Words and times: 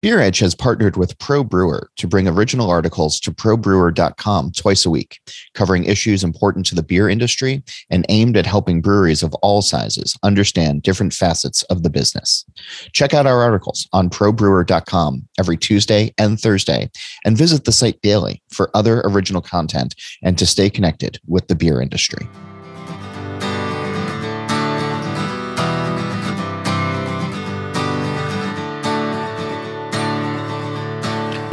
Beer 0.00 0.20
Edge 0.20 0.38
has 0.38 0.54
partnered 0.54 0.96
with 0.96 1.18
Pro 1.18 1.42
Brewer 1.42 1.90
to 1.96 2.06
bring 2.06 2.28
original 2.28 2.70
articles 2.70 3.18
to 3.18 3.32
probrewer.com 3.32 4.52
twice 4.52 4.86
a 4.86 4.90
week, 4.90 5.18
covering 5.54 5.86
issues 5.86 6.22
important 6.22 6.66
to 6.66 6.76
the 6.76 6.84
beer 6.84 7.08
industry 7.08 7.64
and 7.90 8.06
aimed 8.08 8.36
at 8.36 8.46
helping 8.46 8.80
breweries 8.80 9.24
of 9.24 9.34
all 9.42 9.60
sizes 9.60 10.16
understand 10.22 10.84
different 10.84 11.12
facets 11.12 11.64
of 11.64 11.82
the 11.82 11.90
business. 11.90 12.44
Check 12.92 13.12
out 13.12 13.26
our 13.26 13.42
articles 13.42 13.88
on 13.92 14.08
probrewer.com 14.08 15.26
every 15.36 15.56
Tuesday 15.56 16.14
and 16.16 16.38
Thursday, 16.38 16.88
and 17.24 17.36
visit 17.36 17.64
the 17.64 17.72
site 17.72 18.00
daily 18.00 18.40
for 18.50 18.70
other 18.74 19.00
original 19.00 19.42
content 19.42 19.96
and 20.22 20.38
to 20.38 20.46
stay 20.46 20.70
connected 20.70 21.18
with 21.26 21.48
the 21.48 21.56
beer 21.56 21.80
industry. 21.80 22.28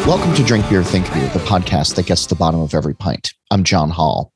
Welcome 0.08 0.36
to 0.36 0.43
Drink 0.43 0.70
Beer, 0.70 0.84
Think 0.84 1.11
Beer, 1.11 1.28
the 1.29 1.39
podcast 1.39 1.96
that 1.96 2.06
gets 2.06 2.28
to 2.28 2.29
the 2.29 2.38
bottom 2.38 2.60
of 2.60 2.75
every 2.75 2.93
pint. 2.93 3.34
I'm 3.50 3.64
John 3.64 3.89
Holl. 3.89 4.32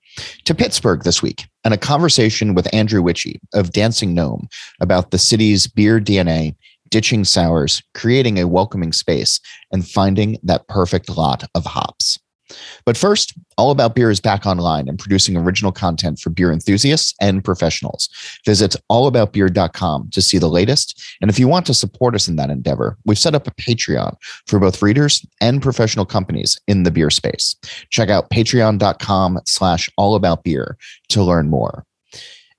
To 0.46 0.56
Pittsburgh 0.56 1.04
this 1.04 1.22
week, 1.22 1.46
and 1.64 1.76
a 1.76 1.78
conversation 1.78 2.56
with 2.56 2.74
Andrew 2.74 3.04
Witchey 3.04 3.36
of 3.54 3.72
Dancing 3.72 4.16
Gnome 4.16 4.48
about 4.82 5.12
the 5.12 5.20
city's 5.20 5.68
beer 5.68 6.00
DNA, 6.00 6.56
ditching 6.90 7.24
sours, 7.24 7.84
creating 7.94 8.40
a 8.40 8.48
welcoming 8.48 8.92
space, 8.92 9.40
and 9.72 9.88
finding 9.88 10.40
that 10.42 10.68
perfect 10.70 11.08
lot 11.08 11.48
of 11.54 11.66
hops. 11.68 12.18
But 12.86 12.98
first, 12.98 13.34
All 13.58 13.72
About 13.72 13.96
Beer 13.96 14.10
is 14.10 14.20
back 14.20 14.46
online 14.46 14.88
and 14.88 14.98
producing 14.98 15.38
original 15.38 15.72
content 15.72 16.20
for 16.20 16.30
beer 16.30 16.52
enthusiasts 16.52 17.14
and 17.22 17.44
professionals. 17.44 18.10
Visit 18.46 18.76
allaboutbeer.com 18.90 20.10
to 20.12 20.22
see 20.22 20.38
the 20.38 20.50
latest. 20.50 21.02
And 21.22 21.30
if 21.30 21.40
you 21.40 21.48
want 21.48 21.66
to 21.68 21.74
support 21.74 22.16
us 22.16 22.28
in 22.28 22.36
that 22.38 22.50
endeavor, 22.50 22.98
we've 23.06 23.20
set 23.20 23.36
up 23.36 23.48
a 23.48 23.52
Patreon 23.52 24.16
for 24.48 24.60
both 24.60 24.82
readers 24.82 25.26
and 25.42 25.62
professional 25.62 26.06
companies 26.06 26.60
in 26.68 26.84
the 26.84 26.92
beer 26.92 27.10
space. 27.10 27.56
Check 27.90 28.10
out 28.10 28.30
patreon.com 28.30 29.40
slash 29.46 29.90
allaboutbeer 30.00 30.74
to 31.10 31.24
learn 31.24 31.50
more. 31.50 31.86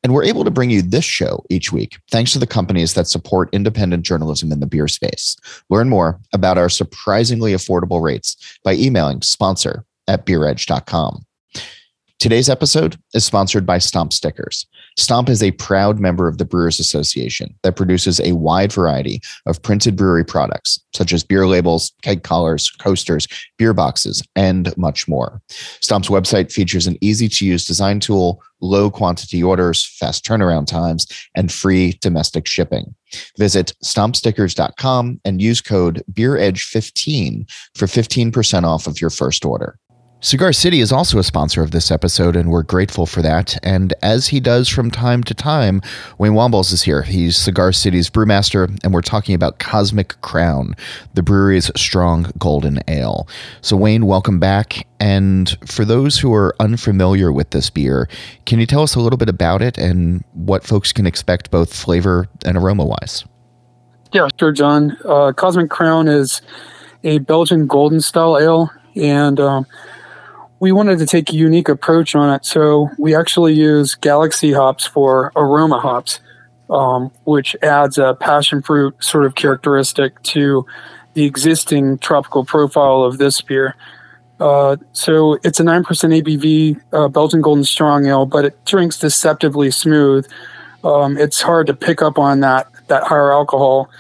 And 0.03 0.14
we're 0.14 0.25
able 0.25 0.45
to 0.45 0.51
bring 0.51 0.70
you 0.70 0.81
this 0.81 1.05
show 1.05 1.45
each 1.51 1.73
week 1.73 1.98
thanks 2.11 2.33
to 2.33 2.39
the 2.39 2.47
companies 2.47 2.95
that 2.95 3.07
support 3.07 3.51
independent 3.53 4.05
journalism 4.05 4.51
in 4.51 4.61
the 4.61 4.67
beer 4.67 4.89
space. 4.89 5.36
Learn 5.69 5.89
more 5.91 6.19
about 6.33 6.57
our 6.57 6.70
surprisingly 6.70 7.53
affordable 7.53 8.03
rates 8.03 8.59
by 8.64 8.75
emailing 8.75 9.20
sponsor 9.20 9.84
at 10.11 10.27
beeredge.com. 10.27 11.25
Today's 12.19 12.50
episode 12.50 12.98
is 13.14 13.25
sponsored 13.25 13.64
by 13.64 13.78
Stomp 13.78 14.12
Stickers. 14.12 14.67
Stomp 14.98 15.30
is 15.30 15.42
a 15.42 15.52
proud 15.52 15.98
member 15.98 16.28
of 16.28 16.36
the 16.36 16.44
Brewers 16.44 16.78
Association 16.78 17.55
that 17.62 17.77
produces 17.77 18.20
a 18.20 18.33
wide 18.33 18.70
variety 18.70 19.22
of 19.47 19.62
printed 19.62 19.97
brewery 19.97 20.25
products, 20.27 20.78
such 20.94 21.14
as 21.14 21.25
beer 21.25 21.47
labels, 21.47 21.92
keg 22.02 22.22
collars, 22.22 22.69
coasters, 22.72 23.27
beer 23.56 23.72
boxes, 23.72 24.22
and 24.36 24.77
much 24.77 25.08
more. 25.08 25.41
Stomp's 25.80 26.08
website 26.08 26.52
features 26.52 26.86
an 26.86 26.98
easy 27.00 27.27
to 27.27 27.47
use 27.47 27.64
design 27.64 28.00
tool, 28.00 28.42
low 28.61 28.91
quantity 28.91 29.42
orders, 29.42 29.86
fast 29.86 30.22
turnaround 30.22 30.67
times, 30.67 31.06
and 31.34 31.50
free 31.50 31.98
domestic 32.02 32.47
shipping. 32.47 32.95
Visit 33.39 33.72
stompstickers.com 33.83 35.22
and 35.24 35.41
use 35.41 35.62
code 35.62 36.02
BeerEdge15 36.12 37.50
for 37.77 37.86
15% 37.86 38.64
off 38.64 38.86
of 38.86 39.00
your 39.00 39.08
first 39.08 39.47
order. 39.47 39.78
Cigar 40.23 40.53
City 40.53 40.81
is 40.81 40.93
also 40.93 41.19
a 41.19 41.25
sponsor 41.25 41.63
of 41.63 41.71
this 41.71 41.91
episode, 41.91 42.37
and 42.37 42.51
we're 42.51 42.63
grateful 42.63 43.07
for 43.07 43.23
that. 43.23 43.59
And 43.65 43.95
as 44.03 44.27
he 44.27 44.39
does 44.39 44.69
from 44.69 44.91
time 44.91 45.25
to 45.25 45.33
time, 45.33 45.81
Wayne 46.19 46.33
Wambles 46.33 46.75
is 46.75 46.83
here. 46.83 47.01
He's 47.01 47.39
Cigar 47.39 47.73
City's 47.73 48.11
brewmaster, 48.11 48.69
and 48.85 48.93
we're 48.93 49.01
talking 49.01 49.35
about 49.35 49.61
Cosmic 49.61 50.21
Crown, 50.21 50.77
the 51.15 51.23
brewery's 51.23 51.71
strong 51.75 52.31
golden 52.39 52.81
ale. 52.87 53.27
So, 53.63 53.79
Wayne, 53.79 54.05
welcome 54.05 54.39
back. 54.39 54.87
And 55.01 55.57
for 55.67 55.87
those 55.87 56.19
who 56.19 56.35
are 56.35 56.55
unfamiliar 56.61 57.33
with 57.33 57.48
this 57.48 57.71
beer, 57.71 58.07
can 58.45 58.61
you 58.61 58.67
tell 58.67 58.83
us 58.83 58.95
a 58.95 59.01
little 59.01 59.17
bit 59.17 59.30
about 59.30 59.63
it 59.63 59.79
and 59.79 60.23
what 60.35 60.64
folks 60.64 60.92
can 60.92 61.07
expect 61.07 61.51
both 61.51 61.75
flavor 61.75 62.29
and 62.45 62.59
aroma 62.59 62.85
wise? 62.85 63.25
Yeah, 64.13 64.29
sure, 64.39 64.53
John. 64.53 64.98
Uh, 65.03 65.33
Cosmic 65.33 65.70
Crown 65.70 66.09
is 66.09 66.42
a 67.05 67.20
Belgian 67.20 67.67
golden 67.67 68.03
style 68.03 68.39
ale, 68.39 68.70
and 68.97 69.41
um, 69.41 69.67
we 70.61 70.73
wanted 70.73 70.98
to 70.98 71.07
take 71.07 71.31
a 71.31 71.35
unique 71.35 71.69
approach 71.69 72.15
on 72.15 72.33
it. 72.33 72.45
So 72.45 72.91
we 72.98 73.15
actually 73.15 73.55
use 73.55 73.95
galaxy 73.95 74.53
hops 74.53 74.87
for 74.87 75.33
aroma 75.35 75.81
hops, 75.81 76.21
um, 76.69 77.11
which 77.25 77.57
adds 77.63 77.97
a 77.98 78.15
passion 78.15 78.63
fruit 78.63 78.95
sort 79.03 79.25
of 79.25 79.35
characteristic 79.35 80.23
to 80.23 80.67
the 81.15 81.25
existing 81.25 81.98
tropical 81.98 82.45
profile 82.45 83.03
of 83.03 83.19
this 83.19 83.41
beer. 83.41 83.75
Uh, 84.39 84.77
so 84.93 85.39
it's 85.43 85.61
a 85.61 85.63
9% 85.63 85.85
ABV 85.85 86.81
uh, 86.92 87.09
Belgian 87.09 87.41
Golden 87.41 87.65
Strong 87.65 88.07
Ale, 88.07 88.27
but 88.27 88.45
it 88.45 88.65
drinks 88.65 88.98
deceptively 88.98 89.71
smooth. 89.71 90.27
Um, 90.85 91.17
it's 91.19 91.41
hard 91.41 91.67
to 91.67 91.75
pick 91.75 92.01
up 92.01 92.19
on 92.19 92.41
that, 92.41 92.69
that 92.89 93.03
higher 93.03 93.33
alcohol. 93.33 93.91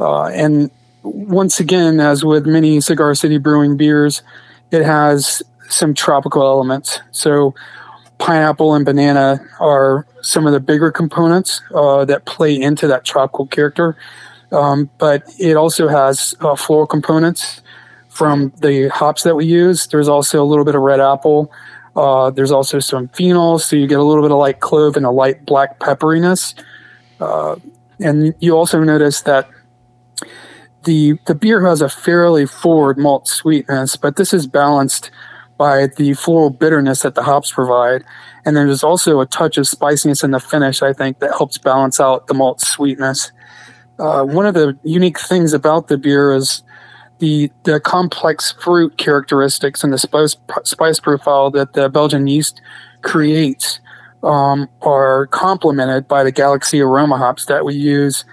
Uh, 0.00 0.26
and 0.26 0.70
once 1.02 1.60
again, 1.60 2.00
as 2.00 2.24
with 2.24 2.46
many 2.46 2.80
Cigar 2.80 3.14
City 3.14 3.38
Brewing 3.38 3.76
beers, 3.76 4.22
it 4.70 4.84
has 4.84 5.42
some 5.68 5.94
tropical 5.94 6.42
elements. 6.42 7.00
So, 7.10 7.54
pineapple 8.18 8.74
and 8.74 8.84
banana 8.84 9.40
are 9.60 10.06
some 10.22 10.46
of 10.46 10.52
the 10.52 10.60
bigger 10.60 10.90
components 10.90 11.60
uh, 11.74 12.04
that 12.04 12.24
play 12.24 12.60
into 12.60 12.86
that 12.88 13.04
tropical 13.04 13.46
character. 13.46 13.96
Um, 14.50 14.90
but 14.98 15.22
it 15.38 15.56
also 15.56 15.88
has 15.88 16.34
uh, 16.40 16.56
floral 16.56 16.86
components 16.86 17.60
from 18.08 18.52
the 18.60 18.88
hops 18.88 19.22
that 19.22 19.36
we 19.36 19.46
use. 19.46 19.86
There's 19.86 20.08
also 20.08 20.42
a 20.42 20.46
little 20.46 20.64
bit 20.64 20.74
of 20.74 20.82
red 20.82 21.00
apple. 21.00 21.52
Uh, 21.94 22.30
there's 22.30 22.50
also 22.50 22.78
some 22.80 23.08
phenols, 23.08 23.62
so 23.62 23.76
you 23.76 23.86
get 23.86 23.98
a 23.98 24.02
little 24.02 24.22
bit 24.22 24.30
of 24.30 24.38
light 24.38 24.60
clove 24.60 24.96
and 24.96 25.04
a 25.04 25.10
light 25.10 25.44
black 25.44 25.78
pepperiness. 25.78 26.54
Uh, 27.20 27.56
and 28.00 28.34
you 28.40 28.56
also 28.56 28.82
notice 28.82 29.22
that 29.22 29.48
the 30.84 31.18
the 31.26 31.34
beer 31.34 31.66
has 31.66 31.80
a 31.80 31.88
fairly 31.88 32.46
forward 32.46 32.98
malt 32.98 33.26
sweetness, 33.26 33.96
but 33.96 34.16
this 34.16 34.32
is 34.32 34.46
balanced 34.46 35.10
by 35.58 35.88
the 35.96 36.14
floral 36.14 36.50
bitterness 36.50 37.02
that 37.02 37.14
the 37.14 37.22
hops 37.22 37.52
provide. 37.52 38.04
And 38.46 38.56
there's 38.56 38.84
also 38.84 39.20
a 39.20 39.26
touch 39.26 39.58
of 39.58 39.66
spiciness 39.66 40.24
in 40.24 40.30
the 40.30 40.40
finish, 40.40 40.80
I 40.80 40.92
think, 40.92 41.18
that 41.18 41.32
helps 41.32 41.58
balance 41.58 42.00
out 42.00 42.28
the 42.28 42.34
malt 42.34 42.60
sweetness. 42.60 43.32
Uh, 43.98 44.24
one 44.24 44.46
of 44.46 44.54
the 44.54 44.78
unique 44.84 45.18
things 45.18 45.52
about 45.52 45.88
the 45.88 45.98
beer 45.98 46.32
is 46.32 46.62
the 47.18 47.50
the 47.64 47.80
complex 47.80 48.52
fruit 48.52 48.96
characteristics 48.96 49.82
and 49.82 49.92
the 49.92 49.98
spice, 49.98 50.36
spice 50.62 51.00
profile 51.00 51.50
that 51.50 51.72
the 51.72 51.88
Belgian 51.88 52.28
yeast 52.28 52.62
creates 53.02 53.80
um, 54.22 54.68
are 54.82 55.26
complemented 55.26 56.08
by 56.08 56.24
the 56.24 56.32
Galaxy 56.32 56.80
aroma 56.80 57.18
hops 57.18 57.46
that 57.46 57.64
we 57.64 57.74
use. 57.74 58.24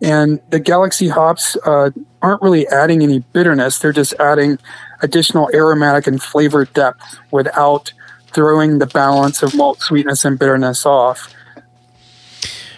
And 0.00 0.40
the 0.50 0.58
Galaxy 0.58 1.08
hops 1.08 1.56
uh, 1.64 1.90
aren't 2.22 2.42
really 2.42 2.66
adding 2.68 3.02
any 3.02 3.20
bitterness; 3.32 3.78
they're 3.78 3.92
just 3.92 4.14
adding 4.20 4.58
additional 5.02 5.50
aromatic 5.52 6.06
and 6.06 6.22
flavor 6.22 6.64
depth 6.64 7.18
without 7.30 7.92
throwing 8.28 8.78
the 8.78 8.86
balance 8.86 9.42
of 9.42 9.54
malt 9.54 9.80
sweetness 9.80 10.24
and 10.24 10.38
bitterness 10.38 10.86
off. 10.86 11.32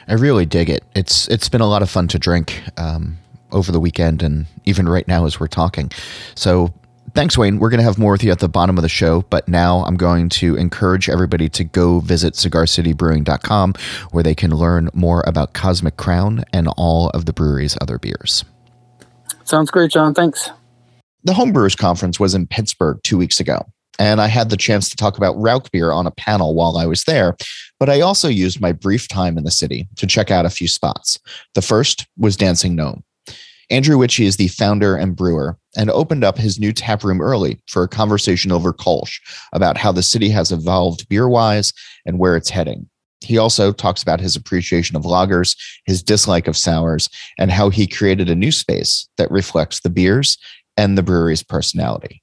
I 0.08 0.14
really 0.14 0.46
dig 0.46 0.68
it. 0.68 0.84
It's 0.94 1.28
it's 1.28 1.48
been 1.48 1.60
a 1.60 1.66
lot 1.66 1.82
of 1.82 1.88
fun 1.88 2.08
to 2.08 2.18
drink 2.18 2.62
um, 2.76 3.18
over 3.52 3.72
the 3.72 3.80
weekend 3.80 4.22
and 4.22 4.46
even 4.64 4.88
right 4.88 5.06
now 5.08 5.24
as 5.24 5.40
we're 5.40 5.46
talking. 5.46 5.90
So 6.34 6.74
thanks, 7.14 7.38
Wayne. 7.38 7.58
We're 7.58 7.70
going 7.70 7.78
to 7.78 7.84
have 7.84 7.98
more 7.98 8.12
with 8.12 8.24
you 8.24 8.30
at 8.30 8.40
the 8.40 8.48
bottom 8.48 8.76
of 8.76 8.82
the 8.82 8.88
show, 8.88 9.22
but 9.30 9.48
now 9.48 9.84
I'm 9.84 9.96
going 9.96 10.28
to 10.30 10.56
encourage 10.56 11.08
everybody 11.08 11.48
to 11.50 11.64
go 11.64 12.00
visit 12.00 12.34
cigarcitybrewing.com 12.34 13.74
where 14.10 14.22
they 14.22 14.34
can 14.34 14.50
learn 14.50 14.90
more 14.92 15.24
about 15.26 15.54
Cosmic 15.54 15.96
Crown 15.96 16.44
and 16.52 16.68
all 16.76 17.08
of 17.10 17.24
the 17.24 17.32
brewery's 17.32 17.78
other 17.80 17.98
beers. 17.98 18.44
Sounds 19.44 19.70
great, 19.70 19.90
John. 19.90 20.14
Thanks. 20.14 20.50
The 21.26 21.32
Homebrewers 21.32 21.76
Conference 21.76 22.20
was 22.20 22.34
in 22.34 22.46
Pittsburgh 22.46 23.00
two 23.02 23.16
weeks 23.16 23.40
ago, 23.40 23.64
and 23.98 24.20
I 24.20 24.26
had 24.26 24.50
the 24.50 24.58
chance 24.58 24.90
to 24.90 24.96
talk 24.96 25.16
about 25.16 25.36
Rauch 25.36 25.70
beer 25.72 25.90
on 25.90 26.06
a 26.06 26.10
panel 26.10 26.54
while 26.54 26.76
I 26.76 26.84
was 26.84 27.04
there. 27.04 27.34
But 27.80 27.88
I 27.88 28.02
also 28.02 28.28
used 28.28 28.60
my 28.60 28.72
brief 28.72 29.08
time 29.08 29.38
in 29.38 29.44
the 29.44 29.50
city 29.50 29.88
to 29.96 30.06
check 30.06 30.30
out 30.30 30.44
a 30.44 30.50
few 30.50 30.68
spots. 30.68 31.18
The 31.54 31.62
first 31.62 32.06
was 32.18 32.36
Dancing 32.36 32.76
Gnome. 32.76 33.02
Andrew 33.70 33.96
Witchey 33.96 34.26
is 34.26 34.36
the 34.36 34.48
founder 34.48 34.96
and 34.96 35.16
brewer 35.16 35.56
and 35.74 35.90
opened 35.90 36.24
up 36.24 36.36
his 36.36 36.60
new 36.60 36.74
tap 36.74 37.02
room 37.02 37.22
early 37.22 37.58
for 37.68 37.82
a 37.82 37.88
conversation 37.88 38.52
over 38.52 38.74
Kolsch 38.74 39.18
about 39.54 39.78
how 39.78 39.92
the 39.92 40.02
city 40.02 40.28
has 40.28 40.52
evolved 40.52 41.08
beer 41.08 41.26
wise 41.26 41.72
and 42.04 42.18
where 42.18 42.36
it's 42.36 42.50
heading. 42.50 42.86
He 43.22 43.38
also 43.38 43.72
talks 43.72 44.02
about 44.02 44.20
his 44.20 44.36
appreciation 44.36 44.96
of 44.96 45.04
lagers, 45.04 45.56
his 45.86 46.02
dislike 46.02 46.46
of 46.46 46.58
sours, 46.58 47.08
and 47.38 47.50
how 47.50 47.70
he 47.70 47.86
created 47.86 48.28
a 48.28 48.34
new 48.34 48.52
space 48.52 49.08
that 49.16 49.30
reflects 49.30 49.80
the 49.80 49.88
beers 49.88 50.36
and 50.76 50.98
the 50.98 51.02
brewery's 51.02 51.42
personality. 51.42 52.22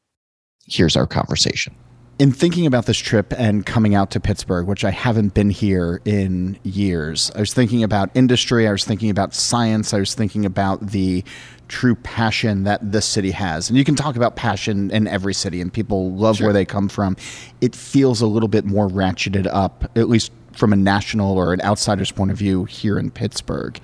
Here's 0.67 0.95
our 0.95 1.07
conversation. 1.07 1.75
in 2.21 2.31
thinking 2.31 2.67
about 2.67 2.85
this 2.85 2.99
trip 2.99 3.33
and 3.35 3.65
coming 3.65 3.95
out 3.95 4.11
to 4.11 4.19
Pittsburgh, 4.19 4.67
which 4.67 4.85
I 4.85 4.91
haven't 4.91 5.33
been 5.33 5.49
here 5.49 6.01
in 6.05 6.59
years, 6.61 7.31
I 7.35 7.39
was 7.39 7.51
thinking 7.51 7.81
about 7.81 8.11
industry, 8.13 8.67
I 8.67 8.71
was 8.71 8.85
thinking 8.85 9.09
about 9.09 9.33
science, 9.33 9.91
I 9.91 9.97
was 9.97 10.13
thinking 10.13 10.45
about 10.45 10.91
the 10.91 11.23
true 11.67 11.95
passion 11.95 12.63
that 12.65 12.91
this 12.91 13.07
city 13.07 13.31
has. 13.31 13.69
And 13.69 13.77
you 13.77 13.83
can 13.83 13.95
talk 13.95 14.15
about 14.15 14.35
passion 14.35 14.91
in 14.91 15.07
every 15.07 15.33
city, 15.33 15.61
and 15.61 15.73
people 15.73 16.11
love 16.11 16.37
sure. 16.37 16.47
where 16.47 16.53
they 16.53 16.63
come 16.63 16.89
from. 16.89 17.17
It 17.59 17.75
feels 17.75 18.21
a 18.21 18.27
little 18.27 18.49
bit 18.49 18.65
more 18.65 18.87
ratcheted 18.87 19.47
up, 19.51 19.89
at 19.95 20.07
least 20.07 20.31
from 20.51 20.73
a 20.73 20.75
national 20.75 21.35
or 21.35 21.53
an 21.53 21.61
outsider's 21.61 22.11
point 22.11 22.29
of 22.29 22.37
view 22.37 22.65
here 22.65 22.99
in 22.99 23.09
Pittsburgh. 23.09 23.79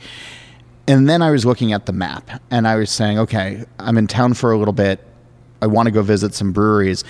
And 0.88 1.10
then 1.10 1.22
I 1.22 1.32
was 1.32 1.46
looking 1.46 1.74
at 1.74 1.86
the 1.86 1.94
map 1.94 2.42
and 2.50 2.68
I 2.68 2.76
was 2.78 2.90
saying, 2.90 3.20
okay, 3.20 3.66
I'm 3.80 3.98
in 3.98 4.08
town 4.08 4.34
for 4.34 4.52
a 4.52 4.58
little 4.58 4.74
bit. 4.74 5.04
I 5.62 5.68
want 5.68 5.88
to 5.88 5.92
go 5.92 6.02
visit 6.02 6.34
some 6.34 6.54
breweries. 6.54 7.04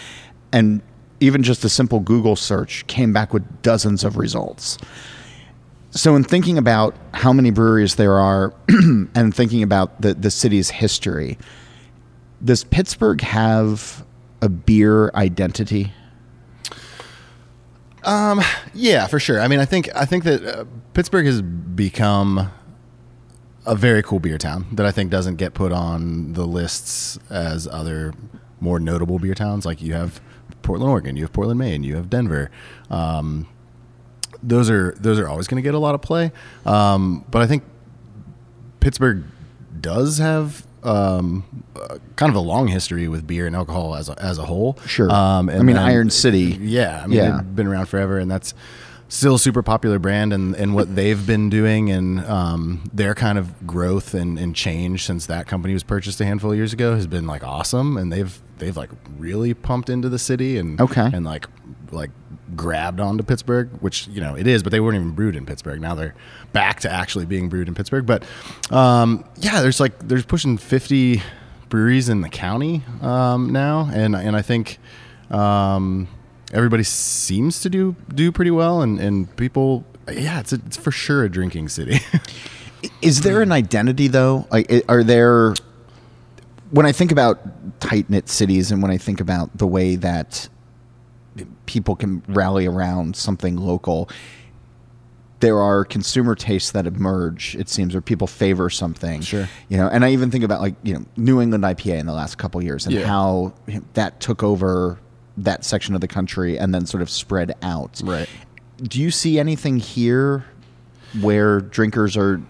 And 0.52 0.82
even 1.20 1.44
just 1.44 1.64
a 1.64 1.70
simple 1.70 2.00
Google 2.00 2.36
search 2.36 2.88
came 2.88 3.14
back 3.14 3.34
with 3.34 3.62
dozens 3.62 4.04
of 4.04 4.18
results. 4.18 4.78
So, 5.92 6.16
in 6.16 6.24
thinking 6.24 6.58
about 6.58 6.96
how 7.14 7.34
many 7.34 7.50
breweries 7.50 7.96
there 7.96 8.20
are 8.20 8.54
and 8.70 9.34
thinking 9.34 9.64
about 9.64 10.02
the, 10.02 10.14
the 10.14 10.30
city's 10.30 10.70
history, 10.70 11.38
does 12.44 12.64
Pittsburgh 12.64 13.22
have 13.22 14.06
a 14.42 14.50
beer 14.50 15.10
identity? 15.16 15.94
Um, 18.04 18.42
yeah, 18.74 19.08
for 19.08 19.20
sure. 19.20 19.40
I 19.40 19.48
mean, 19.48 19.60
I 19.60 19.66
think 19.66 19.90
I 19.96 20.06
think 20.06 20.24
that 20.26 20.46
uh, 20.46 20.66
Pittsburgh 20.94 21.26
has 21.26 21.42
become 21.42 22.52
a 23.68 23.76
very 23.76 24.02
cool 24.02 24.20
beer 24.20 24.38
town 24.38 24.66
that 24.72 24.86
I 24.86 24.92
think 24.92 25.12
doesn't 25.12 25.36
get 25.36 25.54
put 25.54 25.72
on 25.72 26.34
the 26.34 26.46
lists 26.46 27.20
as 27.30 27.68
other 27.68 28.14
more 28.60 28.80
notable 28.80 29.20
beer 29.20 29.36
towns. 29.36 29.66
Like 29.66 29.82
you 29.82 29.94
have 29.94 30.22
Portland, 30.62 30.90
Oregon. 30.90 31.18
You 31.18 31.24
have 31.24 31.34
Portland, 31.34 31.60
Maine. 31.60 31.84
You 31.84 31.96
have 31.96 32.10
Denver. 32.10 32.50
Um, 32.90 33.48
those 34.42 34.70
are 34.70 34.96
those 35.00 35.20
are 35.20 35.28
always 35.28 35.48
going 35.48 35.62
to 35.62 35.68
get 35.68 35.76
a 35.76 35.80
lot 35.80 35.96
of 35.96 36.02
play. 36.02 36.32
Um, 36.66 37.26
but 37.30 37.42
I 37.42 37.48
think 37.48 37.64
Pittsburgh 38.80 39.24
does 39.80 40.18
have 40.18 40.66
um, 40.84 41.64
uh, 41.76 41.98
kind 42.16 42.30
of 42.30 42.36
a 42.36 42.40
long 42.40 42.68
history 42.68 43.08
with 43.08 43.28
beer 43.28 43.48
and 43.48 43.56
alcohol 43.56 43.96
as 43.96 44.10
a, 44.10 44.22
as 44.22 44.38
a 44.38 44.46
whole. 44.46 44.78
Sure. 44.86 45.12
Um, 45.12 45.50
I 45.50 45.58
mean, 45.58 45.76
then, 45.76 45.78
Iron 45.78 46.10
City. 46.10 46.58
Yeah. 46.62 47.02
I 47.04 47.08
mean, 47.08 47.18
yeah. 47.18 47.38
they've 47.38 47.56
been 47.56 47.68
around 47.68 47.88
forever, 47.88 48.18
and 48.18 48.30
that's 48.32 48.54
still 49.10 49.36
a 49.36 49.40
super 49.40 49.64
popular 49.64 50.00
brand 50.00 50.34
and, 50.34 50.56
and 50.56 50.76
what 50.76 50.96
they've 50.96 51.26
been 51.26 51.50
doing 51.50 51.90
and 51.90 52.20
um, 52.26 52.84
their 52.94 53.16
kind 53.16 53.38
of 53.38 53.66
growth 53.66 54.14
and, 54.14 54.38
and 54.38 54.56
change 54.56 55.06
since 55.06 55.26
that 55.28 55.48
company 55.48 55.74
was 55.74 55.84
purchased 55.84 56.20
a 56.20 56.26
handful 56.26 56.52
of 56.52 56.58
years 56.58 56.74
ago 56.74 56.96
has 56.96 57.08
been 57.08 57.26
like 57.26 57.44
awesome. 57.44 57.98
And 57.98 58.12
they've 58.12 58.42
they've 58.58 58.76
like 58.76 58.90
really 59.18 59.54
pumped 59.54 59.90
into 59.90 60.10
the 60.10 60.20
city 60.20 60.58
and 60.58 60.80
okay. 60.82 61.10
and 61.14 61.26
like 61.26 61.48
like 61.92 62.10
grabbed 62.56 63.00
onto 63.00 63.24
Pittsburgh 63.24 63.70
which 63.82 64.08
you 64.08 64.20
know 64.20 64.36
it 64.36 64.48
is 64.48 64.64
but 64.64 64.72
they 64.72 64.80
weren't 64.80 64.96
even 64.96 65.12
brewed 65.12 65.36
in 65.36 65.46
Pittsburgh. 65.46 65.80
Now 65.80 65.96
they're 65.96 66.16
back 66.52 66.82
to 66.82 66.92
actually 66.92 67.26
being 67.26 67.50
brewed 67.50 67.68
in 67.68 67.76
Pittsburgh. 67.76 68.06
But 68.06 68.26
um, 68.72 69.24
yeah 69.38 69.62
there's 69.62 69.80
like 69.80 69.98
there's 70.00 70.26
pushing 70.26 70.58
50 70.58 71.22
breweries 71.70 72.10
in 72.10 72.22
the 72.22 72.30
county 72.30 72.84
um, 73.02 73.52
now. 73.52 73.90
And 73.94 74.16
and 74.16 74.36
I 74.36 74.42
think 74.42 74.80
um, 75.30 76.08
everybody 76.54 76.84
seems 76.84 77.62
to 77.62 77.70
do 77.70 77.96
do 78.14 78.32
pretty 78.32 78.52
well, 78.52 78.82
and 78.82 79.00
and 79.00 79.36
people, 79.38 79.86
yeah, 80.12 80.40
it's 80.40 80.54
a, 80.54 80.56
it's 80.66 80.78
for 80.78 80.92
sure 80.92 81.24
a 81.24 81.30
drinking 81.30 81.70
city. 81.70 82.00
Is 83.02 83.22
there 83.22 83.42
an 83.42 83.52
identity 83.52 84.08
though? 84.08 84.48
Like, 84.52 84.86
are 84.88 85.04
there? 85.04 85.54
When 86.70 86.86
I 86.86 86.92
think 86.92 87.12
about 87.12 87.40
tight 87.80 88.10
knit 88.10 88.30
cities, 88.30 88.72
and 88.72 88.82
when 88.82 88.92
I 88.92 88.98
think 88.98 89.22
about 89.22 89.58
the 89.58 89.68
way 89.68 89.96
that 89.96 90.50
people 91.66 91.96
can 91.96 92.24
rally 92.28 92.66
around 92.66 93.16
something 93.16 93.56
local, 93.56 94.10
there 95.40 95.60
are 95.60 95.86
consumer 95.86 96.36
tastes 96.36 96.72
that 96.72 96.86
emerge. 96.86 97.56
It 97.56 97.70
seems, 97.70 97.96
or 97.96 98.02
people 98.02 98.28
favor 98.28 98.70
something. 98.70 99.22
Sure, 99.22 99.48
you 99.70 99.78
know. 99.78 99.88
And 99.88 100.04
I 100.04 100.12
even 100.12 100.30
think 100.30 100.44
about 100.44 100.62
like 100.62 100.76
you 100.84 100.94
know 100.94 101.06
New 101.16 101.42
England 101.42 101.64
IPA 101.64 102.00
in 102.00 102.06
the 102.06 102.14
last 102.14 102.38
couple 102.38 102.62
years 102.62 102.86
and 102.86 102.96
yeah. 102.96 103.06
how 103.06 103.54
that 103.94 104.20
took 104.20 104.44
over 104.44 105.00
that 105.38 105.64
section 105.64 105.96
of 105.96 106.02
the 106.02 106.08
country 106.08 106.58
and 106.58 106.74
then 106.74 106.86
sort 106.86 107.02
of 107.02 107.10
spread 107.10 107.56
out. 107.62 108.02
Right. 108.04 108.30
Do 108.82 109.02
you 109.02 109.12
see 109.12 109.40
anything 109.40 109.78
here 109.78 110.46
where 111.22 111.62
drinkers 111.62 112.18
are 112.18 112.42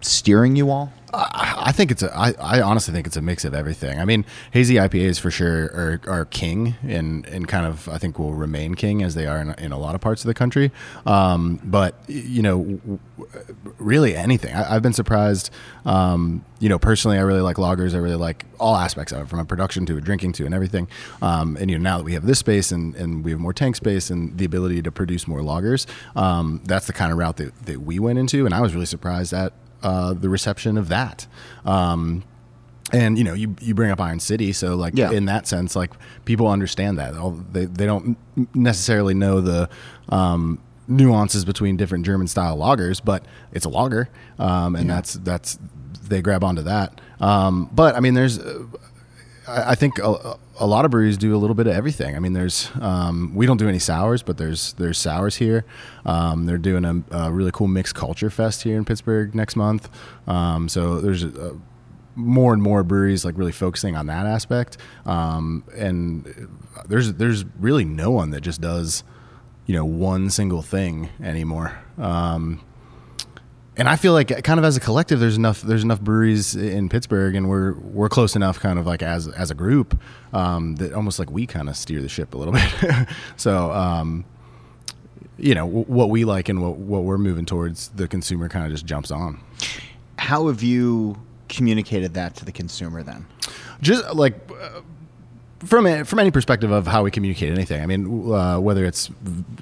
steering 0.00 0.56
you 0.56 0.70
all? 0.70 0.92
I 1.14 1.72
think 1.72 1.90
it's 1.90 2.02
a. 2.02 2.14
I, 2.16 2.34
I 2.38 2.62
honestly 2.62 2.94
think 2.94 3.06
it's 3.06 3.16
a 3.16 3.22
mix 3.22 3.44
of 3.44 3.54
everything. 3.54 3.98
I 3.98 4.04
mean, 4.04 4.24
hazy 4.50 4.76
IPAs 4.76 5.20
for 5.20 5.30
sure 5.30 5.64
are, 5.66 6.00
are 6.06 6.24
king 6.24 6.74
and 6.82 7.26
and 7.26 7.46
kind 7.46 7.66
of 7.66 7.88
I 7.88 7.98
think 7.98 8.18
will 8.18 8.32
remain 8.32 8.74
king 8.74 9.02
as 9.02 9.14
they 9.14 9.26
are 9.26 9.38
in, 9.38 9.54
in 9.58 9.72
a 9.72 9.78
lot 9.78 9.94
of 9.94 10.00
parts 10.00 10.22
of 10.22 10.28
the 10.28 10.34
country. 10.34 10.72
Um, 11.04 11.60
but 11.64 11.96
you 12.08 12.40
know, 12.40 12.80
really 13.78 14.16
anything. 14.16 14.54
I, 14.54 14.74
have 14.74 14.82
been 14.82 14.92
surprised. 14.94 15.50
Um, 15.84 16.44
you 16.60 16.68
know, 16.68 16.78
personally, 16.78 17.18
I 17.18 17.22
really 17.22 17.40
like 17.40 17.56
lagers. 17.56 17.94
I 17.94 17.98
really 17.98 18.16
like 18.16 18.46
all 18.58 18.76
aspects 18.76 19.12
of 19.12 19.22
it, 19.22 19.28
from 19.28 19.40
a 19.40 19.44
production 19.44 19.84
to 19.86 19.96
a 19.96 20.00
drinking 20.00 20.32
to 20.34 20.46
and 20.46 20.54
everything. 20.54 20.88
Um, 21.20 21.56
and 21.60 21.70
you 21.70 21.78
know, 21.78 21.82
now 21.82 21.98
that 21.98 22.04
we 22.04 22.14
have 22.14 22.24
this 22.24 22.38
space 22.38 22.70
and, 22.70 22.94
and 22.94 23.24
we 23.24 23.32
have 23.32 23.40
more 23.40 23.52
tank 23.52 23.76
space 23.76 24.10
and 24.10 24.38
the 24.38 24.44
ability 24.44 24.80
to 24.82 24.92
produce 24.92 25.26
more 25.26 25.40
lagers, 25.40 25.86
um, 26.16 26.62
that's 26.64 26.86
the 26.86 26.92
kind 26.92 27.10
of 27.12 27.18
route 27.18 27.36
that, 27.38 27.66
that 27.66 27.82
we 27.82 27.98
went 27.98 28.18
into. 28.18 28.46
And 28.46 28.54
I 28.54 28.60
was 28.60 28.74
really 28.74 28.86
surprised 28.86 29.32
at 29.32 29.52
uh, 29.82 30.14
the 30.14 30.28
reception 30.28 30.76
of 30.78 30.88
that. 30.88 31.26
Um, 31.64 32.24
and 32.92 33.16
you 33.16 33.24
know, 33.24 33.34
you, 33.34 33.56
you 33.60 33.74
bring 33.74 33.90
up 33.90 34.00
Iron 34.00 34.20
City, 34.20 34.52
so 34.52 34.74
like 34.74 34.94
yeah. 34.96 35.10
in 35.10 35.24
that 35.26 35.46
sense, 35.46 35.74
like 35.74 35.90
people 36.24 36.46
understand 36.48 36.98
that. 36.98 37.14
They 37.52 37.64
they 37.64 37.86
don't 37.86 38.18
necessarily 38.54 39.14
know 39.14 39.40
the 39.40 39.68
um, 40.10 40.60
nuances 40.88 41.44
between 41.44 41.76
different 41.76 42.04
German 42.04 42.26
style 42.26 42.58
lagers, 42.58 43.00
but 43.02 43.24
it's 43.52 43.64
a 43.64 43.70
lager, 43.70 44.08
um, 44.38 44.76
and 44.76 44.88
yeah. 44.88 44.94
that's 44.94 45.14
that's 45.14 45.58
they 46.02 46.20
grab 46.20 46.44
onto 46.44 46.62
that. 46.62 47.00
Um, 47.20 47.70
but 47.72 47.94
I 47.94 48.00
mean, 48.00 48.14
there's 48.14 48.38
uh, 48.38 48.64
I, 49.52 49.74
think 49.74 49.98
a, 49.98 50.36
a, 50.58 50.66
lot 50.66 50.84
of 50.84 50.90
breweries 50.90 51.18
do 51.18 51.34
a 51.34 51.38
little 51.38 51.54
bit 51.54 51.66
of 51.66 51.74
everything. 51.74 52.16
I 52.16 52.18
mean, 52.18 52.32
there's 52.32 52.70
um, 52.80 53.34
we 53.34 53.46
don't 53.46 53.56
do 53.56 53.68
any 53.68 53.78
sours, 53.78 54.22
but 54.22 54.38
there's 54.38 54.72
there's 54.74 54.98
sours 54.98 55.36
here. 55.36 55.64
Um, 56.04 56.46
they're 56.46 56.58
doing 56.58 56.84
a, 56.84 57.02
a, 57.16 57.32
really 57.32 57.50
cool 57.52 57.68
mixed 57.68 57.94
culture 57.94 58.30
fest 58.30 58.62
here 58.62 58.76
in 58.76 58.84
Pittsburgh 58.84 59.34
next 59.34 59.56
month. 59.56 59.88
Um, 60.26 60.68
so 60.68 61.00
there's 61.00 61.24
a, 61.24 61.58
more 62.14 62.52
and 62.52 62.62
more 62.62 62.82
breweries 62.82 63.24
like 63.24 63.36
really 63.38 63.52
focusing 63.52 63.96
on 63.96 64.06
that 64.06 64.26
aspect. 64.26 64.76
Um, 65.06 65.64
and 65.76 66.48
there's 66.86 67.14
there's 67.14 67.44
really 67.58 67.84
no 67.84 68.10
one 68.10 68.30
that 68.30 68.40
just 68.40 68.60
does 68.60 69.04
you 69.66 69.74
know 69.74 69.84
one 69.84 70.30
single 70.30 70.62
thing 70.62 71.08
anymore. 71.22 71.78
Um, 71.98 72.60
and 73.76 73.88
I 73.88 73.96
feel 73.96 74.12
like 74.12 74.42
kind 74.44 74.58
of 74.58 74.64
as 74.64 74.76
a 74.76 74.80
collective, 74.80 75.18
there's 75.20 75.36
enough 75.36 75.62
there's 75.62 75.82
enough 75.82 76.00
breweries 76.00 76.54
in 76.54 76.88
Pittsburgh, 76.88 77.34
and 77.34 77.48
we're 77.48 77.72
we're 77.74 78.08
close 78.08 78.36
enough, 78.36 78.60
kind 78.60 78.78
of 78.78 78.86
like 78.86 79.02
as 79.02 79.28
as 79.28 79.50
a 79.50 79.54
group, 79.54 79.98
um, 80.32 80.76
that 80.76 80.92
almost 80.92 81.18
like 81.18 81.30
we 81.30 81.46
kind 81.46 81.68
of 81.68 81.76
steer 81.76 82.00
the 82.02 82.08
ship 82.08 82.34
a 82.34 82.38
little 82.38 82.52
bit. 82.82 83.08
so, 83.36 83.72
um, 83.72 84.24
you 85.38 85.54
know, 85.54 85.66
w- 85.66 85.84
what 85.86 86.10
we 86.10 86.24
like 86.24 86.48
and 86.48 86.60
what 86.60 86.76
what 86.76 87.04
we're 87.04 87.18
moving 87.18 87.46
towards, 87.46 87.88
the 87.88 88.06
consumer 88.06 88.48
kind 88.48 88.66
of 88.66 88.72
just 88.72 88.84
jumps 88.84 89.10
on. 89.10 89.40
How 90.18 90.48
have 90.48 90.62
you 90.62 91.20
communicated 91.48 92.14
that 92.14 92.36
to 92.36 92.44
the 92.44 92.52
consumer 92.52 93.02
then? 93.02 93.26
Just 93.80 94.14
like. 94.14 94.34
Uh, 94.50 94.80
from 95.64 95.86
a, 95.86 96.04
from 96.04 96.18
any 96.18 96.30
perspective 96.30 96.70
of 96.70 96.86
how 96.86 97.02
we 97.02 97.10
communicate 97.10 97.52
anything. 97.52 97.82
I 97.82 97.86
mean, 97.86 98.32
uh, 98.32 98.60
whether 98.60 98.84
it's 98.84 99.10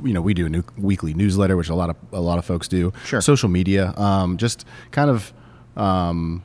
you 0.02 0.12
know 0.12 0.21
we 0.21 0.35
do 0.35 0.47
a 0.47 0.49
new 0.49 0.64
weekly 0.76 1.14
newsletter, 1.14 1.57
which 1.57 1.69
a 1.69 1.75
lot 1.75 1.90
of 1.90 1.97
a 2.12 2.21
lot 2.21 2.38
of 2.38 2.45
folks 2.45 2.69
do. 2.69 2.92
Sure. 3.04 3.21
Social 3.21 3.49
media, 3.49 3.95
um, 3.97 4.37
just 4.37 4.64
kind 4.90 5.11
of 5.11 5.33
um, 5.76 6.42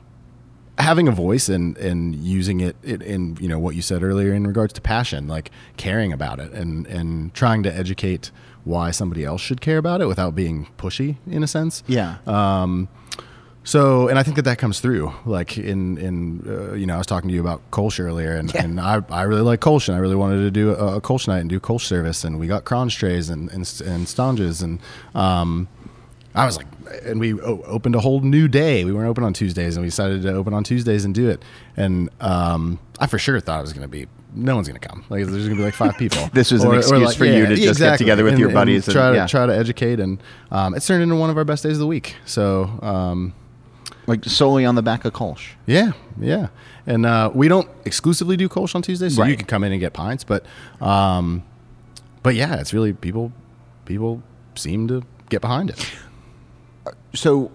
having 0.78 1.08
a 1.08 1.12
voice 1.12 1.48
and 1.48 1.76
and 1.78 2.14
using 2.14 2.60
it 2.60 2.76
in, 2.82 3.02
in 3.02 3.36
you 3.40 3.48
know 3.48 3.58
what 3.58 3.74
you 3.74 3.82
said 3.82 4.02
earlier 4.02 4.32
in 4.32 4.46
regards 4.46 4.72
to 4.74 4.80
passion, 4.80 5.28
like 5.28 5.50
caring 5.76 6.12
about 6.12 6.38
it 6.38 6.52
and 6.52 6.86
and 6.86 7.34
trying 7.34 7.62
to 7.62 7.74
educate 7.74 8.30
why 8.64 8.90
somebody 8.90 9.24
else 9.24 9.40
should 9.40 9.60
care 9.60 9.78
about 9.78 10.00
it 10.00 10.06
without 10.06 10.34
being 10.34 10.66
pushy 10.76 11.16
in 11.26 11.42
a 11.42 11.46
sense. 11.46 11.84
Yeah. 11.86 12.16
Um, 12.26 12.88
so, 13.66 14.06
and 14.06 14.16
I 14.16 14.22
think 14.22 14.36
that 14.36 14.42
that 14.42 14.58
comes 14.58 14.78
through. 14.78 15.12
Like 15.24 15.58
in 15.58 15.98
in 15.98 16.44
uh, 16.46 16.74
you 16.74 16.86
know, 16.86 16.94
I 16.94 16.98
was 16.98 17.06
talking 17.06 17.28
to 17.28 17.34
you 17.34 17.40
about 17.40 17.68
Kolsch 17.72 17.98
earlier, 17.98 18.36
and, 18.36 18.54
yeah. 18.54 18.62
and 18.62 18.80
I, 18.80 19.02
I 19.10 19.22
really 19.22 19.42
like 19.42 19.58
Kolsch, 19.58 19.88
and 19.88 19.96
I 19.96 20.00
really 20.00 20.14
wanted 20.14 20.42
to 20.42 20.52
do 20.52 20.70
a, 20.70 20.98
a 20.98 21.00
Kolsch 21.00 21.26
night 21.26 21.40
and 21.40 21.50
do 21.50 21.58
Kolsch 21.58 21.80
service, 21.80 22.22
and 22.22 22.38
we 22.38 22.46
got 22.46 22.64
Kranz 22.64 22.94
trays 22.94 23.28
and 23.28 23.50
and, 23.50 23.62
and 23.84 24.06
Stanges, 24.06 24.62
and 24.62 24.78
um, 25.16 25.66
I 26.36 26.46
was 26.46 26.56
like, 26.56 26.68
and 27.04 27.18
we 27.18 27.40
opened 27.40 27.96
a 27.96 28.00
whole 28.00 28.20
new 28.20 28.46
day. 28.46 28.84
We 28.84 28.92
weren't 28.92 29.08
open 29.08 29.24
on 29.24 29.32
Tuesdays, 29.32 29.76
and 29.76 29.82
we 29.82 29.88
decided 29.88 30.22
to 30.22 30.32
open 30.32 30.54
on 30.54 30.62
Tuesdays 30.62 31.04
and 31.04 31.12
do 31.12 31.28
it. 31.28 31.44
And 31.76 32.08
um, 32.20 32.78
I 33.00 33.08
for 33.08 33.18
sure 33.18 33.40
thought 33.40 33.58
it 33.58 33.62
was 33.62 33.72
going 33.72 33.82
to 33.82 33.88
be 33.88 34.06
no 34.32 34.54
one's 34.54 34.68
going 34.68 34.80
to 34.80 34.86
come. 34.86 35.04
Like 35.08 35.24
there's 35.24 35.48
going 35.48 35.50
to 35.50 35.56
be 35.56 35.64
like 35.64 35.74
five 35.74 35.96
people. 35.96 36.24
this 36.32 36.52
was 36.52 36.64
or, 36.64 36.74
an 36.74 36.78
excuse 36.78 37.02
like, 37.02 37.16
for 37.16 37.24
yeah, 37.24 37.38
you 37.38 37.46
to 37.46 37.56
just 37.56 37.80
get 37.80 37.98
together 37.98 38.22
with 38.22 38.34
and, 38.34 38.40
your 38.40 38.52
buddies 38.52 38.86
and, 38.86 38.94
try 38.94 39.10
to 39.10 39.16
yeah. 39.16 39.26
try 39.26 39.44
to 39.44 39.56
educate, 39.56 39.98
and 39.98 40.22
um, 40.52 40.74
it's 40.74 40.86
turned 40.86 41.02
into 41.02 41.16
one 41.16 41.30
of 41.30 41.36
our 41.36 41.44
best 41.44 41.64
days 41.64 41.72
of 41.72 41.80
the 41.80 41.86
week. 41.88 42.14
So. 42.26 42.78
Um, 42.80 43.34
like 44.06 44.24
solely 44.24 44.64
on 44.64 44.74
the 44.74 44.82
back 44.82 45.04
of 45.04 45.12
Kolsch. 45.12 45.52
Yeah, 45.66 45.92
yeah. 46.20 46.48
And 46.86 47.04
uh, 47.04 47.30
we 47.34 47.48
don't 47.48 47.68
exclusively 47.84 48.36
do 48.36 48.48
Kolsch 48.48 48.74
on 48.74 48.82
Tuesdays, 48.82 49.16
so 49.16 49.22
right. 49.22 49.30
you 49.30 49.36
can 49.36 49.46
come 49.46 49.64
in 49.64 49.72
and 49.72 49.80
get 49.80 49.92
pints. 49.92 50.24
But 50.24 50.44
um, 50.80 51.42
but 52.22 52.34
yeah, 52.34 52.60
it's 52.60 52.72
really 52.72 52.92
people 52.92 53.32
people 53.84 54.22
seem 54.54 54.88
to 54.88 55.02
get 55.28 55.40
behind 55.40 55.70
it. 55.70 55.92
So, 57.14 57.50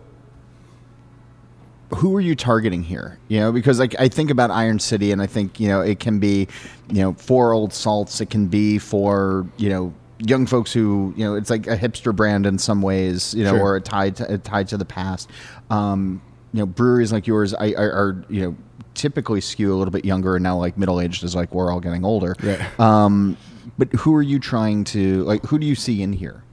who 1.96 2.16
are 2.16 2.22
you 2.22 2.36
targeting 2.36 2.84
here? 2.84 3.20
You 3.28 3.40
know, 3.40 3.52
because 3.52 3.80
like 3.80 4.00
I 4.00 4.08
think 4.08 4.30
about 4.30 4.52
Iron 4.52 4.80
City, 4.80 5.12
and 5.12 5.22
I 5.22 5.28
think 5.28 5.60
you 5.60 5.68
know 5.68 5.82
it 5.82 6.00
can 6.00 6.20
be, 6.20 6.48
you 6.90 7.02
know, 7.02 7.14
for 7.14 7.54
old 7.54 7.74
salts. 7.74 8.20
It 8.22 8.30
can 8.30 8.48
be 8.48 8.78
for 8.78 9.46
you 9.58 9.70
know 9.70 9.94
young 10.20 10.46
folks 10.46 10.72
who 10.72 11.14
you 11.16 11.24
know 11.24 11.36
it's 11.36 11.50
like 11.50 11.68
a 11.68 11.78
hipster 11.78 12.16
brand 12.16 12.46
in 12.46 12.58
some 12.58 12.82
ways, 12.82 13.34
you 13.34 13.44
know, 13.44 13.58
Sure. 13.58 13.74
or 13.74 13.80
tied 13.80 14.18
to, 14.18 14.38
tied 14.40 14.68
to 14.70 14.78
the 14.78 14.86
past. 14.86 15.30
Um, 15.70 16.22
you 16.54 16.60
know, 16.60 16.66
breweries 16.66 17.12
like 17.12 17.28
yours 17.28 17.54
I, 17.54 17.74
are, 17.74 17.92
are 17.92 18.26
you 18.30 18.42
know 18.42 18.56
typically 18.94 19.42
skew 19.42 19.74
a 19.74 19.78
little 19.78 19.92
bit 19.92 20.06
younger, 20.06 20.36
and 20.36 20.44
now 20.44 20.58
like 20.58 20.78
middle 20.78 21.00
aged 21.00 21.24
is 21.24 21.36
like 21.36 21.54
we're 21.54 21.72
all 21.72 21.80
getting 21.80 22.04
older. 22.04 22.36
Right. 22.42 22.80
Um, 22.80 23.38
but 23.78 23.92
who 23.94 24.16
are 24.16 24.22
you 24.22 24.40
trying 24.40 24.84
to 24.86 25.24
like? 25.24 25.44
Who 25.46 25.60
do 25.60 25.66
you 25.66 25.76
see 25.76 26.02
in 26.02 26.14
here? 26.14 26.44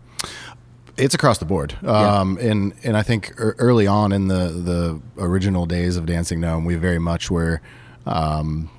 It's 0.96 1.14
across 1.14 1.38
the 1.38 1.44
board, 1.44 1.76
um, 1.84 2.38
and 2.38 2.74
and 2.82 2.96
I 2.96 3.02
think 3.02 3.32
early 3.36 3.86
on 3.86 4.12
in 4.12 4.28
the 4.28 4.48
the 4.48 5.00
original 5.22 5.64
days 5.66 5.96
of 5.96 6.06
Dancing 6.06 6.40
Gnome, 6.40 6.64
we 6.64 6.74
very 6.74 6.98
much 6.98 7.30
were. 7.30 7.60
Um, 8.06 8.70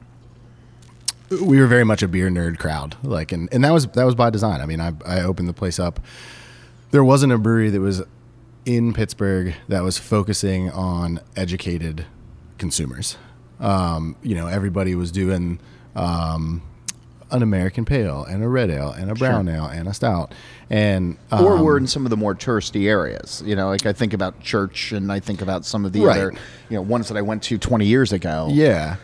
we 1.30 1.60
were 1.60 1.68
very 1.68 1.84
much 1.84 2.02
a 2.02 2.08
beer 2.08 2.30
nerd 2.30 2.58
crowd, 2.58 2.98
like, 3.04 3.32
and, 3.32 3.48
and 3.54 3.64
that 3.64 3.72
was 3.72 3.88
that 3.88 4.04
was 4.04 4.16
by 4.16 4.30
design. 4.32 4.62
I 4.62 4.66
mean, 4.66 4.82
I, 4.82 4.94
I 5.06 5.22
opened 5.22 5.48
the 5.48 5.54
place 5.54 5.80
up. 5.80 6.00
There 6.92 7.04
wasn't 7.04 7.32
a 7.32 7.38
brewery 7.38 7.70
that 7.70 7.80
was 7.80 8.02
in 8.70 8.94
Pittsburgh 8.94 9.56
that 9.68 9.82
was 9.82 9.98
focusing 9.98 10.70
on 10.70 11.20
educated 11.36 12.06
consumers. 12.60 13.18
Um, 13.60 14.16
you 14.22 14.36
know, 14.36 14.46
everybody 14.46 14.94
was 14.94 15.12
doing 15.12 15.60
um, 15.96 16.62
an 17.32 17.42
American 17.42 17.84
pale 17.84 18.24
and 18.24 18.44
a 18.44 18.48
red 18.48 18.70
ale 18.70 18.92
and 18.92 19.10
a 19.10 19.16
brown 19.16 19.50
ale 19.50 19.66
and 19.66 19.88
a 19.88 19.94
stout, 19.94 20.34
and 20.70 21.18
um, 21.32 21.44
or 21.46 21.64
we're 21.64 21.78
in 21.78 21.88
some 21.88 22.06
of 22.06 22.12
the 22.12 22.16
more 22.18 22.36
touristy 22.36 22.88
areas. 22.88 23.42
You 23.44 23.56
know, 23.56 23.70
like 23.70 23.88
I 23.88 23.92
think 23.94 24.14
about 24.14 24.40
church, 24.40 24.92
and 24.92 25.12
I 25.12 25.20
think 25.20 25.42
about 25.42 25.66
some 25.66 25.84
of 25.84 25.92
the 25.92 26.02
Right. 26.02 26.18
other, 26.18 26.34
you 26.70 26.76
know, 26.78 26.82
ones 26.84 27.08
that 27.08 27.18
I 27.18 27.22
went 27.24 27.42
to 27.44 27.58
20 27.58 27.86
years 27.88 28.14
ago, 28.14 28.50
yeah, 28.52 28.98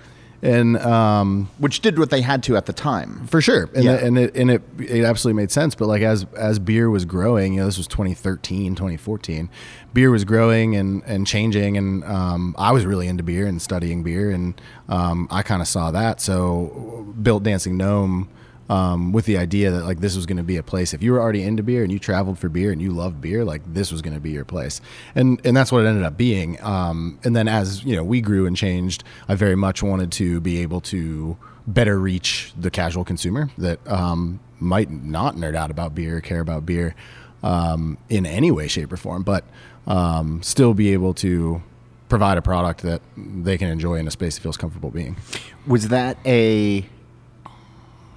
and 0.45 0.77
um, 0.77 1.49
which 1.57 1.81
did 1.81 1.97
what 1.99 2.09
they 2.09 2.21
had 2.21 2.43
to 2.43 2.55
at 2.57 2.65
the 2.65 2.73
time. 2.73 3.27
for 3.27 3.41
sure. 3.41 3.69
And, 3.75 3.83
Yeah. 3.83 3.93
it, 3.93 4.03
and 4.03 4.17
it 4.17 4.35
and 4.35 4.51
it 4.51 4.61
it 4.79 5.03
absolutely 5.03 5.41
made 5.41 5.51
sense. 5.51 5.75
But 5.75 5.87
like 5.87 6.01
as 6.01 6.25
as 6.37 6.59
beer 6.59 6.89
was 6.89 7.05
growing 7.05 7.53
you 7.55 7.59
know 7.61 7.65
this 7.65 7.77
was 7.77 7.87
2013 7.87 8.75
2014 8.75 9.49
beer 9.93 10.11
was 10.11 10.23
growing 10.25 10.75
and 10.75 11.03
and 11.05 11.25
changing. 11.25 11.77
And 11.77 12.03
um, 12.03 12.55
i 12.57 12.71
was 12.71 12.85
really 12.85 13.07
into 13.07 13.23
beer 13.23 13.47
and 13.47 13.61
studying 13.61 14.03
beer. 14.03 14.31
And 14.31 14.59
um, 14.89 15.27
i 15.31 15.41
kind 15.43 15.61
of 15.61 15.67
saw 15.67 15.91
that. 15.91 16.21
So 16.21 17.13
built 17.21 17.43
dancing 17.43 17.77
gnome 17.77 18.29
um, 18.69 19.11
with 19.11 19.25
the 19.25 19.37
idea 19.37 19.71
that 19.71 19.85
like 19.85 19.99
this 19.99 20.15
was 20.15 20.25
going 20.25 20.37
to 20.37 20.43
be 20.43 20.57
a 20.57 20.63
place. 20.63 20.93
If 20.93 21.03
you 21.03 21.11
were 21.11 21.21
already 21.21 21.43
into 21.43 21.63
beer 21.63 21.83
and 21.83 21.91
you 21.91 21.99
traveled 21.99 22.39
for 22.39 22.49
beer 22.49 22.71
and 22.71 22.81
you 22.81 22.91
loved 22.91 23.21
beer 23.21 23.45
like 23.45 23.61
this 23.73 23.91
was 23.91 24.01
going 24.01 24.15
to 24.15 24.19
be 24.19 24.31
your 24.31 24.45
place. 24.45 24.81
And 25.13 25.39
and 25.45 25.55
that's 25.55 25.71
what 25.71 25.83
it 25.83 25.87
ended 25.87 26.03
up 26.03 26.17
being. 26.17 26.61
Um, 26.63 27.19
and 27.23 27.35
then 27.35 27.47
as 27.47 27.83
you 27.83 27.95
know 27.95 28.03
we 28.03 28.21
grew 28.21 28.45
and 28.45 28.55
changed 28.55 29.03
i 29.27 29.35
very 29.35 29.55
much 29.55 29.83
wanted 29.83 30.11
to 30.13 30.39
be 30.39 30.59
able 30.59 30.81
to 30.81 31.37
better 31.67 31.99
reach 31.99 32.53
the 32.57 32.69
casual 32.69 33.03
consumer 33.03 33.49
that 33.57 33.85
um, 33.87 34.39
might 34.59 34.89
not 34.89 35.35
nerd 35.35 35.55
out 35.55 35.71
about 35.71 35.95
beer, 35.95 36.21
care 36.21 36.39
about 36.39 36.65
beer 36.65 36.95
um, 37.43 37.97
in 38.09 38.25
any 38.25 38.51
way, 38.51 38.67
shape, 38.67 38.91
or 38.91 38.97
form, 38.97 39.23
but 39.23 39.43
um, 39.87 40.41
still 40.43 40.73
be 40.73 40.93
able 40.93 41.13
to 41.13 41.61
provide 42.09 42.37
a 42.37 42.41
product 42.41 42.81
that 42.81 43.01
they 43.17 43.57
can 43.57 43.69
enjoy 43.69 43.95
in 43.95 44.07
a 44.07 44.11
space 44.11 44.35
that 44.35 44.41
feels 44.41 44.57
comfortable 44.57 44.91
being. 44.91 45.17
Was 45.65 45.87
that 45.89 46.17
a 46.25 46.85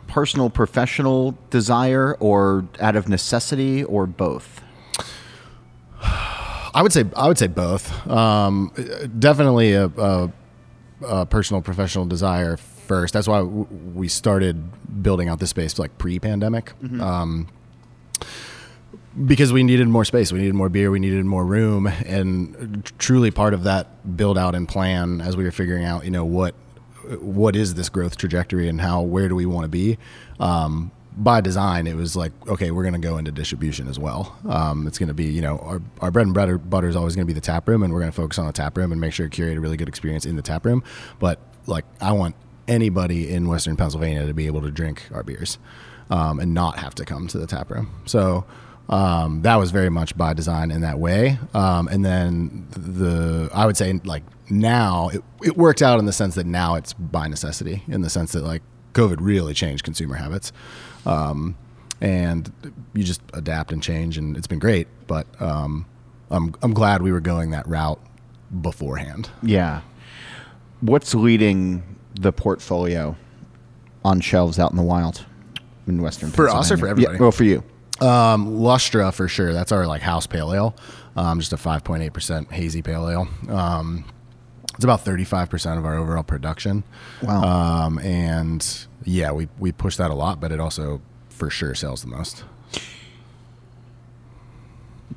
personal, 0.09 0.51
professional 0.51 1.39
desire, 1.51 2.15
or 2.19 2.67
out 2.81 2.97
of 2.97 3.09
necessity, 3.09 3.85
or 3.85 4.07
both? 4.07 4.63
I 6.03 6.81
would 6.83 6.93
say 6.93 7.05
I 7.17 7.29
would 7.29 7.39
say 7.39 7.47
both. 7.47 8.07
Um, 8.09 8.73
definitely 9.19 9.73
a, 9.75 9.87
a, 9.87 10.33
a 11.07 11.27
personal 11.27 11.63
professional 11.63 12.05
desire 12.05 12.57
first. 12.57 13.15
That's 13.15 13.29
why 13.29 13.39
w- 13.39 13.67
we 13.95 14.09
started 14.09 15.03
building 15.03 15.29
out 15.29 15.39
this 15.41 15.51
space 15.51 15.79
like 15.79 15.97
pre-pandemic. 15.99 16.73
Um, 17.01 17.49
because 19.27 19.53
we 19.53 19.65
needed 19.65 19.89
more 19.89 20.05
space, 20.05 20.31
we 20.33 20.39
needed 20.39 20.55
more 20.55 20.69
beer, 20.69 20.91
we 20.93 21.01
needed 21.01 21.25
more 21.25 21.45
room, 21.45 21.89
and 21.89 22.85
truly 22.99 23.31
part 23.33 23.53
of 23.55 23.65
that 23.65 24.17
build 24.17 24.39
out 24.39 24.55
and 24.55 24.69
plan 24.69 25.21
as 25.21 25.37
we 25.37 25.43
were 25.43 25.51
figuring 25.51 25.85
out, 25.85 26.05
you 26.05 26.11
know, 26.13 26.25
what 26.25 26.55
what 27.21 27.57
is 27.57 27.75
this 27.75 27.89
growth 27.89 28.17
trajectory 28.17 28.69
and 28.69 28.81
how 28.81 29.03
where 29.03 29.29
do 29.29 29.35
we 29.35 29.47
want 29.47 29.65
to 29.65 29.69
be. 29.69 29.99
Um, 30.41 30.91
by 31.17 31.41
design, 31.41 31.89
it 31.89 31.97
was 31.97 32.15
like, 32.15 32.33
okay, 32.47 32.71
we're 32.71 32.85
going 32.85 32.95
to 32.95 33.01
go 33.01 33.19
into 33.19 33.33
distribution 33.33 33.89
as 33.89 33.99
well. 33.99 34.37
Um, 34.49 34.87
it's 34.87 34.99
going 34.99 35.09
to 35.09 35.15
be, 35.15 35.25
you 35.25 35.41
know, 35.41 35.59
our, 35.59 35.83
our 36.01 36.11
bread 36.13 36.27
and 36.27 36.35
butter, 36.35 36.59
butter 36.59 36.87
is 36.87 36.95
always 36.95 37.17
going 37.17 37.27
to 37.27 37.27
be 37.27 37.33
the 37.33 37.41
tap 37.41 37.69
room, 37.69 37.83
and 37.83 37.93
we're 37.93 37.99
going 37.99 38.13
to 38.13 38.17
focus 38.17 38.39
on 38.39 38.47
the 38.47 38.53
tap 38.53 38.77
room 38.77 38.93
and 38.93 39.01
make 39.01 39.13
sure 39.13 39.27
to 39.27 39.31
curate 39.31 39.59
a 39.59 39.61
really 39.61 39.77
good 39.77 39.89
experience 39.89 40.25
in 40.25 40.37
the 40.37 40.43
tap 40.43 40.65
room. 40.65 40.85
But 41.19 41.41
like, 41.67 41.85
I 42.01 42.13
want 42.13 42.37
anybody 42.69 43.29
in 43.31 43.49
Western 43.49 43.77
Pennsylvania 43.77 44.27
to 44.27 44.35
be 44.35 44.47
able 44.47 44.63
to 44.63 44.71
drink 44.71 45.09
our 45.13 45.25
beers 45.25 45.59
um, 46.11 46.39
and 46.39 46.55
not 46.55 46.79
have 46.79 46.95
to 46.97 47.05
come 47.05 47.27
to 47.29 47.39
the 47.39 47.47
tap 47.47 47.71
room. 47.71 47.91
So 48.07 48.45
um, 48.89 49.43
that 49.43 49.57
was 49.57 49.71
very 49.71 49.91
much 49.91 50.17
by 50.17 50.33
design 50.33 50.71
in 50.71 50.81
that 50.81 50.99
way. 50.99 51.39
Um, 51.55 51.89
and 51.89 52.05
then 52.05 52.67
the 52.71 53.51
I 53.53 53.67
would 53.67 53.77
say 53.77 53.93
like 54.05 54.23
now 54.51 55.09
it, 55.09 55.23
it 55.43 55.57
worked 55.57 55.83
out 55.83 55.99
in 55.99 56.07
the 56.07 56.13
sense 56.13 56.35
that 56.37 56.47
now 56.47 56.75
it's 56.75 56.95
by 56.95 57.29
necessity 57.29 57.83
in 57.89 58.01
the 58.01 58.11
sense 58.11 58.33
that 58.33 58.45
like 58.45 58.63
COVID 58.95 59.19
really 59.21 59.55
changed 59.55 59.85
consumer 59.85 60.15
habits. 60.15 60.53
Um, 61.05 61.57
and 62.01 62.51
you 62.95 63.03
just 63.03 63.21
adapt 63.35 63.73
and 63.73 63.83
change 63.83 64.17
and 64.17 64.37
it's 64.37 64.47
been 64.47 64.61
great, 64.61 64.87
but 65.07 65.27
um, 65.41 65.85
I'm, 66.31 66.55
I'm 66.63 66.73
glad 66.73 67.03
we 67.03 67.13
were 67.13 67.21
going 67.21 67.51
that 67.51 67.67
route 67.67 68.01
beforehand. 68.61 69.29
Yeah. 69.43 69.81
What's 70.81 71.15
leading 71.15 71.83
the 72.21 72.33
portfolio 72.33 73.17
on 74.05 74.21
shelves 74.21 74.59
out 74.59 74.71
in 74.71 74.77
the 74.77 74.83
wild 74.83 75.25
in 75.87 76.01
Western 76.01 76.31
For 76.31 76.49
us 76.49 76.71
or 76.71 76.77
for 76.77 76.87
everybody? 76.87 77.17
Yeah, 77.17 77.21
well, 77.21 77.33
for 77.33 77.45
you. 77.45 77.65
Um, 78.01 78.59
Lustra 78.59 79.13
for 79.13 79.29
sure. 79.29 79.53
That's 79.53 79.73
our 79.73 79.87
like 79.87 80.03
house 80.03 80.27
pale 80.27 80.53
ale. 80.55 80.75
Um, 81.17 81.41
just 81.41 81.53
a 81.53 81.57
5.8% 81.57 82.51
hazy 82.53 82.83
pale 82.83 83.09
ale. 83.09 83.29
Um, 83.49 84.05
it's 84.75 84.85
about 84.85 85.05
35% 85.05 85.77
of 85.79 85.85
our 85.85 85.97
overall 85.97 86.23
production. 86.23 86.85
Wow. 87.23 87.43
Um, 87.87 87.99
and 87.99 88.87
yeah, 89.05 89.33
we, 89.33 89.49
we 89.59 89.73
push 89.73 89.97
that 89.97 90.13
a 90.13 90.15
lot, 90.15 90.41
but 90.41 90.53
it 90.53 90.61
also 90.61 91.01
for 91.29 91.51
sure 91.51 91.75
sells 91.75 92.03
the 92.03 92.09
most. 92.09 92.45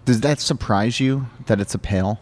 Does 0.06 0.22
that 0.22 0.40
surprise 0.40 1.00
you 1.00 1.28
that 1.46 1.60
it's 1.60 1.76
a 1.76 1.80
pale 1.80 2.20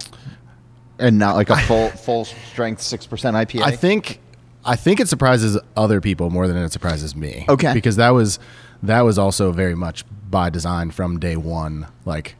and 0.97 1.17
not 1.17 1.35
like 1.35 1.49
a 1.49 1.55
full 1.67 1.89
full 1.89 2.25
strength 2.25 2.81
six 2.81 3.07
percent 3.07 3.37
IPA? 3.37 3.61
I 3.61 3.71
think 3.71 4.19
I 4.65 4.75
think 4.75 4.99
it 4.99 5.07
surprises 5.07 5.57
other 5.77 6.01
people 6.01 6.29
more 6.29 6.47
than 6.47 6.57
it 6.57 6.71
surprises 6.73 7.15
me. 7.15 7.45
Okay. 7.47 7.73
Because 7.73 7.95
that 7.95 8.09
was 8.09 8.39
that 8.83 9.01
was 9.01 9.17
also 9.17 9.51
very 9.51 9.75
much 9.75 10.03
by 10.29 10.49
design 10.49 10.91
from 10.91 11.19
day 11.19 11.35
one. 11.35 11.87
Like 12.05 12.35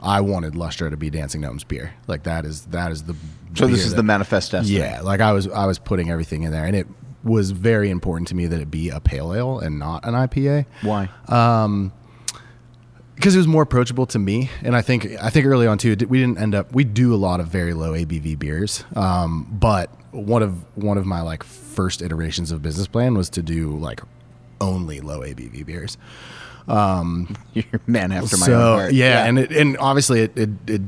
I 0.00 0.20
wanted 0.20 0.54
Lustra 0.54 0.90
to 0.90 0.96
be 0.96 1.10
Dancing 1.10 1.40
Gnomes 1.40 1.64
beer. 1.64 1.94
Like 2.06 2.24
that 2.24 2.44
is 2.44 2.66
that 2.66 2.90
is 2.92 3.04
the 3.04 3.14
so. 3.54 3.66
This 3.66 3.84
is 3.84 3.90
that- 3.90 3.96
the 3.96 4.02
manifest 4.02 4.52
destiny. 4.52 4.78
Yeah, 4.78 5.00
like 5.02 5.20
I 5.20 5.32
was 5.32 5.48
I 5.48 5.66
was 5.66 5.78
putting 5.78 6.10
everything 6.10 6.42
in 6.42 6.52
there 6.52 6.64
and 6.64 6.76
it 6.76 6.86
was 7.22 7.52
very 7.52 7.88
important 7.88 8.28
to 8.28 8.34
me 8.34 8.46
that 8.46 8.60
it 8.60 8.70
be 8.70 8.90
a 8.90 9.00
pale 9.00 9.32
ale 9.32 9.58
and 9.58 9.78
not 9.78 10.04
an 10.04 10.12
IPA 10.12 10.66
Why? 10.82 11.08
Um, 11.28 11.90
because 13.14 13.34
it 13.34 13.38
was 13.38 13.46
more 13.46 13.62
approachable 13.62 14.04
to 14.06 14.18
me 14.18 14.50
and 14.62 14.74
i 14.76 14.82
think 14.82 15.06
i 15.22 15.30
think 15.30 15.46
early 15.46 15.66
on 15.68 15.78
too 15.78 15.96
we 16.08 16.18
didn't 16.18 16.36
end 16.36 16.52
up 16.54 16.72
we 16.74 16.82
do 16.82 17.14
a 17.14 17.16
lot 17.16 17.38
of 17.38 17.46
very 17.46 17.72
low 17.72 17.92
abv 17.92 18.36
beers 18.38 18.84
um, 18.96 19.46
but 19.52 19.88
one 20.10 20.42
of 20.42 20.52
one 20.76 20.98
of 20.98 21.06
my 21.06 21.20
like 21.20 21.44
first 21.44 22.02
iterations 22.02 22.50
of 22.50 22.60
business 22.60 22.88
plan 22.88 23.14
was 23.14 23.30
to 23.30 23.40
do 23.40 23.70
like 23.78 24.00
only 24.60 25.00
low 25.00 25.20
abv 25.20 25.64
beers 25.64 25.96
You're 27.54 27.64
man 27.86 28.12
after 28.12 28.36
my 28.36 28.46
so 28.46 28.52
own 28.54 28.78
heart. 28.78 28.92
yeah, 28.94 29.24
and 29.26 29.38
it, 29.38 29.52
and 29.52 29.76
obviously 29.78 30.20
it, 30.20 30.36
it, 30.38 30.50
it 30.66 30.82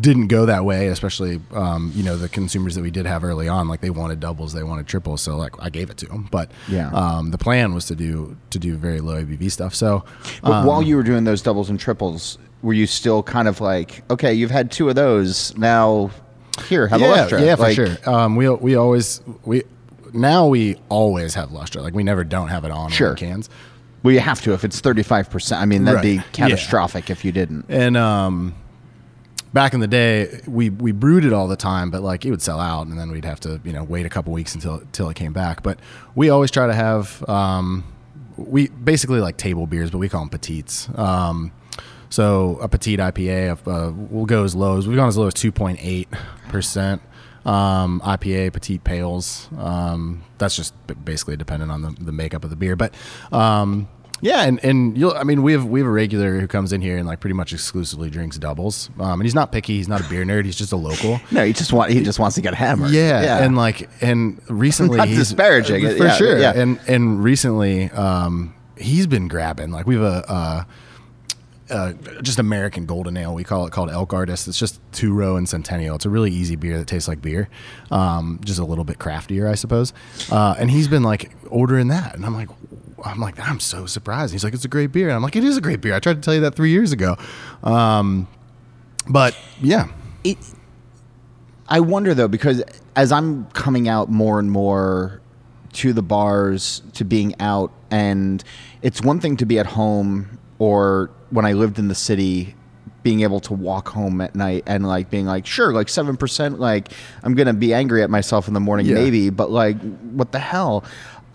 didn't 0.00 0.28
go 0.28 0.46
that 0.46 0.64
way 0.64 0.86
especially 0.86 1.40
um, 1.52 1.90
you 1.96 2.02
know 2.04 2.16
the 2.16 2.28
consumers 2.28 2.76
that 2.76 2.82
we 2.82 2.92
did 2.92 3.06
have 3.06 3.24
early 3.24 3.48
on 3.48 3.66
like 3.66 3.80
they 3.80 3.90
wanted 3.90 4.20
doubles 4.20 4.52
they 4.52 4.62
wanted 4.62 4.86
triples 4.86 5.20
so 5.20 5.36
like 5.36 5.52
i 5.60 5.68
gave 5.68 5.90
it 5.90 5.96
to 5.96 6.06
them 6.06 6.28
but 6.30 6.48
Yeah. 6.68 6.90
um, 6.92 7.32
the 7.32 7.38
plan 7.38 7.74
was 7.74 7.86
to 7.86 7.96
do 7.96 8.36
to 8.50 8.58
do 8.60 8.76
very 8.76 9.00
low 9.00 9.20
abv 9.20 9.50
stuff 9.50 9.74
so 9.74 10.04
But 10.42 10.52
um, 10.52 10.66
while 10.66 10.80
you 10.80 10.94
were 10.96 11.02
doing 11.02 11.24
those 11.24 11.42
doubles 11.42 11.70
and 11.70 11.78
triples, 11.80 12.38
were 12.62 12.72
you 12.72 12.86
still 12.86 13.22
kind 13.24 13.48
of 13.48 13.60
like, 13.60 14.02
okay, 14.10 14.32
you've 14.32 14.50
had 14.52 14.70
two 14.70 14.88
of 14.88 14.94
those, 14.94 15.56
now 15.56 16.10
here, 16.68 16.86
have 16.86 17.00
a 17.00 17.04
yeah, 17.04 17.26
Lustra? 17.26 17.40
Yeah, 17.44 17.56
for 17.56 17.62
Like, 17.62 17.74
sure. 17.74 17.96
Um, 18.06 18.36
we 18.36 18.48
we 18.50 18.76
always 18.76 19.20
we 19.44 19.62
now 20.12 20.46
we 20.46 20.76
always 20.88 21.34
have 21.34 21.48
Lustra. 21.50 21.82
Like 21.82 21.94
we 21.94 22.02
never 22.04 22.22
don't 22.22 22.48
have 22.48 22.64
it 22.64 22.70
on 22.70 22.90
Sure. 22.90 23.08
our 23.10 23.14
cans. 23.14 23.48
Well, 24.02 24.12
you 24.14 24.20
have 24.20 24.40
to 24.42 24.52
if 24.54 24.64
it's 24.64 24.80
thirty 24.80 25.02
five 25.02 25.28
percent. 25.30 25.60
I 25.60 25.66
mean, 25.66 25.84
that'd 25.84 26.02
be 26.02 26.18
Right. 26.18 26.32
catastrophic 26.32 27.10
if 27.10 27.24
you 27.24 27.32
didn't. 27.32 27.66
And 27.68 27.96
um, 27.96 28.54
back 29.52 29.74
in 29.74 29.80
the 29.80 29.86
day, 29.88 30.40
we 30.46 30.70
we 30.70 30.92
brewed 30.92 31.24
it 31.24 31.32
all 31.32 31.48
the 31.48 31.56
time, 31.56 31.90
but 31.90 32.02
like 32.02 32.24
it 32.24 32.30
would 32.30 32.40
sell 32.42 32.60
out, 32.60 32.86
and 32.86 32.98
then 32.98 33.10
we'd 33.10 33.24
have 33.26 33.40
to 33.40 33.60
you 33.64 33.72
know 33.72 33.84
wait 33.84 34.06
a 34.06 34.08
couple 34.08 34.32
weeks 34.32 34.54
until 34.54 34.76
until 34.76 35.08
it 35.10 35.16
came 35.16 35.32
back. 35.32 35.62
But 35.62 35.78
we 36.14 36.30
always 36.30 36.50
try 36.50 36.66
to 36.66 36.74
have 36.74 37.22
um, 37.28 37.84
we 38.36 38.68
basically 38.68 39.20
like 39.20 39.36
table 39.36 39.66
beers, 39.66 39.90
but 39.90 39.98
we 39.98 40.08
call 40.08 40.20
them 40.22 40.30
petites. 40.30 40.88
Um, 40.96 41.52
so 42.08 42.58
a 42.60 42.68
petite 42.68 42.98
IPA 42.98 43.58
uh, 43.68 43.92
will 43.92 44.26
go 44.26 44.44
as 44.44 44.54
low 44.54 44.78
as 44.78 44.88
we've 44.88 44.96
gone 44.96 45.08
as 45.08 45.16
low 45.18 45.26
as 45.26 45.34
two 45.34 45.52
point 45.52 45.78
eight 45.82 46.08
percent. 46.48 47.02
Um, 47.44 48.00
IPA, 48.04 48.52
petite 48.52 48.84
pales. 48.84 49.48
Um, 49.56 50.22
that's 50.38 50.56
just 50.56 50.74
basically 51.04 51.36
dependent 51.36 51.72
on 51.72 51.82
the, 51.82 51.90
the 51.98 52.12
makeup 52.12 52.44
of 52.44 52.50
the 52.50 52.56
beer, 52.56 52.76
but 52.76 52.94
um, 53.32 53.88
yeah, 54.22 54.42
and, 54.42 54.62
and 54.64 54.96
you'll 54.98 55.12
I 55.12 55.24
mean 55.24 55.42
we 55.42 55.52
have 55.52 55.64
we 55.64 55.80
have 55.80 55.86
a 55.86 55.90
regular 55.90 56.40
who 56.40 56.46
comes 56.46 56.72
in 56.72 56.80
here 56.80 56.98
and 56.98 57.06
like 57.06 57.20
pretty 57.20 57.34
much 57.34 57.52
exclusively 57.52 58.10
drinks 58.10 58.38
doubles. 58.38 58.90
Um, 58.98 59.20
and 59.20 59.22
he's 59.22 59.34
not 59.34 59.52
picky, 59.52 59.76
he's 59.76 59.88
not 59.88 60.00
a 60.00 60.08
beer 60.08 60.24
nerd, 60.24 60.44
he's 60.44 60.56
just 60.56 60.72
a 60.72 60.76
local. 60.76 61.20
no, 61.30 61.44
he 61.44 61.52
just 61.52 61.72
want 61.72 61.90
he 61.90 62.02
just 62.02 62.18
wants 62.18 62.36
to 62.36 62.42
get 62.42 62.54
hammered. 62.54 62.90
Yeah, 62.90 63.22
yeah. 63.22 63.44
and 63.44 63.56
like 63.56 63.88
and 64.02 64.40
recently 64.48 64.98
not 64.98 65.08
disparaging 65.08 65.86
uh, 65.86 65.94
for 65.96 66.04
yeah, 66.04 66.16
sure. 66.16 66.38
Yeah. 66.38 66.52
And 66.54 66.78
and 66.86 67.24
recently 67.24 67.90
um, 67.90 68.54
he's 68.76 69.06
been 69.06 69.28
grabbing 69.28 69.70
like 69.70 69.86
we 69.86 69.94
have 69.94 70.04
a 70.04 70.30
uh, 70.30 70.64
uh, 71.70 71.92
just 72.22 72.38
American 72.38 72.86
golden 72.86 73.16
ale. 73.16 73.34
We 73.34 73.44
call 73.44 73.66
it 73.66 73.72
called 73.72 73.90
Elk 73.90 74.12
Artist. 74.12 74.48
It's 74.48 74.58
just 74.58 74.80
two 74.92 75.12
row 75.12 75.36
and 75.36 75.48
Centennial. 75.48 75.96
It's 75.96 76.04
a 76.04 76.10
really 76.10 76.30
easy 76.30 76.56
beer 76.56 76.78
that 76.78 76.86
tastes 76.86 77.08
like 77.08 77.22
beer, 77.22 77.48
um, 77.90 78.40
just 78.44 78.58
a 78.58 78.64
little 78.64 78.84
bit 78.84 78.98
craftier, 78.98 79.48
I 79.48 79.54
suppose. 79.54 79.92
Uh, 80.30 80.54
and 80.58 80.70
he's 80.70 80.88
been 80.88 81.02
like 81.02 81.32
ordering 81.48 81.88
that, 81.88 82.14
and 82.14 82.24
I'm 82.24 82.34
like, 82.34 82.48
I'm 83.04 83.18
like, 83.20 83.38
I'm 83.38 83.60
so 83.60 83.86
surprised. 83.86 84.32
He's 84.32 84.44
like, 84.44 84.54
it's 84.54 84.64
a 84.64 84.68
great 84.68 84.92
beer, 84.92 85.08
and 85.08 85.16
I'm 85.16 85.22
like, 85.22 85.36
it 85.36 85.44
is 85.44 85.56
a 85.56 85.60
great 85.60 85.80
beer. 85.80 85.94
I 85.94 86.00
tried 86.00 86.14
to 86.14 86.20
tell 86.20 86.34
you 86.34 86.40
that 86.40 86.54
three 86.54 86.70
years 86.70 86.92
ago, 86.92 87.16
um, 87.62 88.28
but 89.08 89.36
yeah. 89.60 89.88
It, 90.22 90.36
I 91.66 91.80
wonder 91.80 92.14
though, 92.14 92.28
because 92.28 92.62
as 92.96 93.12
I'm 93.12 93.46
coming 93.52 93.88
out 93.88 94.10
more 94.10 94.40
and 94.40 94.50
more 94.50 95.20
to 95.74 95.92
the 95.92 96.02
bars, 96.02 96.82
to 96.94 97.04
being 97.04 97.40
out, 97.40 97.72
and 97.92 98.42
it's 98.82 99.00
one 99.00 99.20
thing 99.20 99.36
to 99.36 99.46
be 99.46 99.58
at 99.58 99.66
home 99.66 100.39
or 100.60 101.10
when 101.30 101.44
I 101.44 101.54
lived 101.54 101.80
in 101.80 101.88
the 101.88 101.94
city, 101.94 102.54
being 103.02 103.22
able 103.22 103.40
to 103.40 103.54
walk 103.54 103.88
home 103.88 104.20
at 104.20 104.34
night 104.34 104.62
and 104.66 104.86
like 104.86 105.10
being 105.10 105.24
like, 105.24 105.46
sure, 105.46 105.72
like 105.72 105.88
seven 105.88 106.16
percent, 106.16 106.60
like 106.60 106.92
I'm 107.24 107.34
gonna 107.34 107.54
be 107.54 107.74
angry 107.74 108.02
at 108.02 108.10
myself 108.10 108.46
in 108.46 108.54
the 108.54 108.60
morning, 108.60 108.86
yeah. 108.86 108.94
maybe, 108.94 109.30
but 109.30 109.50
like, 109.50 109.80
what 110.12 110.30
the 110.30 110.38
hell? 110.38 110.84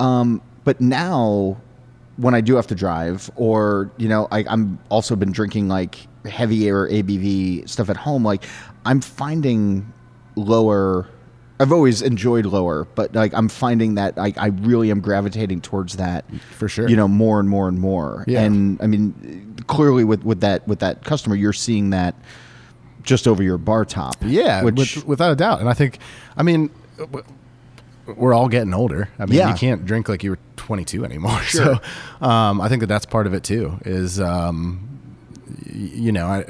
Um, 0.00 0.40
but 0.64 0.80
now, 0.80 1.60
when 2.16 2.34
I 2.34 2.40
do 2.40 2.54
have 2.54 2.68
to 2.68 2.74
drive, 2.74 3.30
or 3.36 3.90
you 3.98 4.08
know, 4.08 4.28
I, 4.30 4.44
I'm 4.48 4.78
also 4.90 5.16
been 5.16 5.32
drinking 5.32 5.68
like 5.68 6.06
heavier 6.24 6.88
ABV 6.88 7.68
stuff 7.68 7.90
at 7.90 7.96
home, 7.96 8.24
like 8.24 8.44
I'm 8.84 9.00
finding 9.00 9.92
lower 10.36 11.08
I've 11.58 11.72
always 11.72 12.02
enjoyed 12.02 12.44
lower, 12.44 12.86
but 12.94 13.14
like 13.14 13.32
I'm 13.32 13.48
finding 13.48 13.94
that 13.94 14.16
like 14.16 14.36
I 14.36 14.48
really 14.48 14.90
am 14.90 15.00
gravitating 15.00 15.62
towards 15.62 15.96
that 15.96 16.24
for 16.52 16.68
sure. 16.68 16.88
You 16.88 16.96
know, 16.96 17.08
more 17.08 17.40
and 17.40 17.48
more 17.48 17.68
and 17.68 17.78
more. 17.78 18.24
Yeah. 18.26 18.42
And 18.42 18.80
I 18.82 18.86
mean, 18.86 19.56
clearly 19.66 20.04
with 20.04 20.24
with 20.24 20.40
that 20.40 20.66
with 20.68 20.80
that 20.80 21.04
customer, 21.04 21.34
you're 21.34 21.52
seeing 21.54 21.90
that 21.90 22.14
just 23.06 23.26
over 23.26 23.42
your 23.42 23.56
bar 23.56 23.84
top. 23.84 24.16
Yeah, 24.20 24.62
which, 24.62 24.96
with, 24.96 25.06
without 25.06 25.32
a 25.32 25.36
doubt. 25.36 25.60
And 25.60 25.68
I 25.68 25.72
think, 25.72 25.98
I 26.36 26.42
mean, 26.42 26.70
we're 28.06 28.34
all 28.34 28.48
getting 28.48 28.74
older. 28.74 29.08
I 29.18 29.24
mean, 29.24 29.38
yeah. 29.38 29.48
you 29.48 29.54
can't 29.54 29.86
drink 29.86 30.08
like 30.08 30.22
you 30.22 30.30
were 30.30 30.38
22 30.56 31.04
anymore. 31.04 31.40
Sure. 31.46 31.80
So, 32.20 32.26
um, 32.26 32.60
I 32.60 32.68
think 32.68 32.80
that 32.80 32.88
that's 32.88 33.06
part 33.06 33.26
of 33.26 33.32
it 33.32 33.44
too. 33.44 33.78
Is 33.84 34.20
um, 34.20 35.00
you 35.72 36.12
know, 36.12 36.26
I, 36.26 36.44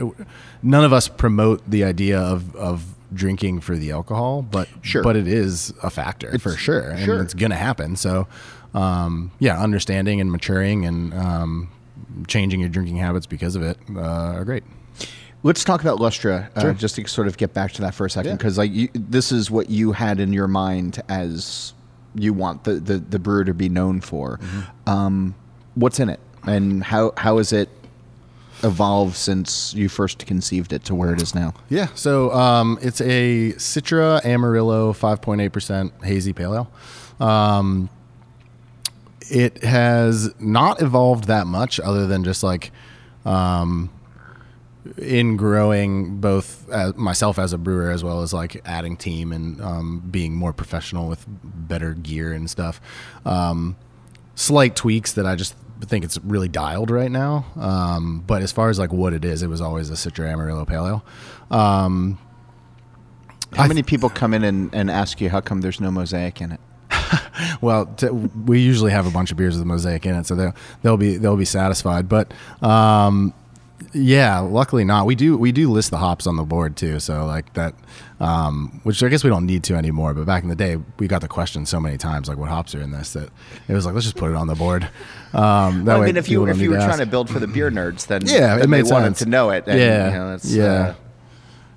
none 0.62 0.84
of 0.84 0.92
us 0.92 1.06
promote 1.06 1.68
the 1.70 1.84
idea 1.84 2.18
of 2.18 2.56
of 2.56 2.95
drinking 3.16 3.60
for 3.60 3.76
the 3.76 3.90
alcohol, 3.90 4.42
but 4.42 4.68
sure. 4.82 5.02
but 5.02 5.16
it 5.16 5.26
is 5.26 5.72
a 5.82 5.90
factor 5.90 6.30
it's, 6.34 6.42
for 6.42 6.56
sure, 6.56 6.90
and 6.90 7.04
sure. 7.04 7.22
it's 7.22 7.34
going 7.34 7.50
to 7.50 7.56
happen. 7.56 7.96
So, 7.96 8.28
um, 8.74 9.32
yeah, 9.38 9.60
understanding 9.60 10.20
and 10.20 10.30
maturing 10.30 10.86
and 10.86 11.12
um, 11.14 11.70
changing 12.28 12.60
your 12.60 12.68
drinking 12.68 12.98
habits 12.98 13.26
because 13.26 13.56
of 13.56 13.62
it 13.62 13.78
uh, 13.94 14.00
are 14.00 14.44
great. 14.44 14.64
Let's 15.42 15.64
talk 15.64 15.80
about 15.80 15.98
Lustra, 15.98 16.50
uh, 16.56 16.72
just 16.72 16.96
to 16.96 17.06
sort 17.06 17.28
of 17.28 17.36
get 17.36 17.54
back 17.54 17.72
to 17.72 17.82
that 17.82 17.94
for 17.94 18.06
a 18.06 18.10
second, 18.10 18.36
because 18.36 18.56
yeah. 18.56 18.62
like 18.62 18.72
you, 18.72 18.88
this 18.94 19.30
is 19.30 19.50
what 19.50 19.70
you 19.70 19.92
had 19.92 20.18
in 20.18 20.32
your 20.32 20.48
mind 20.48 21.00
as 21.08 21.72
you 22.14 22.32
want 22.32 22.64
the, 22.64 22.74
the, 22.74 22.98
the 22.98 23.18
brewer 23.18 23.44
to 23.44 23.54
be 23.54 23.68
known 23.68 24.00
for. 24.00 24.38
Mm-hmm. 24.38 24.90
Um, 24.90 25.34
what's 25.74 26.00
in 26.00 26.08
it, 26.08 26.20
and 26.44 26.82
how 26.82 27.12
how 27.16 27.38
is 27.38 27.52
it 27.52 27.68
evolved 28.62 29.16
since 29.16 29.74
you 29.74 29.88
first 29.88 30.26
conceived 30.26 30.72
it 30.72 30.84
to 30.84 30.94
where 30.94 31.12
it 31.12 31.20
is 31.20 31.34
now? 31.34 31.54
Yeah, 31.68 31.88
so 31.94 32.32
um, 32.32 32.78
it's 32.80 33.00
a 33.00 33.52
Citra 33.54 34.24
Amarillo 34.24 34.92
5.8% 34.92 36.04
hazy 36.04 36.32
pale 36.32 36.54
ale. 37.20 37.26
Um, 37.26 37.88
it 39.30 39.62
has 39.64 40.32
not 40.38 40.80
evolved 40.80 41.24
that 41.24 41.46
much 41.46 41.80
other 41.80 42.06
than 42.06 42.24
just 42.24 42.42
like 42.42 42.70
um, 43.24 43.90
in 44.98 45.36
growing 45.36 46.20
both 46.20 46.68
as 46.70 46.94
myself 46.94 47.38
as 47.38 47.52
a 47.52 47.58
brewer 47.58 47.90
as 47.90 48.04
well 48.04 48.22
as 48.22 48.32
like 48.32 48.60
adding 48.64 48.96
team 48.96 49.32
and 49.32 49.60
um, 49.60 50.02
being 50.10 50.34
more 50.34 50.52
professional 50.52 51.08
with 51.08 51.24
better 51.26 51.94
gear 51.94 52.32
and 52.32 52.48
stuff. 52.48 52.80
Um, 53.24 53.76
slight 54.34 54.76
tweaks 54.76 55.12
that 55.14 55.26
I 55.26 55.34
just 55.34 55.54
think 55.80 56.04
it's 56.04 56.18
really 56.18 56.48
dialed 56.48 56.90
right 56.90 57.10
now. 57.10 57.46
Um, 57.56 58.24
but 58.26 58.42
as 58.42 58.52
far 58.52 58.70
as 58.70 58.78
like 58.78 58.92
what 58.92 59.12
it 59.12 59.24
is, 59.24 59.42
it 59.42 59.48
was 59.48 59.60
always 59.60 59.90
a 59.90 59.94
Citra 59.94 60.28
Amarillo 60.28 60.64
Pale 60.64 60.86
Ale. 61.50 61.58
Um, 61.58 62.18
how 63.52 63.64
I 63.64 63.68
many 63.68 63.82
people 63.82 64.08
come 64.08 64.34
in 64.34 64.44
and, 64.44 64.74
and 64.74 64.90
ask 64.90 65.20
you 65.20 65.30
how 65.30 65.40
come 65.40 65.60
there's 65.60 65.80
no 65.80 65.90
mosaic 65.90 66.40
in 66.40 66.52
it? 66.52 66.60
well, 67.60 67.86
t- 67.86 68.08
we 68.08 68.60
usually 68.60 68.90
have 68.90 69.06
a 69.06 69.10
bunch 69.10 69.30
of 69.30 69.36
beers 69.36 69.56
with 69.56 69.66
mosaic 69.66 70.04
in 70.06 70.14
it, 70.14 70.26
so 70.26 70.34
they'll 70.34 70.54
they'll 70.82 70.96
be 70.96 71.16
they'll 71.16 71.36
be 71.36 71.44
satisfied. 71.44 72.08
But 72.08 72.32
um, 72.62 73.32
yeah, 73.96 74.38
luckily 74.40 74.84
not. 74.84 75.06
We 75.06 75.14
do 75.14 75.36
we 75.36 75.52
do 75.52 75.70
list 75.70 75.90
the 75.90 75.98
hops 75.98 76.26
on 76.26 76.36
the 76.36 76.44
board 76.44 76.76
too, 76.76 77.00
so 77.00 77.24
like 77.24 77.52
that, 77.54 77.74
um, 78.20 78.80
which 78.84 79.02
I 79.02 79.08
guess 79.08 79.24
we 79.24 79.30
don't 79.30 79.46
need 79.46 79.64
to 79.64 79.74
anymore. 79.74 80.14
But 80.14 80.26
back 80.26 80.42
in 80.42 80.48
the 80.48 80.56
day, 80.56 80.76
we 80.98 81.08
got 81.08 81.22
the 81.22 81.28
question 81.28 81.66
so 81.66 81.80
many 81.80 81.96
times, 81.96 82.28
like 82.28 82.38
what 82.38 82.48
hops 82.48 82.74
are 82.74 82.80
in 82.80 82.90
this, 82.90 83.14
that 83.14 83.30
it 83.68 83.72
was 83.72 83.86
like 83.86 83.94
let's 83.94 84.06
just 84.06 84.16
put 84.16 84.30
it 84.30 84.36
on 84.36 84.46
the 84.46 84.54
board. 84.54 84.84
Um, 85.32 85.84
that 85.84 85.94
well, 85.94 86.02
I 86.02 86.06
mean, 86.06 86.16
if 86.16 86.28
you 86.28 86.46
if 86.46 86.58
you 86.58 86.70
were 86.70 86.76
trying 86.76 86.98
to 86.98 87.06
build 87.06 87.30
for 87.30 87.38
the 87.38 87.48
beer 87.48 87.70
nerds, 87.70 88.06
then 88.06 88.22
yeah, 88.26 88.56
then 88.56 88.62
it 88.64 88.68
made 88.68 88.86
sense 88.86 89.20
to 89.20 89.26
know 89.26 89.50
it. 89.50 89.64
And, 89.66 89.78
yeah, 89.78 90.06
you 90.06 90.12
know, 90.12 90.38
yeah. 90.44 90.64
Uh, 90.64 90.94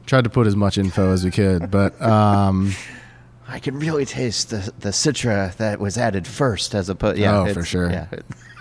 Tried 0.05 0.23
to 0.23 0.29
put 0.29 0.47
as 0.47 0.55
much 0.55 0.77
info 0.77 1.13
as 1.13 1.23
we 1.23 1.31
could, 1.31 1.69
but. 1.71 1.99
Um, 2.01 2.73
I 3.51 3.57
can 3.57 3.79
really 3.79 4.05
taste 4.05 4.51
the 4.51 4.71
the 4.79 4.89
citra 4.89 5.55
that 5.55 5.79
was 5.79 5.97
added 5.97 6.27
first, 6.27 6.75
as 6.75 6.87
opposed. 6.87 7.17
Yeah, 7.17 7.39
oh, 7.39 7.53
for 7.53 7.63
sure. 7.63 7.89
Yeah. 7.89 8.05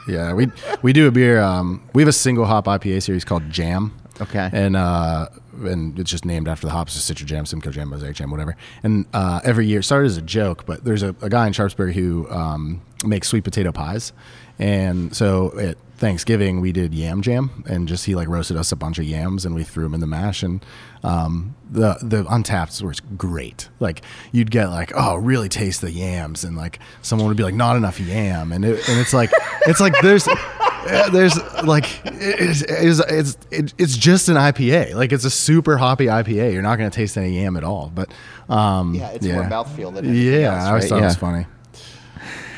Yeah, 0.09 0.33
we 0.33 0.51
we 0.83 0.93
do 0.93 1.07
a 1.07 1.11
beer. 1.11 1.41
Um, 1.41 1.83
we 1.93 2.03
have 2.03 2.09
a 2.09 2.13
single 2.13 2.47
hop 2.47 2.67
IPA 2.67 3.03
series 3.03 3.25
called 3.25 3.51
Jam. 3.51 3.95
Okay. 4.21 4.51
And 4.53 4.77
uh, 4.77 5.29
and 5.65 5.99
it's 5.99 6.11
just 6.11 6.25
named 6.25 6.49
after 6.49 6.67
the 6.67 6.73
hops, 6.73 6.95
so 6.95 7.13
Citra 7.13 7.25
Jam, 7.25 7.47
Simcoe 7.47 7.71
Jam, 7.71 7.89
Mosaic 7.89 8.17
Jam, 8.17 8.31
whatever. 8.31 8.57
And 8.83 9.07
uh, 9.13 9.41
every 9.45 9.67
year, 9.67 9.83
started 9.83 10.07
as 10.07 10.17
a 10.17 10.23
joke, 10.23 10.67
but 10.67 10.85
there's 10.85 11.03
a, 11.03 11.15
a 11.21 11.29
guy 11.29 11.47
in 11.47 11.53
Sharpsburg 11.53 11.95
who 11.95 12.29
um, 12.31 12.81
makes 13.05 13.29
sweet 13.29 13.45
potato 13.45 13.73
pies, 13.73 14.13
and 14.59 15.15
so 15.15 15.59
at 15.59 15.77
Thanksgiving 15.99 16.61
we 16.61 16.71
did 16.71 16.95
yam 16.95 17.23
jam, 17.23 17.65
and 17.69 17.89
just 17.89 18.07
he 18.07 18.15
like 18.15 18.29
roasted 18.29 18.57
us 18.57 18.71
a 18.71 18.77
bunch 18.77 18.99
of 18.99 19.05
yams, 19.05 19.45
and 19.45 19.55
we 19.55 19.65
threw 19.65 19.83
them 19.83 19.95
in 19.95 20.01
the 20.01 20.07
mash, 20.07 20.45
and 20.45 20.65
um, 21.03 21.57
the 21.69 21.99
the 22.01 22.25
Untappds 22.25 22.81
were 22.81 22.95
great. 23.17 23.69
Like 23.81 24.03
you'd 24.31 24.51
get 24.51 24.69
like, 24.69 24.93
oh, 24.95 25.17
really 25.17 25.49
taste 25.49 25.81
the 25.81 25.91
yams, 25.91 26.45
and 26.45 26.57
like 26.57 26.79
someone 27.03 27.27
would 27.27 27.37
be 27.37 27.43
like, 27.43 27.55
not 27.55 27.77
enough 27.77 27.99
yam, 27.99 28.53
and 28.53 28.65
it, 28.65 28.89
and 28.89 29.01
it's 29.01 29.13
like 29.13 29.31
it's 29.67 29.81
like 29.81 29.95
there's 30.01 30.25
there's 31.11 31.37
like 31.65 32.01
it's 32.05 32.63
it's 32.63 33.37
it's, 33.51 33.75
it's 33.77 33.97
just 33.97 34.29
an 34.29 34.37
IPA. 34.37 34.95
Like 34.95 35.13
it's 35.13 35.25
a 35.25 35.31
super 35.31 35.77
hoppy 35.79 36.07
IPA. 36.07 36.53
You're 36.53 36.63
not 36.63 36.77
going 36.77 36.91
to 36.91 36.95
taste 36.95 37.19
any 37.19 37.41
yam 37.41 37.57
at 37.57 37.65
all. 37.65 37.91
But 37.93 38.13
um, 38.49 38.95
yeah, 38.95 39.11
it's 39.11 39.27
yeah. 39.27 39.35
more 39.35 39.45
mouthfeel 39.45 39.93
than 39.93 40.15
yeah. 40.15 40.55
Else, 40.55 40.65
I 40.65 40.69
always 40.69 40.89
thought 40.89 40.97
yeah. 40.97 41.03
it 41.03 41.07
was 41.07 41.17
funny. 41.17 41.47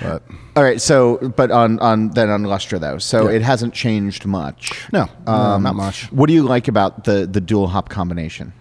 But 0.02 0.22
all 0.56 0.62
right, 0.62 0.80
so 0.80 1.18
but 1.36 1.50
on 1.50 1.78
on 1.80 2.10
then 2.10 2.30
on 2.30 2.42
Lustra 2.44 2.80
though, 2.80 2.98
so 2.98 3.28
yeah. 3.28 3.36
it 3.36 3.42
hasn't 3.42 3.74
changed 3.74 4.26
much. 4.26 4.88
No, 4.92 5.08
um, 5.26 5.62
not 5.62 5.74
much. 5.74 6.10
What 6.12 6.26
do 6.26 6.32
you 6.32 6.42
like 6.42 6.68
about 6.68 7.04
the 7.04 7.26
the 7.30 7.40
dual 7.40 7.68
hop 7.68 7.88
combination? 7.88 8.52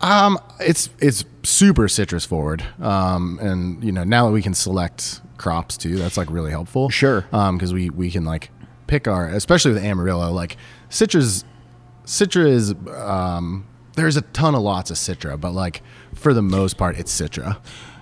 Um, 0.00 0.38
it's 0.60 0.90
it's 1.00 1.24
super 1.42 1.88
citrus 1.88 2.24
forward. 2.24 2.64
Um, 2.80 3.38
and 3.40 3.82
you 3.82 3.92
know 3.92 4.04
now 4.04 4.26
that 4.26 4.32
we 4.32 4.42
can 4.42 4.54
select 4.54 5.20
crops 5.36 5.76
too, 5.76 5.96
that's 5.96 6.16
like 6.16 6.30
really 6.30 6.50
helpful. 6.50 6.90
Sure. 6.90 7.26
Um, 7.32 7.56
because 7.56 7.72
we 7.72 7.90
we 7.90 8.10
can 8.10 8.24
like 8.24 8.50
pick 8.86 9.06
our, 9.06 9.28
especially 9.28 9.72
with 9.72 9.84
Amarillo, 9.84 10.32
like 10.32 10.56
citrus. 10.88 11.44
citrus. 12.04 12.74
um, 12.96 13.66
there's 13.94 14.16
a 14.16 14.22
ton 14.22 14.54
of 14.54 14.62
lots 14.62 14.92
of 14.92 14.96
Citra, 14.96 15.40
but 15.40 15.52
like 15.52 15.82
for 16.14 16.32
the 16.32 16.42
most 16.42 16.78
part, 16.78 16.96
it's 16.98 17.20
Citra. 17.20 17.58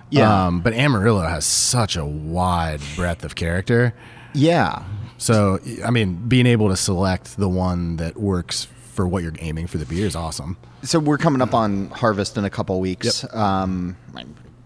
Yeah. 0.09 0.47
Um, 0.47 0.61
but 0.61 0.73
Amarillo 0.73 1.21
has 1.21 1.45
such 1.45 1.95
a 1.95 2.05
wide 2.05 2.81
breadth 2.95 3.23
of 3.23 3.35
character. 3.35 3.93
Yeah. 4.33 4.83
So, 5.17 5.59
I 5.83 5.91
mean, 5.91 6.27
being 6.27 6.45
able 6.45 6.69
to 6.69 6.77
select 6.77 7.37
the 7.37 7.49
one 7.49 7.97
that 7.97 8.17
works 8.17 8.67
for 8.93 9.07
what 9.07 9.23
you're 9.23 9.33
aiming 9.39 9.67
for 9.67 9.77
the 9.77 9.85
beer 9.85 10.05
is 10.05 10.15
awesome. 10.15 10.57
So 10.83 10.99
we're 10.99 11.17
coming 11.17 11.41
up 11.41 11.53
on 11.53 11.89
harvest 11.89 12.37
in 12.37 12.45
a 12.45 12.49
couple 12.49 12.79
weeks, 12.79 13.23
yep. 13.23 13.35
um, 13.35 13.97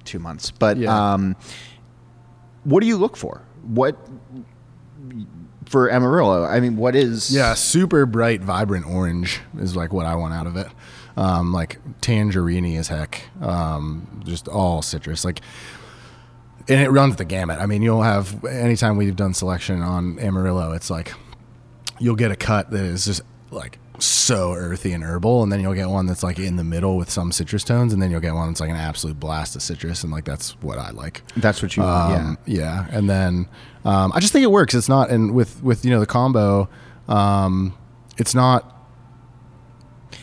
two 0.03 0.19
months. 0.19 0.51
But 0.51 0.77
yeah. 0.77 1.13
um, 1.13 1.35
what 2.63 2.81
do 2.81 2.87
you 2.87 2.97
look 2.97 3.17
for? 3.17 3.41
What 3.63 3.97
for 5.65 5.89
Amarillo? 5.89 6.43
I 6.43 6.59
mean, 6.59 6.75
what 6.75 6.95
is 6.95 7.33
Yeah, 7.33 7.53
super 7.53 8.05
bright, 8.05 8.41
vibrant 8.41 8.85
orange 8.85 9.41
is 9.57 9.75
like 9.75 9.93
what 9.93 10.05
I 10.05 10.15
want 10.15 10.33
out 10.33 10.47
of 10.47 10.57
it. 10.57 10.67
Um, 11.21 11.53
like 11.53 11.77
tangerine 12.01 12.65
as 12.77 12.87
heck. 12.87 13.21
Um, 13.41 14.21
just 14.25 14.47
all 14.47 14.81
citrus. 14.81 15.23
Like, 15.23 15.41
and 16.67 16.81
it 16.81 16.89
runs 16.89 17.17
the 17.17 17.25
gamut. 17.25 17.59
I 17.59 17.65
mean, 17.67 17.81
you'll 17.81 18.01
have 18.01 18.43
anytime 18.45 18.97
we've 18.97 19.15
done 19.15 19.33
selection 19.33 19.81
on 19.81 20.17
Amarillo, 20.19 20.71
it's 20.71 20.89
like 20.89 21.13
you'll 21.99 22.15
get 22.15 22.31
a 22.31 22.35
cut 22.35 22.71
that 22.71 22.83
is 22.83 23.05
just 23.05 23.21
like 23.51 23.77
so 23.99 24.53
earthy 24.53 24.93
and 24.93 25.03
herbal, 25.03 25.43
and 25.43 25.51
then 25.51 25.59
you'll 25.59 25.75
get 25.75 25.89
one 25.89 26.07
that's 26.07 26.23
like 26.23 26.39
in 26.39 26.55
the 26.55 26.63
middle 26.63 26.97
with 26.97 27.09
some 27.09 27.31
citrus 27.31 27.63
tones, 27.63 27.93
and 27.93 28.01
then 28.01 28.09
you'll 28.09 28.19
get 28.19 28.33
one 28.33 28.47
that's 28.49 28.59
like 28.59 28.69
an 28.69 28.75
absolute 28.75 29.19
blast 29.19 29.55
of 29.55 29.61
citrus, 29.61 30.03
and 30.03 30.11
like 30.11 30.25
that's 30.25 30.51
what 30.61 30.79
I 30.79 30.89
like. 30.91 31.21
That's 31.37 31.61
what 31.61 31.77
you. 31.77 31.83
Um, 31.83 32.37
yeah. 32.45 32.87
and 32.91 33.09
then 33.09 33.47
um, 33.85 34.11
I 34.15 34.19
just 34.19 34.33
think 34.33 34.43
it 34.43 34.51
works. 34.51 34.73
It's 34.73 34.89
not, 34.89 35.09
and 35.11 35.33
with 35.35 35.61
with 35.61 35.85
you 35.85 35.91
know 35.91 35.99
the 35.99 36.07
combo, 36.07 36.67
um, 37.07 37.77
it's 38.17 38.33
not. 38.33 38.80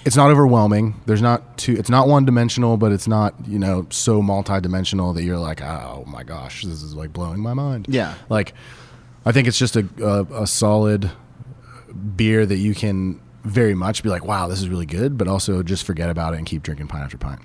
It's 0.04 0.16
not 0.16 0.30
overwhelming. 0.30 1.00
There's 1.06 1.20
not 1.22 1.58
too. 1.58 1.74
It's 1.78 1.90
not 1.90 2.08
one 2.08 2.24
dimensional, 2.24 2.76
but 2.76 2.92
it's 2.92 3.06
not 3.08 3.34
you 3.46 3.58
know 3.58 3.86
so 3.90 4.22
multi-dimensional 4.22 5.12
that 5.14 5.22
you're 5.24 5.38
like, 5.38 5.60
oh 5.62 6.04
my 6.06 6.22
gosh, 6.22 6.62
this 6.64 6.82
is 6.82 6.94
like 6.94 7.12
blowing 7.12 7.40
my 7.40 7.52
mind. 7.54 7.86
Yeah. 7.88 8.14
Like, 8.28 8.54
I 9.26 9.32
think 9.32 9.48
it's 9.48 9.58
just 9.58 9.76
a 9.76 9.86
a, 10.02 10.42
a 10.42 10.46
solid 10.46 11.10
beer 12.16 12.46
that 12.46 12.56
you 12.56 12.74
can 12.74 13.20
very 13.44 13.74
much 13.74 14.02
be 14.02 14.08
like, 14.08 14.24
wow, 14.24 14.46
this 14.48 14.60
is 14.60 14.68
really 14.68 14.86
good, 14.86 15.16
but 15.18 15.26
also 15.28 15.62
just 15.62 15.84
forget 15.84 16.10
about 16.10 16.34
it 16.34 16.38
and 16.38 16.46
keep 16.46 16.62
drinking 16.62 16.88
pint 16.88 17.04
after 17.04 17.16
pint. 17.18 17.40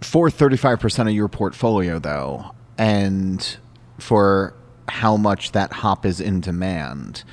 for 0.00 0.28
35% 0.28 1.08
of 1.08 1.14
your 1.14 1.28
portfolio 1.28 1.98
though 1.98 2.50
and 2.76 3.56
for 3.98 4.54
how 4.88 5.16
much 5.16 5.52
that 5.52 5.72
hop 5.72 6.04
is 6.04 6.20
in 6.20 6.40
demand 6.40 7.24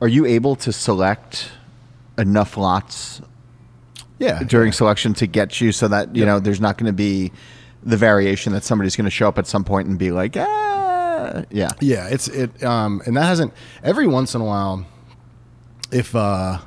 are 0.00 0.08
you 0.08 0.26
able 0.26 0.56
to 0.56 0.72
select 0.72 1.50
enough 2.18 2.56
lots 2.56 3.20
Yeah. 4.18 4.42
during 4.44 4.72
selection 4.72 5.14
to 5.14 5.26
get 5.26 5.60
you 5.60 5.72
so 5.72 5.88
that 5.88 6.14
you 6.16 6.24
know 6.24 6.40
there's 6.40 6.60
not 6.60 6.78
going 6.78 6.86
to 6.86 6.92
be 6.96 7.32
the 7.82 7.96
variation 7.96 8.52
that 8.54 8.64
somebody's 8.64 8.96
going 8.96 9.04
to 9.04 9.10
show 9.10 9.28
up 9.28 9.38
at 9.38 9.46
some 9.46 9.62
point 9.64 9.86
and 9.88 9.98
be 9.98 10.10
like 10.10 10.36
ah 10.36 11.42
yeah 11.50 11.68
Yeah, 11.80 12.08
it's 12.08 12.28
it 12.28 12.62
um 12.64 13.02
and 13.06 13.16
that 13.16 13.24
hasn't 13.24 13.52
every 13.82 14.06
once 14.06 14.34
in 14.34 14.40
a 14.40 14.44
while 14.44 14.86
if 15.92 16.14
uh 16.16 16.58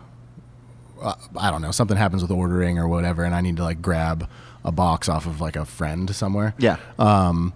uh, 1.02 1.14
I 1.38 1.50
don't 1.50 1.62
know, 1.62 1.72
something 1.72 1.96
happens 1.96 2.22
with 2.22 2.32
ordering 2.32 2.78
or 2.78 2.88
whatever 2.88 3.24
and 3.24 3.34
I 3.34 3.40
need 3.42 3.56
to 3.58 3.64
like 3.64 3.82
grab 3.82 4.30
a 4.66 4.72
box 4.72 5.08
off 5.08 5.26
of 5.26 5.40
like 5.40 5.56
a 5.56 5.66
friend 5.66 6.14
somewhere. 6.14 6.54
yeah 6.58 6.78
Um 7.00 7.54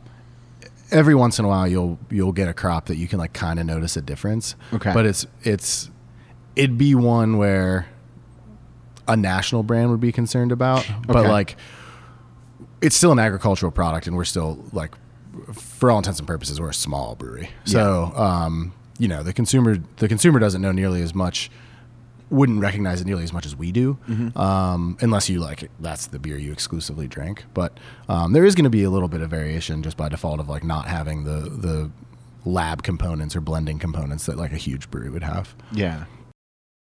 every 0.91 1.15
once 1.15 1.39
in 1.39 1.45
a 1.45 1.47
while 1.47 1.67
you'll 1.67 1.97
you'll 2.09 2.31
get 2.31 2.47
a 2.47 2.53
crop 2.53 2.85
that 2.85 2.95
you 2.97 3.07
can 3.07 3.19
like 3.19 3.33
kind 3.33 3.59
of 3.59 3.65
notice 3.65 3.97
a 3.97 4.01
difference. 4.01 4.55
Okay. 4.73 4.93
But 4.93 5.05
it's 5.05 5.25
it's 5.43 5.89
it'd 6.55 6.77
be 6.77 6.95
one 6.95 7.37
where 7.37 7.87
a 9.07 9.15
national 9.17 9.63
brand 9.63 9.89
would 9.91 9.99
be 9.99 10.11
concerned 10.11 10.51
about, 10.51 10.85
but 11.07 11.17
Okay. 11.17 11.29
like 11.29 11.57
it's 12.81 12.95
still 12.95 13.11
an 13.11 13.19
agricultural 13.19 13.71
product 13.71 14.07
and 14.07 14.15
we're 14.15 14.25
still 14.25 14.63
like 14.71 14.93
for 15.53 15.89
all 15.89 15.97
intents 15.97 16.19
and 16.19 16.27
purposes 16.27 16.59
we're 16.61 16.69
a 16.69 16.73
small 16.73 17.15
brewery. 17.15 17.49
So, 17.65 18.11
um 18.15 18.73
you 18.99 19.07
know, 19.07 19.23
the 19.23 19.33
consumer 19.33 19.77
the 19.97 20.07
consumer 20.07 20.39
doesn't 20.39 20.61
know 20.61 20.71
nearly 20.71 21.01
as 21.01 21.13
much 21.15 21.49
wouldn't 22.29 22.61
recognize 22.61 22.99
it 23.01 23.05
nearly 23.05 23.23
as 23.23 23.33
much 23.33 23.45
as 23.45 23.55
we 23.55 23.71
do, 23.71 23.97
um, 24.35 24.97
unless 25.01 25.29
you 25.29 25.39
like 25.39 25.61
it, 25.61 25.69
that's 25.79 26.07
the 26.07 26.17
beer 26.17 26.35
you 26.37 26.51
exclusively 26.51 27.07
drink. 27.07 27.43
But 27.53 27.77
um, 28.09 28.33
there 28.33 28.43
is 28.43 28.55
going 28.55 28.63
to 28.63 28.71
be 28.71 28.81
a 28.83 28.89
little 28.89 29.07
bit 29.07 29.21
of 29.21 29.29
variation 29.29 29.83
just 29.83 29.97
by 29.97 30.09
default 30.09 30.39
of 30.39 30.49
like 30.49 30.63
not 30.63 30.87
having 30.87 31.25
the 31.25 31.41
the 31.49 31.91
lab 32.45 32.81
components 32.83 33.35
or 33.35 33.41
blending 33.41 33.77
components 33.77 34.25
that 34.25 34.37
like 34.37 34.51
a 34.51 34.57
huge 34.57 34.89
brewery 34.89 35.09
would 35.11 35.23
have. 35.23 35.53
yeah 35.73 36.05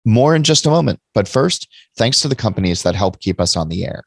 More 0.09 0.35
in 0.35 0.41
just 0.41 0.65
a 0.65 0.71
moment. 0.71 0.99
But 1.13 1.27
first, 1.27 1.67
thanks 1.95 2.19
to 2.21 2.27
the 2.27 2.35
companies 2.35 2.81
that 2.81 2.95
help 2.95 3.19
keep 3.19 3.39
us 3.39 3.55
on 3.55 3.69
the 3.69 3.85
air. 3.85 4.03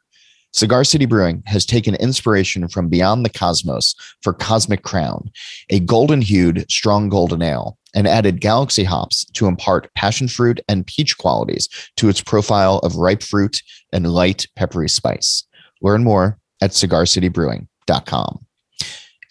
Cigar 0.52 0.82
City 0.82 1.06
Brewing 1.06 1.44
has 1.46 1.64
taken 1.64 1.94
inspiration 1.94 2.66
from 2.66 2.88
beyond 2.88 3.24
the 3.24 3.30
cosmos 3.30 3.94
for 4.20 4.32
Cosmic 4.32 4.82
Crown, 4.82 5.30
a 5.70 5.78
golden 5.78 6.20
hued, 6.20 6.68
strong 6.68 7.08
golden 7.08 7.40
ale, 7.40 7.78
and 7.94 8.08
added 8.08 8.40
galaxy 8.40 8.82
hops 8.82 9.24
to 9.34 9.46
impart 9.46 9.94
passion 9.94 10.26
fruit 10.26 10.60
and 10.68 10.88
peach 10.88 11.16
qualities 11.18 11.68
to 11.96 12.08
its 12.08 12.20
profile 12.20 12.78
of 12.78 12.96
ripe 12.96 13.22
fruit 13.22 13.62
and 13.92 14.12
light, 14.12 14.48
peppery 14.56 14.88
spice. 14.88 15.44
Learn 15.82 16.02
more 16.02 16.36
at 16.60 16.72
cigarcitybrewing.com. 16.72 18.46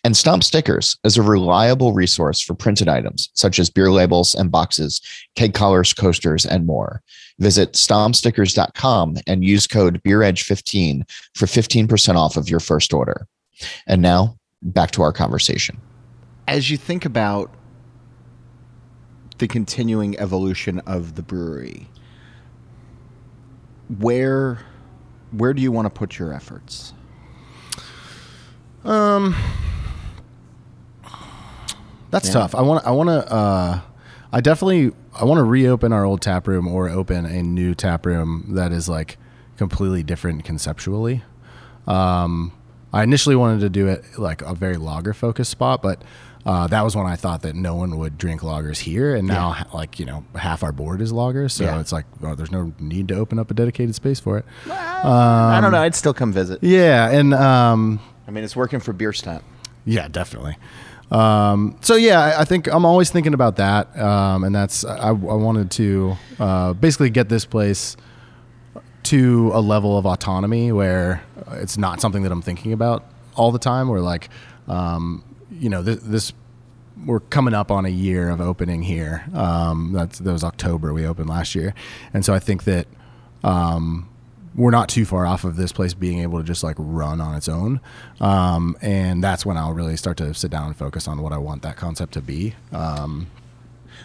And 0.03 0.17
Stomp 0.17 0.43
Stickers 0.43 0.97
is 1.03 1.15
a 1.17 1.21
reliable 1.21 1.93
resource 1.93 2.41
for 2.41 2.55
printed 2.55 2.89
items 2.89 3.29
such 3.33 3.59
as 3.59 3.69
beer 3.69 3.91
labels 3.91 4.33
and 4.33 4.49
boxes, 4.51 4.99
keg 5.35 5.53
collars, 5.53 5.93
coasters, 5.93 6.43
and 6.43 6.65
more. 6.65 7.03
Visit 7.37 7.73
stompstickers.com 7.73 9.17
and 9.27 9.43
use 9.43 9.67
code 9.67 10.01
BeerEdge15 10.03 11.07
for 11.35 11.45
15% 11.45 12.15
off 12.15 12.35
of 12.35 12.49
your 12.49 12.59
first 12.59 12.93
order. 12.93 13.27
And 13.85 14.01
now 14.01 14.37
back 14.63 14.89
to 14.91 15.03
our 15.03 15.13
conversation. 15.13 15.77
as 16.47 16.69
you 16.71 16.77
think 16.77 17.05
about 17.05 17.51
the 19.37 19.47
continuing 19.47 20.17
evolution 20.19 20.79
of 20.81 21.15
the 21.15 21.21
brewery 21.23 21.87
where 23.99 24.59
where 25.31 25.53
do 25.53 25.61
you 25.61 25.71
want 25.71 25.85
to 25.85 25.89
put 25.89 26.17
your 26.19 26.33
efforts 26.33 26.93
Um, 28.83 29.35
that's 32.11 32.27
Yeah. 32.27 32.33
tough. 32.33 32.55
I 32.55 32.61
want. 32.61 32.85
I 32.85 32.91
want 32.91 33.07
to. 33.09 33.31
Uh, 33.31 33.79
I 34.31 34.41
definitely. 34.41 34.91
I 35.19 35.25
want 35.25 35.39
to 35.39 35.43
reopen 35.43 35.91
our 35.91 36.05
old 36.05 36.21
tap 36.21 36.47
room 36.47 36.67
or 36.67 36.87
open 36.89 37.25
a 37.25 37.41
new 37.43 37.73
tap 37.75 38.05
room 38.05 38.45
that 38.49 38.71
is 38.71 38.87
like 38.87 39.17
completely 39.57 40.03
different 40.03 40.43
conceptually. 40.45 41.23
Um, 41.87 42.53
I 42.93 43.03
initially 43.03 43.35
wanted 43.35 43.61
to 43.61 43.69
do 43.69 43.87
it 43.87 44.03
like 44.17 44.41
a 44.41 44.53
very 44.53 44.77
lager 44.77 45.13
focused 45.13 45.51
spot, 45.51 45.81
but 45.81 46.01
uh, 46.45 46.67
that 46.67 46.83
was 46.83 46.95
when 46.95 47.05
I 47.05 47.15
thought 47.15 47.41
that 47.41 47.55
no 47.55 47.75
one 47.75 47.97
would 47.97 48.17
drink 48.17 48.41
lagers 48.41 48.79
here, 48.79 49.15
and 49.15 49.27
now 49.27 49.51
ha- 49.51 49.67
like 49.73 49.99
you 49.99 50.05
know 50.05 50.23
half 50.35 50.63
our 50.63 50.71
board 50.71 51.01
is 51.01 51.11
lagers, 51.11 51.51
so 51.51 51.65
Yeah. 51.65 51.79
it's 51.79 51.91
like 51.91 52.05
oh, 52.23 52.35
there's 52.35 52.51
no 52.51 52.73
need 52.79 53.07
to 53.09 53.15
open 53.15 53.37
up 53.39 53.51
a 53.51 53.53
dedicated 53.53 53.95
space 53.95 54.19
for 54.19 54.37
it. 54.37 54.45
i 54.69 55.59
don't 55.61 55.71
know 55.71 55.79
i'd 55.81 55.95
still 55.95 56.13
come 56.13 56.31
visit 56.31 56.59
Yeah, 56.63 57.09
and 57.09 57.33
um, 57.33 57.99
i 58.27 58.31
mean 58.31 58.43
it's 58.43 58.55
working 58.55 58.79
for 58.79 58.93
Bierstadt 58.93 59.41
yeah, 59.83 60.07
definitely. 60.07 60.57
Um, 61.11 61.77
so 61.81 61.95
yeah, 61.95 62.21
I, 62.21 62.41
I 62.41 62.45
think 62.45 62.67
I'm 62.67 62.85
always 62.85 63.09
thinking 63.09 63.33
about 63.33 63.57
that, 63.57 63.97
um, 63.99 64.45
and 64.45 64.55
that's 64.55 64.85
I, 64.85 65.09
I 65.09 65.11
wanted 65.11 65.69
to 65.71 66.15
uh, 66.39 66.73
basically 66.73 67.09
get 67.09 67.27
this 67.27 67.45
place 67.45 67.97
to 69.03 69.51
a 69.53 69.59
level 69.59 69.97
of 69.97 70.05
autonomy 70.05 70.71
where 70.71 71.21
it's 71.53 71.77
not 71.77 71.99
something 71.99 72.23
that 72.23 72.31
I'm 72.31 72.41
thinking 72.41 72.71
about 72.71 73.05
all 73.35 73.51
the 73.51 73.59
time. 73.59 73.89
Where 73.89 73.99
like, 73.99 74.29
um, 74.69 75.23
you 75.51 75.69
know, 75.69 75.81
this, 75.81 75.99
this 76.01 76.33
we're 77.05 77.19
coming 77.19 77.53
up 77.53 77.71
on 77.71 77.85
a 77.85 77.89
year 77.89 78.29
of 78.29 78.39
opening 78.39 78.81
here. 78.81 79.25
Um, 79.33 79.91
that's 79.91 80.19
that 80.19 80.31
was 80.31 80.45
October 80.45 80.93
we 80.93 81.05
opened 81.05 81.29
last 81.29 81.55
year, 81.55 81.73
and 82.13 82.23
so 82.23 82.33
I 82.33 82.39
think 82.39 82.63
that 82.63 82.87
um, 83.43 84.07
we're 84.55 84.71
not 84.71 84.89
too 84.89 85.05
far 85.05 85.25
off 85.25 85.43
of 85.45 85.55
this 85.55 85.71
place 85.71 85.93
being 85.93 86.19
able 86.19 86.37
to 86.39 86.43
just 86.43 86.63
like 86.63 86.75
run 86.77 87.21
on 87.21 87.35
its 87.35 87.47
own. 87.47 87.79
Um, 88.19 88.75
and 88.81 89.23
that's 89.23 89.45
when 89.45 89.55
I'll 89.57 89.73
really 89.73 89.95
start 89.97 90.17
to 90.17 90.33
sit 90.33 90.51
down 90.51 90.67
and 90.67 90.75
focus 90.75 91.07
on 91.07 91.21
what 91.21 91.31
I 91.31 91.37
want 91.37 91.61
that 91.61 91.77
concept 91.77 92.13
to 92.13 92.21
be. 92.21 92.55
Um, 92.73 93.27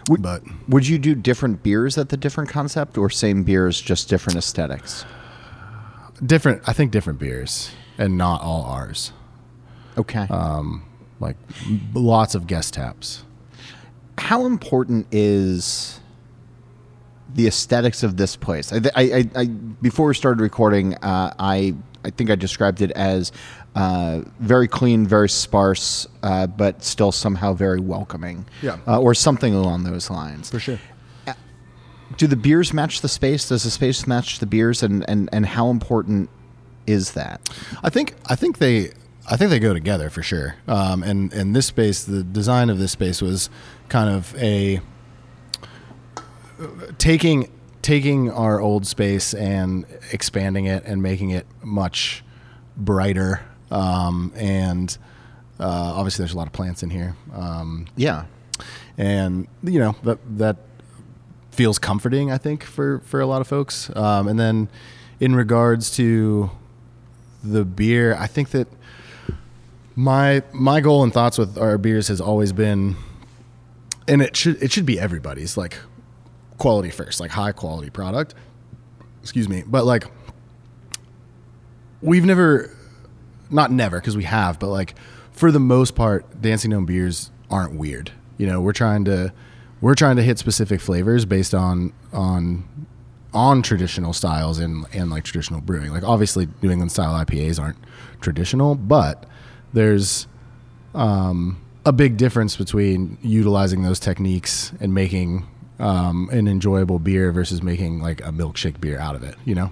Would- 0.09 0.21
but 0.21 0.43
would 0.69 0.87
you 0.87 0.97
do 0.99 1.15
different 1.15 1.63
beers 1.63 1.97
at 1.97 2.09
the 2.09 2.17
different 2.17 2.49
concept 2.49 2.97
or 2.97 3.09
same 3.09 3.43
beers 3.43 3.81
just 3.81 4.07
different 4.09 4.37
aesthetics 4.37 5.03
different, 6.25 6.61
I 6.67 6.73
think 6.73 6.91
different 6.91 7.19
beers 7.19 7.71
and 7.97 8.17
not 8.17 8.41
all 8.41 8.63
ours. 8.63 9.11
okay 9.97 10.27
Like 11.19 11.35
lots 11.93 12.35
of 12.35 12.47
guest 12.47 12.73
taps. 12.75 13.23
how 14.17 14.45
important 14.45 15.07
is 15.11 15.99
the 17.33 17.47
aesthetics 17.47 18.03
of 18.03 18.17
this 18.17 18.35
place? 18.35 18.71
I, 18.71 18.81
I, 18.95 19.01
I, 19.01 19.29
I 19.35 19.45
before 19.45 20.07
we 20.07 20.13
started 20.15 20.41
recording, 20.41 20.95
uh, 20.95 21.33
I 21.37 21.75
I 22.03 22.09
think 22.09 22.29
I 22.29 22.35
described 22.35 22.81
it 22.81 22.91
as 22.91 23.31
uh, 23.75 24.21
very 24.39 24.67
clean, 24.67 25.05
very 25.05 25.29
sparse, 25.29 26.07
uh, 26.23 26.47
but 26.47 26.83
still 26.83 27.11
somehow 27.11 27.53
very 27.53 27.79
welcoming. 27.79 28.45
Yeah. 28.61 28.77
uh, 28.87 28.99
or 28.99 29.13
something 29.13 29.53
along 29.53 29.83
those 29.83 30.09
lines. 30.09 30.49
For 30.49 30.59
sure. 30.59 30.79
Do 32.15 32.25
the 32.25 32.37
beers 32.37 32.73
match 32.73 33.01
the 33.01 33.09
space? 33.09 33.49
Does 33.49 33.63
the 33.63 33.69
space 33.69 34.07
match 34.07 34.39
the 34.39 34.45
beers? 34.45 34.81
And 34.81 35.07
and 35.09 35.29
and 35.33 35.45
how 35.45 35.69
important 35.69 36.29
is 36.87 37.11
that? 37.11 37.41
I 37.83 37.89
think 37.89 38.15
I 38.27 38.35
think 38.35 38.59
they 38.59 38.91
I 39.29 39.35
think 39.35 39.49
they 39.49 39.59
go 39.59 39.73
together 39.73 40.09
for 40.09 40.23
sure. 40.23 40.55
Um, 40.67 41.03
and 41.03 41.33
and 41.33 41.55
this 41.55 41.65
space, 41.65 42.05
the 42.05 42.23
design 42.23 42.69
of 42.69 42.79
this 42.79 42.93
space 42.93 43.21
was 43.21 43.49
kind 43.89 44.09
of 44.09 44.33
a 44.37 44.79
taking 46.97 47.49
taking 47.81 48.29
our 48.31 48.59
old 48.59 48.85
space 48.85 49.33
and 49.33 49.85
expanding 50.11 50.65
it 50.65 50.83
and 50.85 51.01
making 51.01 51.29
it 51.29 51.45
much 51.63 52.23
brighter. 52.75 53.41
Um, 53.71 54.33
and 54.35 54.97
uh, 55.59 55.93
obviously, 55.95 56.23
there's 56.23 56.33
a 56.33 56.37
lot 56.37 56.47
of 56.47 56.53
plants 56.53 56.83
in 56.83 56.89
here. 56.89 57.15
Um, 57.33 57.87
Yeah. 57.95 58.25
and 58.97 59.47
you 59.63 59.79
know 59.79 59.95
that 60.03 60.19
that 60.37 60.57
feels 61.51 61.79
comforting. 61.79 62.31
I 62.31 62.37
think 62.37 62.63
for 62.63 62.99
for 62.99 63.19
a 63.21 63.25
lot 63.25 63.41
of 63.41 63.47
folks. 63.47 63.89
Um, 63.95 64.27
and 64.27 64.39
then 64.39 64.69
in 65.19 65.35
regards 65.35 65.89
to 65.97 66.49
the 67.43 67.63
beer, 67.65 68.15
I 68.15 68.27
think 68.27 68.49
that 68.49 68.67
my 69.95 70.43
my 70.53 70.79
goal 70.81 71.03
and 71.03 71.13
thoughts 71.13 71.37
with 71.37 71.57
our 71.57 71.77
beers 71.77 72.07
has 72.09 72.21
always 72.21 72.53
been, 72.53 72.95
and 74.07 74.21
it 74.21 74.35
should 74.35 74.61
it 74.61 74.71
should 74.71 74.85
be 74.85 74.99
everybody's 74.99 75.57
like 75.57 75.77
quality 76.57 76.89
first, 76.89 77.19
like 77.19 77.31
high 77.31 77.51
quality 77.51 77.89
product. 77.89 78.33
Excuse 79.21 79.49
me, 79.49 79.63
but 79.65 79.85
like 79.85 80.05
we've 82.01 82.25
never, 82.25 82.71
not 83.49 83.71
never 83.71 83.99
because 83.99 84.15
we 84.15 84.23
have, 84.23 84.59
but 84.59 84.67
like 84.67 84.95
for 85.31 85.51
the 85.51 85.59
most 85.59 85.95
part, 85.95 86.41
Dancing 86.41 86.71
Gnome 86.71 86.85
beers 86.85 87.31
aren't 87.49 87.75
weird. 87.75 88.11
You 88.37 88.47
know, 88.47 88.61
we're 88.61 88.73
trying 88.73 89.05
to 89.05 89.33
we're 89.81 89.95
trying 89.95 90.15
to 90.15 90.23
hit 90.23 90.39
specific 90.39 90.81
flavors 90.81 91.25
based 91.25 91.53
on 91.53 91.93
on 92.11 92.67
on 93.33 93.61
traditional 93.61 94.13
styles 94.13 94.59
and 94.59 94.85
and 94.93 95.09
like 95.09 95.23
traditional 95.23 95.61
brewing. 95.61 95.91
Like 95.91 96.03
obviously 96.03 96.47
New 96.61 96.71
England 96.71 96.91
style 96.91 97.13
IPAs 97.13 97.59
aren't 97.59 97.77
traditional, 98.21 98.75
but 98.75 99.25
there's 99.73 100.27
um, 100.95 101.61
a 101.85 101.91
big 101.91 102.17
difference 102.17 102.55
between 102.55 103.17
utilizing 103.21 103.83
those 103.83 103.99
techniques 103.99 104.71
and 104.79 104.93
making 104.93 105.47
um, 105.79 106.29
an 106.31 106.47
enjoyable 106.47 106.99
beer 106.99 107.31
versus 107.31 107.61
making 107.61 108.01
like 108.01 108.21
a 108.21 108.31
milkshake 108.31 108.79
beer 108.79 108.99
out 108.99 109.15
of 109.15 109.23
it. 109.23 109.35
You 109.45 109.55
know, 109.55 109.71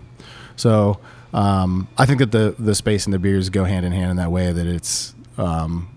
so 0.56 1.00
um, 1.34 1.88
I 1.98 2.06
think 2.06 2.20
that 2.20 2.32
the 2.32 2.56
the 2.58 2.76
space 2.76 3.06
and 3.06 3.14
the 3.14 3.20
beers 3.20 3.50
go 3.50 3.64
hand 3.64 3.86
in 3.86 3.92
hand 3.92 4.12
in 4.12 4.18
that 4.18 4.32
way 4.32 4.52
that 4.52 4.68
it's 4.68 5.14
um, 5.38 5.90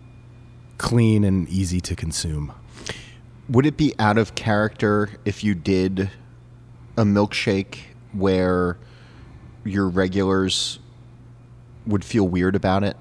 clean 0.78 1.24
and 1.24 1.48
easy 1.48 1.80
to 1.82 1.94
consume. 1.94 2.52
Would 3.48 3.64
it 3.66 3.76
be 3.76 3.94
out 3.98 4.18
of 4.18 4.34
character 4.34 5.10
if 5.24 5.42
you 5.42 5.54
did 5.54 6.10
a 6.96 7.02
milkshake 7.02 7.78
where 8.12 8.76
your 9.64 9.88
regulars 9.88 10.78
would 11.86 12.04
feel 12.04 12.28
weird 12.28 12.54
about 12.54 12.84
it? 12.84 12.96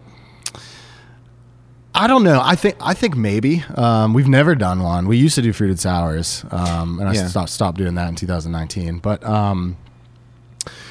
I 1.97 2.07
don't 2.07 2.23
know. 2.23 2.39
I 2.43 2.55
think 2.55 2.75
I 2.79 2.93
think 2.93 3.15
maybe 3.17 3.63
um, 3.75 4.13
we've 4.13 4.27
never 4.27 4.53
done 4.55 4.83
one. 4.83 5.07
We 5.07 5.17
used 5.17 5.35
to 5.35 5.41
do 5.41 5.51
fruited 5.51 5.79
sours, 5.79 6.45
um, 6.51 6.99
and 6.99 7.09
I 7.09 7.13
Yeah. 7.13 7.27
stopped 7.27 7.49
stopped 7.49 7.77
doing 7.77 7.95
that 7.95 8.07
in 8.09 8.15
2019. 8.15 8.99
But 8.99 9.23
um, 9.25 9.77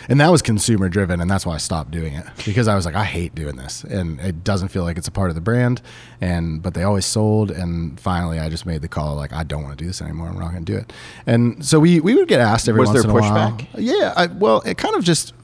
and 0.09 0.21
that 0.21 0.31
was 0.31 0.40
consumer 0.42 0.88
driven, 0.88 1.21
and 1.21 1.31
that's 1.31 1.45
why 1.47 1.55
I 1.55 1.59
stopped 1.59 1.90
doing 1.90 2.14
it 2.14 2.25
because 2.45 2.66
I 2.69 2.75
was 2.75 2.87
like, 2.87 2.95
I 2.95 3.05
hate 3.05 3.35
doing 3.35 3.57
this, 3.57 3.85
and 3.85 4.19
it 4.21 4.42
doesn't 4.45 4.69
feel 4.69 4.83
like 4.85 4.97
it's 4.99 5.09
a 5.09 5.12
part 5.12 5.31
of 5.31 5.35
the 5.37 5.40
brand. 5.40 5.81
And 6.21 6.61
but 6.62 6.75
they 6.75 6.83
always 6.83 7.07
sold, 7.07 7.51
and 7.51 7.99
finally, 8.01 8.38
I 8.40 8.49
just 8.49 8.66
made 8.66 8.83
the 8.83 8.88
call 8.88 9.14
like 9.14 9.33
I 9.33 9.45
don't 9.45 9.62
want 9.62 9.79
to 9.79 9.83
do 9.85 9.87
this 9.88 10.03
anymore. 10.03 10.29
I'm 10.29 10.38
not 10.38 10.51
going 10.53 10.64
to 10.64 10.73
do 10.73 10.79
it. 10.79 10.92
And 11.27 11.64
so 11.64 11.79
we 11.79 12.01
we 12.01 12.14
would 12.16 12.27
get 12.29 12.40
asked 12.40 12.69
every 12.69 12.81
Was 12.81 12.88
once 12.88 13.03
there 13.03 13.11
in 13.11 13.16
a 13.16 13.21
while. 13.21 13.53
pushback? 13.53 13.66
Yeah. 13.79 14.12
I, 14.16 14.27
well, 14.27 14.61
it 14.62 14.77
kind 14.77 14.95
of 14.97 15.05
just 15.05 15.35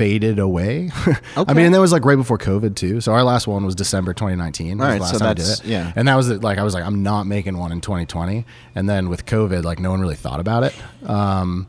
faded 0.00 0.38
away. 0.38 0.90
I 1.36 1.52
mean, 1.52 1.66
and 1.66 1.74
that 1.74 1.80
was 1.80 1.92
like 1.92 2.06
right 2.06 2.16
before 2.16 2.38
COVID 2.38 2.74
too. 2.74 3.02
So 3.02 3.12
our 3.12 3.22
last 3.22 3.46
one 3.46 3.66
was 3.66 3.74
December 3.74 4.14
2019. 4.14 4.78
was 4.78 4.86
the 4.86 4.90
right, 4.92 5.00
last 5.00 5.12
so 5.12 5.18
time 5.18 5.28
we 5.28 5.34
did 5.34 5.42
that's- 5.44 5.60
it. 5.60 5.66
yeah. 5.66 5.92
And 5.94 6.08
that 6.08 6.14
was 6.16 6.30
it, 6.30 6.42
like 6.42 6.56
I 6.58 6.62
was 6.62 6.72
like 6.72 6.84
I'm 6.84 7.02
not 7.02 7.26
making 7.26 7.58
one 7.58 7.70
in 7.70 7.82
2020. 7.82 8.46
And 8.74 8.88
then 8.88 9.10
with 9.10 9.26
COVID, 9.26 9.62
like 9.62 9.78
no 9.78 9.90
one 9.90 10.00
really 10.00 10.14
thought 10.16 10.40
about 10.40 10.62
it. 10.64 10.74
Um, 11.08 11.66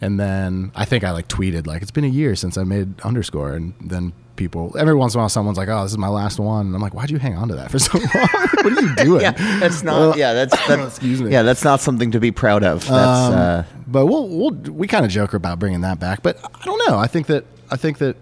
and 0.00 0.18
then 0.18 0.72
I 0.74 0.86
think 0.86 1.04
I 1.04 1.10
like 1.10 1.28
tweeted 1.28 1.66
like 1.66 1.82
it's 1.82 1.90
been 1.90 2.04
a 2.04 2.08
year 2.08 2.36
since 2.36 2.56
I 2.56 2.64
made 2.64 3.00
underscore, 3.02 3.52
and 3.54 3.74
then 3.80 4.12
people 4.36 4.72
every 4.78 4.94
once 4.94 5.12
in 5.14 5.18
a 5.18 5.22
while 5.22 5.28
someone's 5.28 5.58
like, 5.58 5.68
oh, 5.68 5.82
this 5.82 5.90
is 5.90 5.98
my 5.98 6.06
last 6.08 6.38
one, 6.38 6.66
and 6.66 6.74
I'm 6.74 6.80
like, 6.80 6.94
why'd 6.94 7.10
you 7.10 7.18
hang 7.18 7.36
on 7.36 7.48
to 7.48 7.56
that 7.56 7.70
for 7.72 7.80
so 7.80 7.98
long? 7.98 8.08
what 8.12 8.66
are 8.66 8.80
you 8.80 8.94
doing? 8.94 9.20
Yeah, 9.22 9.32
that's 9.58 9.82
not. 9.82 9.98
Well, 9.98 10.16
yeah, 10.18 10.32
that's 10.34 10.68
that, 10.68 10.86
excuse 10.86 11.20
me. 11.20 11.32
Yeah, 11.32 11.42
that's 11.42 11.64
not 11.64 11.80
something 11.80 12.12
to 12.12 12.20
be 12.20 12.30
proud 12.30 12.62
of. 12.62 12.86
That's 12.86 12.92
Um, 13.28 13.34
uh, 13.34 13.62
but 13.88 14.06
we'll 14.06 14.28
we'll 14.28 14.50
we 14.72 14.86
kind 14.86 15.04
of 15.04 15.10
joke 15.10 15.34
about 15.34 15.58
bringing 15.58 15.80
that 15.80 15.98
back, 15.98 16.22
but 16.22 16.38
I 16.44 16.64
don't 16.64 16.80
know. 16.88 16.96
I 16.96 17.08
think 17.08 17.26
that 17.26 17.44
I 17.70 17.76
think 17.76 17.98
that 17.98 18.16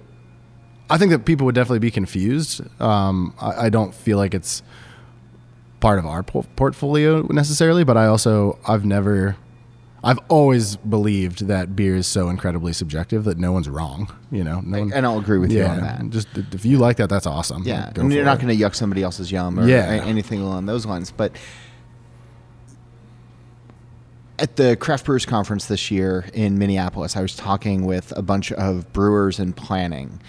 I 0.89 0.99
think 0.99 1.11
that 1.11 1.25
people 1.25 1.47
would 1.47 1.55
definitely 1.55 1.81
be 1.81 1.91
confused. 1.91 2.61
Um, 2.81 3.35
I, 3.41 3.67
I 3.67 3.69
don't 3.71 3.95
feel 3.95 4.19
like 4.19 4.35
it's 4.35 4.63
part 5.81 5.99
of 5.99 6.07
our 6.07 6.23
por- 6.23 6.45
portfolio 6.57 7.23
necessarily, 7.31 7.85
but 7.85 7.97
I 7.97 8.07
also 8.07 8.59
I've 8.67 8.85
never. 8.85 9.37
I've 10.05 10.21
always 10.29 10.77
believed 10.77 11.49
that 11.49 11.75
beer 11.75 11.97
is 11.97 12.07
so 12.07 12.29
incredibly 12.29 12.73
subjective 12.73 13.25
that 13.25 13.39
no 13.39 13.51
one's 13.51 13.69
wrong. 13.69 14.15
You 14.31 14.45
know, 14.45 14.61
no 14.61 14.79
one, 14.81 14.93
and 14.93 15.05
I'll 15.05 15.19
agree 15.19 15.39
with 15.39 15.51
you 15.51 15.65
on 15.65 15.81
that. 15.81 16.09
Just 16.11 16.29
if 16.37 16.65
you 16.65 16.79
like 16.79 16.99
that, 16.99 17.09
that's 17.09 17.27
awesome. 17.27 17.65
Yeah, 17.65 17.87
Like, 17.87 17.99
and 17.99 18.13
you're 18.13 18.25
not 18.25 18.39
going 18.39 18.57
to 18.57 18.65
yuck 18.65 18.77
somebody 18.77 19.03
else's 19.03 19.33
yum 19.33 19.59
or 19.59 19.67
Yeah. 19.67 19.87
anything 20.05 20.41
along 20.41 20.67
those 20.67 20.87
lines. 20.87 21.11
But 21.11 21.33
at 24.39 24.57
the 24.57 24.77
craft 24.77 25.07
brewers 25.07 25.27
conference 25.27 25.67
this 25.67 25.91
year 25.91 26.27
in 26.35 26.59
Minneapolis, 26.59 27.17
I 27.17 27.23
was 27.23 27.35
talking 27.35 27.85
with 27.85 28.13
a 28.17 28.23
bunch 28.23 28.53
of 28.53 28.93
brewers 28.93 29.39
and 29.39 29.57
planning, 29.57 30.21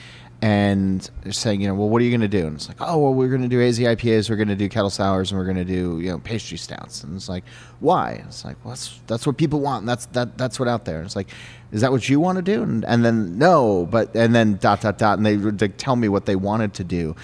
and 0.42 1.10
saying, 1.32 1.62
you 1.62 1.68
know, 1.68 1.74
well, 1.74 1.90
what 1.90 2.00
are 2.00 2.06
you 2.06 2.12
going 2.12 2.22
to 2.22 2.28
do? 2.28 2.46
And 2.46 2.56
it's 2.58 2.68
like, 2.68 2.78
oh, 2.80 3.00
well, 3.00 3.14
we're 3.14 3.30
going 3.30 3.42
to 3.42 3.48
do 3.48 3.58
hazy 3.58 3.86
IPAs, 3.86 4.30
we're 4.30 4.36
going 4.36 4.48
to 4.50 4.56
do 4.56 4.70
kettle 4.70 4.92
sours, 4.92 5.32
and 5.32 5.40
we're 5.40 5.46
going 5.46 5.58
to 5.58 5.66
do 5.66 6.00
you 6.00 6.12
know 6.12 6.20
pastry 6.20 6.58
stouts. 6.58 7.04
And 7.04 7.16
it's 7.16 7.28
like, 7.28 7.44
why? 7.80 8.24
It's 8.28 8.46
like, 8.46 8.58
well, 8.64 8.74
that's 8.74 9.00
that's 9.08 9.26
what 9.26 9.38
people 9.38 9.62
want. 9.62 9.82
And 9.82 9.90
that's 9.90 10.06
that 10.08 10.38
that's 10.38 10.60
what 10.60 10.68
out 10.68 10.86
there. 10.86 10.98
And 10.98 11.06
it's 11.06 11.16
like, 11.16 11.30
is 11.72 11.82
that 11.82 11.92
what 11.92 12.08
you 12.08 12.20
want 12.20 12.36
to 12.38 12.42
do? 12.44 12.62
And, 12.62 12.86
and 12.86 13.04
then 13.04 13.38
no, 13.38 13.88
but 13.90 14.16
and 14.16 14.36
then 14.36 14.58
dot 14.58 14.82
dot 14.82 14.98
dot, 14.98 15.18
and 15.18 15.26
they 15.26 15.38
would 15.38 15.78
tell 15.80 15.96
me 15.96 16.08
what 16.08 16.26
they 16.28 16.36
wanted 16.36 16.74
to 16.76 16.84
do 16.84 17.16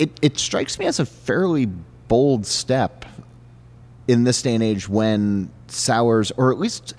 it, 0.00 0.18
it 0.22 0.38
strikes 0.38 0.78
me 0.78 0.86
as 0.86 0.98
a 0.98 1.04
fairly 1.04 1.66
bold 2.08 2.46
step 2.46 3.04
in 4.10 4.24
this 4.24 4.42
day 4.42 4.54
and 4.54 4.62
age 4.62 4.88
when 4.88 5.50
sours, 5.68 6.32
or 6.36 6.52
at 6.52 6.58
least 6.58 6.94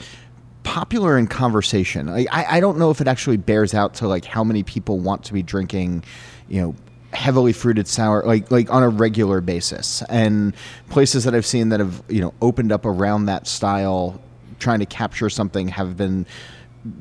popular 0.64 1.18
in 1.18 1.28
conversation. 1.28 2.08
I, 2.10 2.28
I, 2.32 2.60
don't 2.60 2.78
know 2.78 2.92
if 2.92 3.02
it 3.02 3.08
actually 3.08 3.38
bears 3.38 3.74
out 3.74 3.96
to 3.96 4.08
like 4.08 4.26
how 4.26 4.44
many 4.44 4.64
people 4.64 5.00
want 5.00 5.24
to 5.26 5.34
be 5.34 5.42
drinking, 5.42 6.04
you 6.48 6.62
know, 6.62 6.76
heavily 7.14 7.52
fruited 7.52 7.88
sour 7.88 8.24
like 8.24 8.50
like 8.52 8.72
on 8.72 8.84
a 8.84 8.90
regular 8.90 9.42
basis. 9.42 10.02
And 10.04 10.56
places 10.90 11.24
that 11.26 11.36
I've 11.36 11.46
seen 11.46 11.70
that 11.70 11.80
have 11.80 12.04
you 12.08 12.22
know 12.22 12.34
opened 12.42 12.72
up 12.72 12.86
around 12.86 13.26
that 13.26 13.48
style, 13.48 14.22
trying 14.60 14.80
to 14.80 14.86
capture 14.86 15.30
something, 15.30 15.68
have 15.68 15.98
been 15.98 16.26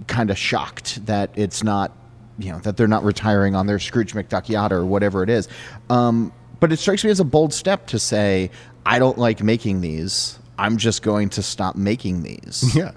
kind 0.07 0.31
of 0.31 0.39
shocked 0.39 1.07
that 1.07 1.31
it's 1.37 1.63
not 1.63 1.93
you 2.39 2.51
know 2.51 2.59
that 2.61 2.77
they're 2.77 2.89
not 2.89 3.05
retiring 3.05 3.55
on 3.55 3.67
their 3.67 3.79
Scrooge 3.79 4.15
McDuck 4.15 4.49
yacht 4.49 4.73
or 4.73 4.85
whatever 4.85 5.23
it 5.23 5.31
is. 5.31 5.49
Um, 5.91 6.33
but 6.61 6.73
it 6.73 6.79
strikes 6.79 7.05
me 7.05 7.11
as 7.11 7.21
a 7.21 7.25
bold 7.25 7.55
step 7.55 7.87
to 7.89 7.99
say, 7.99 8.51
I 8.87 8.99
don't 8.99 9.19
like 9.19 9.43
making 9.43 9.81
these. 9.81 10.39
I'm 10.59 10.77
just 10.77 11.03
going 11.03 11.31
to 11.31 11.43
stop 11.43 11.77
making 11.77 12.23
these. 12.23 12.65
Yeah, 12.77 12.93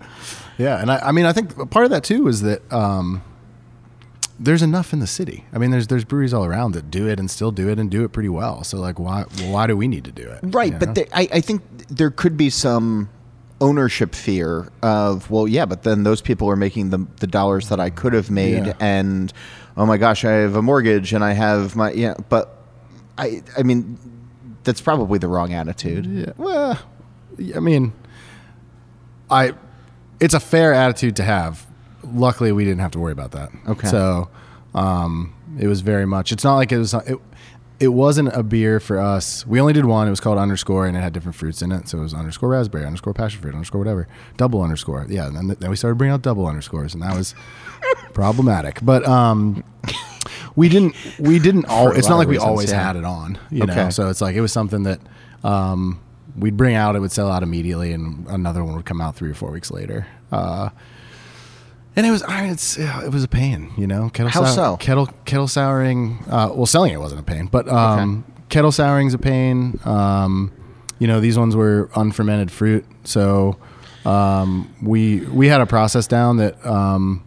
yeah, 0.58 0.82
and 0.82 0.92
I, 0.92 0.98
I 1.00 1.12
mean, 1.12 1.26
I 1.26 1.34
think 1.34 1.70
part 1.72 1.86
of 1.86 1.92
that 1.92 2.04
too 2.04 2.28
is 2.28 2.42
that 2.42 2.62
um, 2.72 3.24
there's 4.40 4.62
enough 4.62 4.94
in 4.94 5.00
the 5.00 5.08
city. 5.08 5.46
I 5.54 5.58
mean, 5.58 5.72
there's 5.72 5.88
there's 5.88 6.04
breweries 6.04 6.34
all 6.34 6.46
around 6.46 6.74
that 6.74 6.92
do 6.92 7.08
it 7.08 7.20
and 7.20 7.30
still 7.30 7.52
do 7.52 7.70
it 7.70 7.80
and 7.80 7.90
do 7.90 8.04
it 8.04 8.10
pretty 8.10 8.30
well. 8.30 8.64
So 8.64 8.78
like, 8.80 9.00
why 9.00 9.24
why 9.46 9.68
do 9.68 9.78
we 9.78 9.88
need 9.88 10.04
to 10.06 10.12
do 10.12 10.28
it? 10.28 10.40
Right, 10.44 10.74
you 10.74 10.80
but 10.80 10.96
there, 10.96 11.06
I, 11.14 11.28
I 11.34 11.42
think 11.42 11.62
there 11.88 12.12
could 12.12 12.36
be 12.38 12.50
some 12.50 13.10
ownership 13.62 14.14
fear 14.14 14.68
of 14.82 15.30
well 15.32 15.48
yeah 15.48 15.66
but 15.66 15.84
then 15.84 16.04
those 16.04 16.20
people 16.20 16.50
are 16.50 16.56
making 16.58 16.90
the, 16.90 16.98
the 17.22 17.28
dollars 17.28 17.70
that 17.70 17.80
i 17.80 17.90
could 17.90 18.12
have 18.12 18.30
made 18.30 18.66
Yeah. 18.66 18.74
and 18.82 19.32
oh 19.78 19.86
my 19.86 19.96
gosh 19.98 20.26
i 20.26 20.32
have 20.32 20.58
a 20.58 20.62
mortgage 20.62 21.14
and 21.14 21.24
i 21.24 21.32
have 21.32 21.74
my 21.74 21.92
yeah 21.94 22.16
but 22.28 22.58
i 23.18 23.42
i 23.58 23.64
mean 23.64 23.98
that's 24.64 24.82
probably 24.82 25.20
the 25.20 25.28
wrong 25.28 25.54
attitude 25.54 26.06
Yeah. 26.06 26.34
Well, 26.38 26.80
I 27.56 27.60
mean, 27.60 27.94
I 29.30 29.54
it's 30.20 30.34
a 30.34 30.40
fair 30.40 30.74
attitude 30.74 31.16
to 31.18 31.24
have. 31.24 31.66
Luckily, 32.04 32.52
we 32.52 32.66
didn't 32.66 32.82
have 32.82 32.92
to 32.92 33.00
worry 33.00 33.12
about 33.14 33.32
that. 33.32 33.50
Okay. 33.68 33.88
So, 33.88 34.30
um, 34.76 35.34
it 35.60 35.68
was 35.68 35.82
very 35.82 36.06
much. 36.06 36.32
It's 36.32 36.44
not 36.44 36.56
like 36.56 36.72
it 36.72 36.78
was. 36.78 36.94
It, 36.94 37.18
it 37.80 37.88
wasn't 37.90 38.30
a 38.34 38.44
beer 38.44 38.80
for 38.80 39.00
us. 39.00 39.46
We 39.46 39.60
only 39.60 39.74
did 39.74 39.86
one. 39.86 40.08
It 40.08 40.10
was 40.10 40.20
called 40.20 40.38
underscore, 40.38 40.86
and 40.88 40.96
it 40.96 41.02
had 41.02 41.12
different 41.12 41.36
fruits 41.36 41.62
in 41.62 41.72
it. 41.72 41.90
So 41.90 41.98
it 41.98 42.02
was 42.02 42.14
underscore 42.14 42.50
raspberry, 42.50 42.86
underscore 42.86 43.14
passion 43.14 43.42
fruit, 43.42 43.54
underscore 43.54 43.80
whatever, 43.80 44.08
double 44.38 44.62
underscore. 44.62 45.06
Yeah, 45.10 45.28
and 45.28 45.36
then, 45.36 45.58
then 45.60 45.70
we 45.70 45.76
started 45.76 45.98
bringing 45.98 46.14
out 46.14 46.22
double 46.22 46.48
underscores, 46.48 46.94
and 46.94 47.04
that 47.04 47.18
was 47.18 47.36
problematic. 48.14 48.80
But 48.82 49.06
um, 49.06 49.64
we 50.56 50.70
didn't. 50.70 50.96
We 51.20 51.40
didn't. 51.40 51.66
All, 51.66 51.92
it's 51.92 52.08
not 52.10 52.18
like 52.18 52.28
we 52.28 52.36
reasons, 52.36 52.50
always 52.50 52.72
yeah. 52.72 52.84
had 52.88 52.96
it 52.96 53.06
on. 53.06 53.38
You 53.50 53.64
Okay. 53.64 53.76
know. 53.76 53.90
So 53.90 54.10
it's 54.10 54.22
like 54.22 54.36
it 54.36 54.42
was 54.42 54.52
something 54.52 54.84
that 54.84 55.00
um, 55.44 56.00
we'd 56.38 56.58
bring 56.58 56.76
out. 56.76 56.96
It 56.96 57.00
would 57.00 57.12
sell 57.12 57.32
out 57.32 57.44
immediately, 57.44 57.92
and 57.94 58.28
another 58.28 58.64
one 58.64 58.76
would 58.76 58.86
come 58.86 59.02
out 59.02 59.16
three 59.16 59.30
or 59.32 59.36
four 59.36 59.52
weeks 59.52 59.72
later. 59.72 60.08
Uh, 60.32 60.70
and 61.96 62.08
it 62.08 62.12
was, 62.12 62.24
I 62.28 62.42
mean, 62.44 62.52
it's 62.54 62.78
it 62.78 63.12
was 63.12 63.24
a 63.24 63.28
pain, 63.28 63.72
you 63.78 63.86
know. 63.86 64.10
Kettle 64.10 64.32
How 64.32 64.46
so? 64.46 64.78
Kettle 64.78 65.08
kettle 65.26 65.48
souring. 65.48 66.18
Uh, 66.28 66.50
well, 66.54 66.66
selling 66.66 66.92
it 66.94 67.00
wasn't 67.00 67.22
a 67.22 67.24
pain, 67.24 67.48
but 67.48 67.68
um, 67.68 68.24
kettle 68.50 68.72
souring's 68.72 69.14
a 69.14 69.20
pain. 69.20 69.80
Um, 69.86 70.52
you 71.00 71.08
know, 71.08 71.20
these 71.20 71.38
ones 71.38 71.56
were 71.56 71.90
unfermented 71.96 72.50
fruit, 72.50 72.86
so 73.04 73.58
um, 74.06 74.74
we 74.82 75.20
we 75.28 75.48
had 75.50 75.62
a 75.62 75.66
process 75.68 76.08
down 76.08 76.38
that 76.38 76.66
um, 76.66 77.24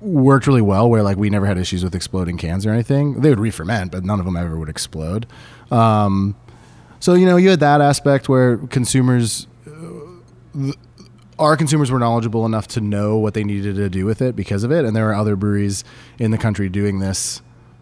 worked 0.00 0.46
really 0.46 0.62
well. 0.62 0.88
Where 0.88 1.02
like 1.02 1.16
we 1.16 1.30
never 1.30 1.46
had 1.46 1.58
issues 1.58 1.84
with 1.84 1.94
exploding 1.94 2.36
cans 2.36 2.66
or 2.66 2.70
anything. 2.70 3.20
They 3.20 3.30
would 3.30 3.40
re-ferment, 3.40 3.92
but 3.92 4.04
none 4.04 4.18
of 4.18 4.26
them 4.26 4.36
ever 4.36 4.58
would 4.58 4.68
explode. 4.68 5.26
Um, 5.70 6.34
So 7.00 7.14
you 7.14 7.24
know, 7.24 7.38
you 7.38 7.48
had 7.48 7.60
that 7.60 7.80
aspect 7.80 8.28
where 8.28 8.58
consumers, 8.58 9.46
uh, 9.66 10.72
our 11.38 11.56
consumers 11.56 11.90
were 11.90 11.98
knowledgeable 11.98 12.44
enough 12.44 12.66
to 12.68 12.80
know 12.82 13.16
what 13.16 13.32
they 13.32 13.42
needed 13.42 13.76
to 13.76 13.88
do 13.88 14.04
with 14.04 14.20
it 14.20 14.36
because 14.36 14.64
of 14.64 14.70
it, 14.70 14.84
and 14.84 14.94
there 14.94 15.08
are 15.08 15.14
other 15.14 15.34
breweries 15.34 15.82
in 16.18 16.30
the 16.30 16.36
country 16.36 16.68
doing 16.68 16.98
this 16.98 17.40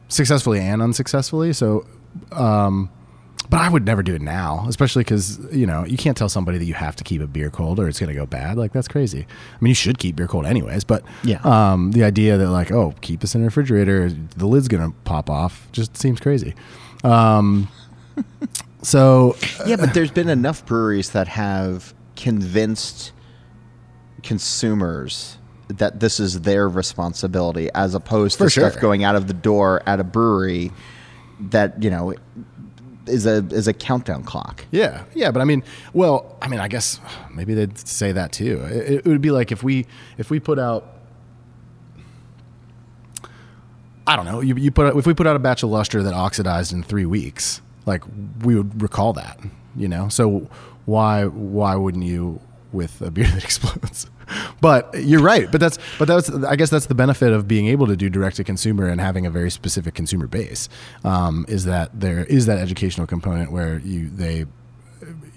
successfully 0.08 0.60
and 0.60 0.80
unsuccessfully. 0.80 1.52
So, 1.52 1.84
um, 2.30 2.90
but 3.50 3.60
I 3.60 3.68
would 3.68 3.84
never 3.86 4.02
do 4.02 4.14
it 4.14 4.22
now, 4.22 4.66
especially 4.68 5.04
because 5.04 5.38
you 5.52 5.66
know 5.66 5.84
you 5.84 5.96
can't 5.96 6.16
tell 6.16 6.28
somebody 6.28 6.58
that 6.58 6.64
you 6.66 6.74
have 6.74 6.96
to 6.96 7.04
keep 7.04 7.20
a 7.22 7.26
beer 7.26 7.50
cold 7.50 7.78
or 7.80 7.88
it's 7.88 7.98
going 7.98 8.08
to 8.08 8.14
go 8.14 8.26
bad. 8.26 8.56
Like 8.56 8.72
that's 8.72 8.88
crazy. 8.88 9.20
I 9.28 9.56
mean, 9.60 9.70
you 9.70 9.74
should 9.74 9.98
keep 9.98 10.16
beer 10.16 10.26
cold 10.28 10.46
anyways, 10.46 10.84
but 10.84 11.02
Yeah. 11.24 11.40
um, 11.44 11.92
the 11.92 12.04
idea 12.04 12.36
that 12.36 12.50
like 12.50 12.70
oh, 12.70 12.94
keep 13.00 13.20
this 13.20 13.34
in 13.34 13.40
the 13.40 13.46
refrigerator, 13.46 14.10
the 14.10 14.46
lid's 14.46 14.68
going 14.68 14.90
to 14.92 14.96
pop 15.04 15.30
off, 15.30 15.68
just 15.72 15.96
seems 15.96 16.20
crazy. 16.20 16.54
Um, 17.04 17.68
so 18.82 19.36
yeah, 19.66 19.76
but 19.76 19.94
there's 19.94 20.10
been 20.10 20.28
enough 20.28 20.64
breweries 20.66 21.10
that 21.10 21.28
have 21.28 21.94
convinced 22.16 23.12
consumers 24.22 25.38
that 25.68 26.00
this 26.00 26.18
is 26.18 26.40
their 26.42 26.68
responsibility 26.68 27.68
as 27.74 27.94
opposed 27.94 28.38
to 28.38 28.48
sure. 28.48 28.68
stuff 28.70 28.80
going 28.80 29.04
out 29.04 29.14
of 29.16 29.26
the 29.28 29.34
door 29.34 29.82
at 29.86 30.00
a 30.00 30.04
brewery 30.04 30.72
that, 31.40 31.82
you 31.82 31.90
know, 31.90 32.14
is 33.08 33.26
a 33.26 33.44
is 33.50 33.68
a 33.68 33.72
countdown 33.72 34.22
clock. 34.24 34.64
Yeah, 34.70 35.04
yeah, 35.14 35.30
but 35.30 35.40
I 35.40 35.44
mean, 35.44 35.62
well, 35.92 36.36
I 36.42 36.48
mean, 36.48 36.60
I 36.60 36.68
guess 36.68 37.00
maybe 37.32 37.54
they'd 37.54 37.76
say 37.78 38.12
that 38.12 38.32
too. 38.32 38.60
It, 38.64 38.90
it 38.90 39.04
would 39.06 39.20
be 39.20 39.30
like 39.30 39.52
if 39.52 39.62
we 39.62 39.86
if 40.16 40.30
we 40.30 40.40
put 40.40 40.58
out, 40.58 40.94
I 44.06 44.16
don't 44.16 44.24
know, 44.24 44.40
you, 44.40 44.54
you 44.56 44.70
put 44.70 44.96
if 44.96 45.06
we 45.06 45.14
put 45.14 45.26
out 45.26 45.36
a 45.36 45.38
batch 45.38 45.62
of 45.62 45.70
luster 45.70 46.02
that 46.02 46.14
oxidized 46.14 46.72
in 46.72 46.82
three 46.82 47.06
weeks, 47.06 47.60
like 47.86 48.02
we 48.42 48.54
would 48.54 48.80
recall 48.82 49.12
that, 49.14 49.40
you 49.76 49.88
know. 49.88 50.08
So 50.08 50.48
why 50.84 51.26
why 51.26 51.74
wouldn't 51.76 52.04
you 52.04 52.40
with 52.72 53.00
a 53.00 53.10
beer 53.10 53.26
that 53.34 53.44
explodes? 53.44 54.08
But 54.60 54.92
you're 54.94 55.22
right. 55.22 55.50
But 55.50 55.60
that's 55.60 55.78
but 55.98 56.08
that's 56.08 56.30
I 56.30 56.56
guess 56.56 56.68
that's 56.70 56.86
the 56.86 56.94
benefit 56.94 57.32
of 57.32 57.46
being 57.46 57.68
able 57.68 57.86
to 57.86 57.96
do 57.96 58.08
direct 58.10 58.36
to 58.36 58.44
consumer 58.44 58.88
and 58.88 59.00
having 59.00 59.24
a 59.24 59.30
very 59.30 59.50
specific 59.50 59.94
consumer 59.94 60.26
base 60.26 60.68
um, 61.04 61.44
is 61.48 61.64
that 61.64 61.98
there 61.98 62.24
is 62.24 62.46
that 62.46 62.58
educational 62.58 63.06
component 63.06 63.52
where 63.52 63.78
you 63.78 64.08
they 64.08 64.46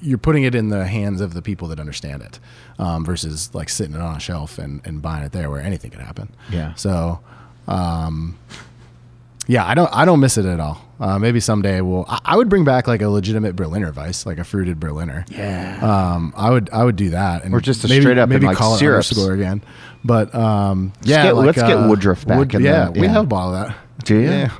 you're 0.01 0.17
putting 0.17 0.43
it 0.43 0.55
in 0.55 0.69
the 0.69 0.85
hands 0.85 1.21
of 1.21 1.33
the 1.33 1.41
people 1.41 1.67
that 1.67 1.79
understand 1.79 2.21
it 2.23 2.39
um, 2.79 3.05
versus 3.05 3.53
like 3.53 3.69
sitting 3.69 3.95
it 3.95 4.01
on 4.01 4.15
a 4.15 4.19
shelf 4.19 4.57
and, 4.57 4.81
and 4.85 5.01
buying 5.01 5.23
it 5.23 5.31
there 5.31 5.49
where 5.49 5.61
anything 5.61 5.91
could 5.91 6.01
happen. 6.01 6.33
Yeah. 6.49 6.73
So, 6.73 7.19
um, 7.67 8.37
yeah, 9.47 9.65
I 9.65 9.73
don't 9.73 9.89
I 9.93 10.05
don't 10.05 10.19
miss 10.19 10.37
it 10.37 10.45
at 10.45 10.59
all. 10.59 10.81
Uh, 10.99 11.17
maybe 11.17 11.39
someday 11.39 11.81
we'll. 11.81 12.05
I, 12.07 12.19
I 12.25 12.37
would 12.37 12.47
bring 12.47 12.63
back 12.63 12.87
like 12.87 13.01
a 13.01 13.09
legitimate 13.09 13.55
Berliner 13.55 13.91
Weiss, 13.91 14.25
like 14.25 14.37
a 14.37 14.43
fruited 14.43 14.79
Berliner. 14.79 15.25
Yeah. 15.29 15.79
Um, 15.81 16.33
I 16.37 16.49
would 16.51 16.69
I 16.71 16.83
would 16.83 16.95
do 16.95 17.09
that, 17.11 17.43
and 17.43 17.53
Or 17.53 17.59
just 17.59 17.83
a 17.83 17.87
maybe, 17.87 18.01
straight 18.01 18.17
up 18.19 18.29
maybe 18.29 18.45
like, 18.45 18.57
call 18.57 18.75
syrups. 18.77 19.11
it 19.11 19.17
underscore 19.17 19.33
again. 19.35 19.63
But 20.03 20.33
um, 20.35 20.93
Let's 20.97 21.07
yeah, 21.07 21.23
get- 21.23 21.35
like, 21.35 21.45
let's 21.47 21.57
get 21.57 21.71
uh, 21.77 21.87
Woodruff 21.87 22.25
back 22.27 22.53
in 22.53 22.61
yeah, 22.61 22.89
the- 22.91 22.99
we 23.01 23.07
have 23.07 23.23
a 23.23 23.27
bottle 23.27 23.55
of 23.55 23.67
that. 23.67 23.77
Do 24.05 24.15
you? 24.15 24.29
Yeah. 24.29 24.51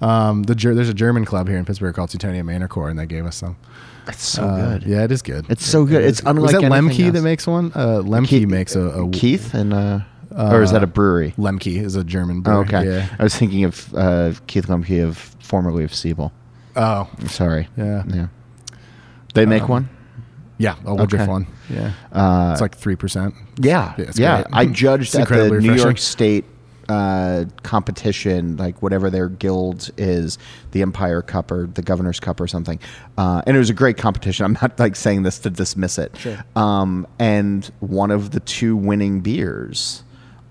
Um, 0.00 0.44
the 0.44 0.54
there's 0.54 0.88
a 0.88 0.94
German 0.94 1.24
club 1.24 1.46
here 1.48 1.58
in 1.58 1.64
Pittsburgh 1.64 1.94
called 1.94 2.10
Teutonia 2.10 2.42
Manor 2.44 2.68
and 2.88 2.98
they 2.98 3.06
gave 3.06 3.26
us 3.26 3.36
some. 3.36 3.56
That's 4.06 4.22
so 4.24 4.42
Uh, 4.44 4.78
good. 4.78 4.88
Yeah, 4.88 5.04
it 5.04 5.12
is 5.12 5.22
good. 5.22 5.44
It's 5.50 5.64
so 5.66 5.84
good. 5.84 6.02
it 6.02 6.06
It's 6.08 6.20
is- 6.20 6.26
unlike 6.26 6.52
Was 6.54 6.62
that 6.62 6.72
Lemke 6.72 7.04
else. 7.04 7.12
that 7.12 7.22
makes 7.22 7.46
one? 7.46 7.70
Uh, 7.74 8.00
Lemke 8.02 8.26
Keith- 8.28 8.48
makes 8.48 8.74
a, 8.74 8.80
a 8.80 9.10
Keith 9.10 9.52
and 9.54 9.74
uh, 9.74 10.00
or 10.36 10.62
is 10.62 10.72
that 10.72 10.82
a 10.82 10.86
brewery? 10.86 11.34
Lemcke 11.38 11.80
is 11.82 11.96
a 11.96 12.04
German 12.04 12.38
Oh, 12.38 12.62
brewery. 12.64 12.66
okay. 12.66 12.84
Yeah. 12.86 13.08
I 13.18 13.22
was 13.22 13.34
thinking 13.36 13.64
of 13.64 13.94
uh, 13.94 14.32
Keith 14.46 14.66
Lemke 14.66 15.02
of 15.04 15.16
formerly 15.40 15.84
of 15.84 15.94
Siebel. 15.94 16.32
Oh, 16.76 17.08
Sorry. 17.26 17.68
yeah. 17.76 18.04
Yeah. 18.06 18.26
They 19.34 19.46
make 19.46 19.62
Um, 19.64 19.68
one? 19.68 19.88
Yeah, 20.58 20.74
a 20.84 20.94
Woodruff 20.94 21.22
Okay. 21.22 21.30
one. 21.30 21.46
Yeah. 21.70 21.92
Uh, 22.12 22.50
it's 22.52 22.60
like 22.60 22.76
3%. 22.78 23.32
Yeah, 23.58 23.94
Yeah, 23.96 24.10
yeah. 24.14 24.44
I 24.52 24.66
judged 24.66 25.14
at 25.14 25.18
the 25.18 25.20
incredibly 25.20 25.66
New 25.68 25.74
York. 25.74 25.98
State 25.98 26.44
uh, 26.88 27.44
competition, 27.62 28.56
like 28.56 28.82
whatever 28.82 29.10
their 29.10 29.28
guild 29.28 29.90
is, 29.96 30.38
the 30.72 30.82
Empire 30.82 31.22
Cup 31.22 31.50
or 31.52 31.68
the 31.72 31.82
Governor's 31.82 32.18
Cup 32.20 32.40
or 32.40 32.48
something, 32.48 32.80
uh, 33.16 33.42
and 33.46 33.54
it 33.56 33.58
was 33.60 33.70
a 33.70 33.74
great 33.74 33.96
competition. 33.96 34.44
I'm 34.44 34.58
not 34.60 34.76
like 34.78 34.96
saying 34.96 35.22
this 35.22 35.38
to 35.40 35.50
dismiss 35.50 35.98
it. 35.98 36.16
Sure. 36.16 36.44
Um, 36.56 37.06
and 37.20 37.64
one 37.78 38.10
of 38.10 38.32
the 38.32 38.40
two 38.40 38.76
winning 38.76 39.20
beers 39.20 40.02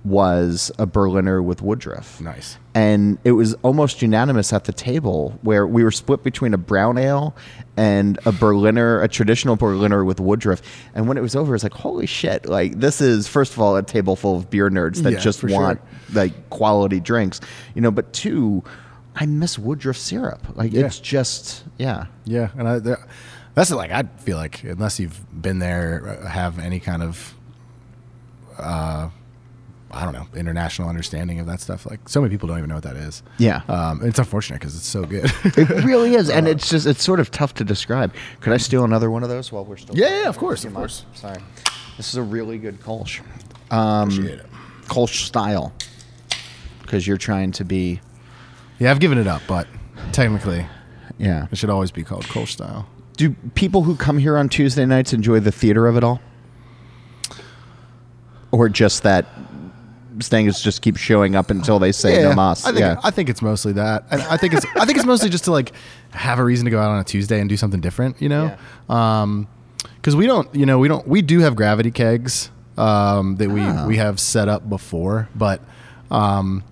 was 0.09 0.71
a 0.79 0.85
Berliner 0.85 1.41
with 1.43 1.61
Woodruff 1.61 2.19
Nice. 2.19 2.57
and 2.73 3.17
it 3.23 3.33
was 3.33 3.53
almost 3.63 4.01
unanimous 4.01 4.51
at 4.51 4.65
the 4.65 4.73
table 4.73 5.37
where 5.43 5.67
we 5.67 5.83
were 5.83 5.91
split 5.91 6.23
between 6.23 6.53
a 6.53 6.57
brown 6.57 6.97
ale 6.97 7.35
and 7.77 8.17
a 8.25 8.31
Berliner, 8.31 9.01
a 9.01 9.07
traditional 9.07 9.55
Berliner 9.55 10.03
with 10.03 10.19
Woodruff. 10.19 10.61
And 10.95 11.07
when 11.07 11.17
it 11.17 11.21
was 11.21 11.35
over, 11.35 11.53
it's 11.55 11.63
like, 11.63 11.73
holy 11.73 12.05
shit! 12.07 12.45
Like 12.47 12.79
this 12.79 12.99
is 13.01 13.27
first 13.27 13.53
of 13.53 13.59
all 13.59 13.77
a 13.77 13.83
table 13.83 14.15
full 14.15 14.35
of 14.37 14.49
beer 14.49 14.69
nerds 14.69 15.03
that 15.03 15.13
Yeah, 15.13 15.19
just 15.19 15.43
want 15.43 15.79
sure. 15.79 16.15
like 16.15 16.49
quality 16.49 16.99
drinks, 16.99 17.39
you 17.75 17.81
know. 17.81 17.91
But 17.91 18.11
two, 18.11 18.63
I 19.15 19.25
miss 19.27 19.57
Woodruff 19.59 19.95
syrup. 19.97 20.45
Like 20.57 20.73
Yeah. 20.73 20.85
it's 20.87 20.99
just 20.99 21.63
yeah. 21.77 22.07
Yeah, 22.25 22.49
and 22.57 22.67
I, 22.67 22.79
that's 23.53 23.71
like 23.71 23.91
I 23.91 24.03
feel 24.17 24.37
like 24.37 24.63
unless 24.63 24.99
you've 24.99 25.19
been 25.41 25.59
there, 25.59 26.19
uh, 26.23 26.27
have 26.27 26.59
any 26.59 26.79
kind 26.81 27.01
of, 27.03 27.33
uh, 28.57 29.09
I 29.91 30.03
don't 30.03 30.13
know, 30.13 30.27
international 30.35 30.89
understanding 30.89 31.39
of 31.39 31.47
that 31.47 31.61
stuff. 31.61 31.85
Like 31.85 32.07
so 32.07 32.21
many 32.21 32.33
people 32.33 32.47
don't 32.47 32.57
even 32.57 32.69
know 32.69 32.75
what 32.75 32.83
that 32.83 32.95
is. 32.95 33.23
Yeah. 33.37 33.61
um, 33.67 34.01
it's 34.03 34.19
unfortunate 34.19 34.59
because 34.59 34.75
it's 34.75 34.85
so 34.85 35.03
good. 35.03 35.31
It 35.43 35.83
really 35.83 36.15
is, 36.15 36.29
and 36.29 36.47
it's 36.53 36.69
just 36.69 36.85
it's 36.85 37.03
sort 37.03 37.19
of 37.19 37.31
tough 37.31 37.53
to 37.55 37.63
describe. 37.63 38.13
Could 38.41 38.53
I 38.53 38.57
steal 38.57 38.83
another 38.83 39.09
one 39.09 39.23
of 39.23 39.29
those 39.29 39.51
while 39.51 39.65
we're 39.65 39.77
still? 39.77 39.97
Yeah, 39.97 40.21
yeah, 40.23 40.29
of 40.29 40.37
course, 40.37 40.63
of 40.65 40.73
mind? 40.73 40.81
course. 40.81 41.05
Sorry, 41.13 41.41
this 41.97 42.09
is 42.09 42.15
a 42.15 42.23
really 42.23 42.57
good 42.57 42.79
Kolsch. 42.79 43.21
Um, 43.71 44.09
Appreciate 44.09 44.39
it. 44.39 44.45
Kolsch 44.87 45.25
style, 45.25 45.73
because 46.81 47.05
you're 47.05 47.17
trying 47.17 47.51
to 47.53 47.63
be 47.63 48.01
yeah, 48.79 48.91
I've 48.91 48.99
given 49.01 49.17
it 49.17 49.27
up, 49.27 49.41
but 49.47 49.67
technically, 50.13 50.65
yeah. 51.17 51.47
it 51.51 51.57
should 51.57 51.69
always 51.69 51.91
be 51.91 52.03
called 52.03 52.23
Kolsch 52.25 52.49
style. 52.49 52.87
Do 53.17 53.35
people 53.53 53.83
who 53.83 53.97
come 53.97 54.17
here 54.17 54.37
on 54.37 54.47
Tuesday 54.47 54.85
nights 54.85 55.11
enjoy 55.11 55.41
the 55.41 55.51
theater 55.51 55.85
of 55.85 55.97
it 55.97 56.03
all, 56.03 56.21
or 58.51 58.69
just 58.69 59.03
that 59.03 59.25
things 60.27 60.61
just 60.61 60.81
keep 60.81 60.97
showing 60.97 61.35
up 61.35 61.49
until 61.49 61.79
they 61.79 61.91
say 61.91 62.21
no 62.23 62.33
mas? 62.33 62.65
I 62.65 62.69
think 62.69 62.79
yeah, 62.81 62.99
I 63.03 63.11
think 63.11 63.29
it's 63.29 63.41
mostly 63.41 63.73
that. 63.73 64.05
And 64.11 64.21
I 64.23 64.37
think 64.37 64.53
it's 64.53 64.65
I 64.75 64.85
think 64.85 64.97
it's 64.97 65.05
mostly 65.07 65.29
just 65.29 65.45
to 65.45 65.51
like 65.51 65.71
have 66.11 66.39
a 66.39 66.43
reason 66.43 66.65
to 66.65 66.71
go 66.71 66.79
out 66.79 66.91
on 66.91 66.99
a 66.99 67.03
Tuesday 67.03 67.39
and 67.39 67.47
do 67.49 67.55
something 67.57 67.79
different, 67.81 68.21
you 68.21 68.29
know? 68.29 68.55
Um 68.89 69.47
'cause 69.81 69.87
because 69.95 70.15
we 70.15 70.27
don't, 70.27 70.53
you 70.55 70.65
know, 70.65 70.77
we 70.79 70.87
don't 70.87 71.07
we 71.07 71.21
do 71.21 71.39
have 71.39 71.55
gravity 71.55 71.91
kegs 71.91 72.51
um, 72.77 73.35
that 73.37 73.49
we 73.49 73.61
Oh. 73.61 73.87
we 73.87 73.97
have 73.97 74.19
set 74.19 74.47
up 74.47 74.67
before, 74.69 75.29
but 75.35 75.61
um, 76.11 76.63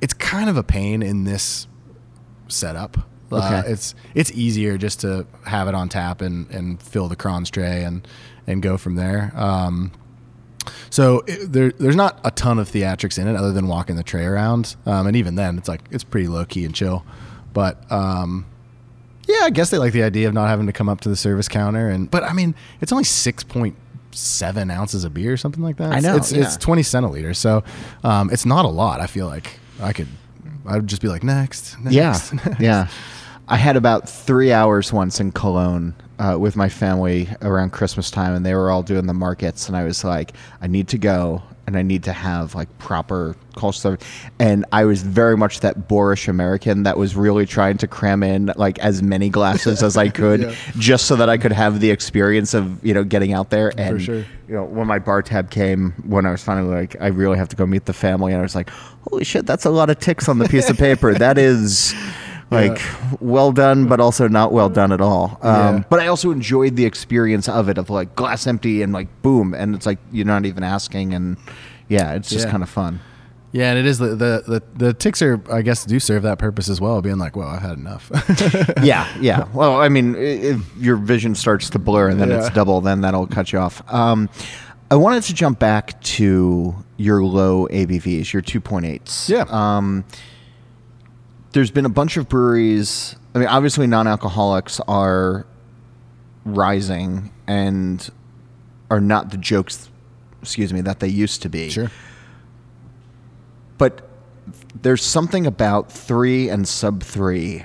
it's 0.00 0.14
kind 0.14 0.48
of 0.48 0.56
a 0.56 0.62
pain 0.62 1.02
in 1.02 1.24
this 1.24 1.66
setup. 2.48 2.96
Uh, 3.32 3.36
Okay. 3.60 3.72
it's 3.72 3.94
it's 4.14 4.30
easier 4.32 4.78
just 4.78 5.00
to 5.00 5.26
have 5.44 5.66
it 5.66 5.74
on 5.74 5.88
tap 5.88 6.20
and, 6.20 6.48
and 6.50 6.80
fill 6.80 7.08
the 7.08 7.16
Kranz 7.16 7.50
tray 7.50 7.82
and 7.84 8.06
and 8.46 8.62
go 8.62 8.76
from 8.76 8.94
there. 8.94 9.32
Um, 9.34 9.90
so 10.90 11.22
it, 11.26 11.52
there, 11.52 11.70
there's 11.72 11.96
not 11.96 12.20
a 12.24 12.30
ton 12.30 12.58
of 12.58 12.68
theatrics 12.68 13.18
in 13.18 13.28
it 13.28 13.36
other 13.36 13.52
than 13.52 13.66
walking 13.66 13.96
the 13.96 14.02
tray 14.02 14.24
around, 14.24 14.76
um, 14.86 15.06
and 15.06 15.16
even 15.16 15.34
then, 15.34 15.58
it's 15.58 15.68
like 15.68 15.82
it's 15.90 16.04
pretty 16.04 16.28
low 16.28 16.44
key 16.44 16.64
and 16.64 16.74
chill. 16.74 17.04
But 17.52 17.90
um, 17.92 18.46
yeah, 19.26 19.40
I 19.42 19.50
guess 19.50 19.70
they 19.70 19.78
like 19.78 19.92
the 19.92 20.02
idea 20.02 20.28
of 20.28 20.34
not 20.34 20.48
having 20.48 20.66
to 20.66 20.72
come 20.72 20.88
up 20.88 21.00
to 21.02 21.08
the 21.08 21.16
service 21.16 21.48
counter. 21.48 21.88
And 21.88 22.10
but 22.10 22.24
I 22.24 22.32
mean, 22.32 22.54
it's 22.80 22.92
only 22.92 23.04
six 23.04 23.44
point 23.44 23.76
seven 24.10 24.70
ounces 24.70 25.04
of 25.04 25.14
beer 25.14 25.32
or 25.32 25.36
something 25.36 25.62
like 25.62 25.76
that. 25.78 25.92
I 25.92 26.00
know, 26.00 26.16
it's 26.16 26.32
it's 26.32 26.56
twenty 26.56 26.82
centiliters, 26.82 27.36
so 27.36 27.64
um, 28.02 28.30
it's 28.30 28.46
not 28.46 28.64
a 28.64 28.68
lot. 28.68 29.00
I 29.00 29.06
feel 29.06 29.26
like 29.26 29.58
I 29.80 29.92
could, 29.92 30.08
I 30.66 30.76
would 30.76 30.86
just 30.86 31.02
be 31.02 31.08
like 31.08 31.22
next, 31.22 31.78
next 31.82 31.94
yeah, 31.94 32.18
next. 32.44 32.60
yeah. 32.60 32.88
I 33.48 33.56
had 33.56 33.76
about 33.76 34.08
three 34.08 34.52
hours 34.52 34.92
once 34.92 35.20
in 35.20 35.32
Cologne 35.32 35.94
uh, 36.18 36.36
with 36.40 36.56
my 36.56 36.68
family 36.68 37.28
around 37.42 37.72
Christmas 37.72 38.10
time, 38.10 38.34
and 38.34 38.44
they 38.46 38.54
were 38.54 38.70
all 38.70 38.82
doing 38.82 39.06
the 39.06 39.14
markets, 39.14 39.68
and 39.68 39.76
I 39.76 39.84
was 39.84 40.02
like, 40.02 40.32
I 40.62 40.66
need 40.66 40.88
to 40.88 40.98
go, 40.98 41.42
and 41.66 41.76
I 41.76 41.82
need 41.82 42.04
to 42.04 42.12
have 42.12 42.54
like 42.54 42.68
proper 42.78 43.36
Kolsch. 43.54 44.00
And 44.38 44.64
I 44.72 44.86
was 44.86 45.02
very 45.02 45.36
much 45.36 45.60
that 45.60 45.88
boorish 45.88 46.26
American 46.26 46.84
that 46.84 46.96
was 46.96 47.16
really 47.16 47.44
trying 47.44 47.76
to 47.78 47.86
cram 47.86 48.22
in 48.22 48.50
like 48.56 48.78
as 48.78 49.02
many 49.02 49.28
glasses 49.28 49.82
as 49.82 49.96
I 49.96 50.08
could, 50.20 50.40
Yeah. 50.40 50.54
just 50.78 51.04
so 51.06 51.16
that 51.16 51.28
I 51.28 51.36
could 51.36 51.52
have 51.52 51.80
the 51.80 51.90
experience 51.90 52.54
of 52.54 52.82
you 52.84 52.94
know 52.94 53.04
getting 53.04 53.34
out 53.34 53.50
there. 53.50 53.72
And 53.76 54.00
sure. 54.00 54.24
you 54.48 54.54
know, 54.54 54.64
when 54.64 54.86
my 54.86 54.98
bar 54.98 55.20
tab 55.20 55.50
came, 55.50 55.92
when 56.06 56.24
I 56.24 56.30
was 56.30 56.42
finally 56.42 56.74
like, 56.74 56.96
I 57.00 57.08
really 57.08 57.36
have 57.36 57.48
to 57.50 57.56
go 57.56 57.66
meet 57.66 57.84
the 57.84 57.92
family, 57.92 58.32
and 58.32 58.38
I 58.40 58.42
was 58.42 58.54
like, 58.54 58.70
holy 59.10 59.24
shit, 59.24 59.44
that's 59.44 59.66
a 59.66 59.70
lot 59.70 59.90
of 59.90 59.98
ticks 59.98 60.30
on 60.30 60.38
the 60.38 60.48
piece 60.48 60.70
of 60.70 60.78
paper. 60.78 61.12
That 61.12 61.36
is 61.36 61.94
like 62.54 62.80
well 63.20 63.52
done, 63.52 63.86
but 63.86 64.00
also 64.00 64.28
not 64.28 64.52
well 64.52 64.68
done 64.68 64.92
at 64.92 65.00
all. 65.00 65.38
Um, 65.42 65.76
Yeah. 65.76 65.82
But 65.90 66.00
I 66.00 66.06
also 66.08 66.30
enjoyed 66.30 66.76
the 66.76 66.84
experience 66.86 67.48
of 67.48 67.68
it, 67.68 67.78
of 67.78 67.90
like 67.90 68.14
glass 68.14 68.46
empty 68.46 68.82
and 68.82 68.92
like 68.92 69.08
boom, 69.22 69.54
and 69.54 69.74
it's 69.74 69.86
like 69.86 69.98
you're 70.12 70.26
not 70.26 70.46
even 70.46 70.62
asking, 70.62 71.14
and 71.14 71.36
yeah, 71.88 72.12
it's 72.14 72.30
just 72.30 72.46
Yeah. 72.46 72.50
kind 72.52 72.62
of 72.62 72.68
fun. 72.68 73.00
Yeah, 73.52 73.70
and 73.70 73.78
it 73.78 73.86
is 73.86 73.98
the, 73.98 74.08
the 74.16 74.42
the 74.48 74.62
the 74.74 74.92
ticks 74.92 75.22
are 75.22 75.40
I 75.48 75.62
guess 75.62 75.84
do 75.84 76.00
serve 76.00 76.24
that 76.24 76.38
purpose 76.40 76.68
as 76.68 76.80
well, 76.80 77.00
being 77.02 77.18
like, 77.18 77.36
well, 77.36 77.46
I've 77.48 77.62
had 77.62 77.78
enough. 77.78 78.10
yeah, 78.82 79.06
yeah. 79.20 79.46
Well, 79.54 79.80
I 79.80 79.88
mean, 79.88 80.16
if 80.16 80.60
your 80.76 80.96
vision 80.96 81.36
starts 81.36 81.70
to 81.70 81.78
blur 81.78 82.08
and 82.08 82.20
then 82.20 82.30
Yeah. 82.30 82.38
it's 82.38 82.50
double, 82.50 82.80
then 82.80 83.02
that'll 83.02 83.28
cut 83.28 83.52
you 83.52 83.60
off. 83.60 83.80
Um, 83.92 84.28
I 84.90 84.96
wanted 84.96 85.22
to 85.24 85.34
jump 85.34 85.60
back 85.60 86.00
to 86.02 86.74
your 86.96 87.22
low 87.24 87.66
ABVs, 87.68 88.32
your 88.32 88.42
2.8s. 88.42 89.28
Yeah. 89.28 89.44
Um, 89.48 90.04
there's 91.54 91.70
been 91.70 91.86
a 91.86 91.90
bunch 91.90 92.16
of 92.16 92.28
breweries. 92.28 93.16
I 93.34 93.38
mean, 93.38 93.48
obviously, 93.48 93.86
non-alcoholics 93.86 94.80
are 94.86 95.46
rising 96.44 97.32
and 97.46 98.10
are 98.90 99.00
not 99.00 99.30
the 99.30 99.36
jokes, 99.36 99.88
excuse 100.42 100.72
me, 100.72 100.80
that 100.82 101.00
they 101.00 101.08
used 101.08 101.42
to 101.42 101.48
be. 101.48 101.70
sure. 101.70 101.90
But 103.78 104.08
there's 104.82 105.02
something 105.02 105.46
about 105.46 105.90
three 105.90 106.48
and 106.48 106.66
sub 106.66 107.02
three 107.02 107.64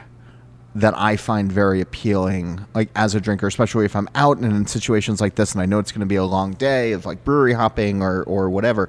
that 0.76 0.96
I 0.96 1.18
find 1.18 1.52
very 1.52 1.82
appealing, 1.82 2.66
like 2.76 2.90
as 2.96 3.16
a 3.16 3.20
drinker, 3.20 3.48
especially 3.48 3.86
if 3.86 3.96
I'm 3.96 4.08
out 4.14 4.38
and 4.38 4.54
in 4.54 4.68
situations 4.68 5.20
like 5.20 5.34
this, 5.34 5.54
and 5.54 5.62
I 5.62 5.66
know 5.66 5.80
it's 5.80 5.92
going 5.92 6.02
to 6.02 6.06
be 6.06 6.16
a 6.16 6.24
long 6.24 6.54
day 6.54 6.92
of 6.92 7.08
like 7.08 7.24
brewery 7.24 7.54
hopping 7.54 8.04
or 8.04 8.24
or 8.24 8.52
whatever. 8.52 8.88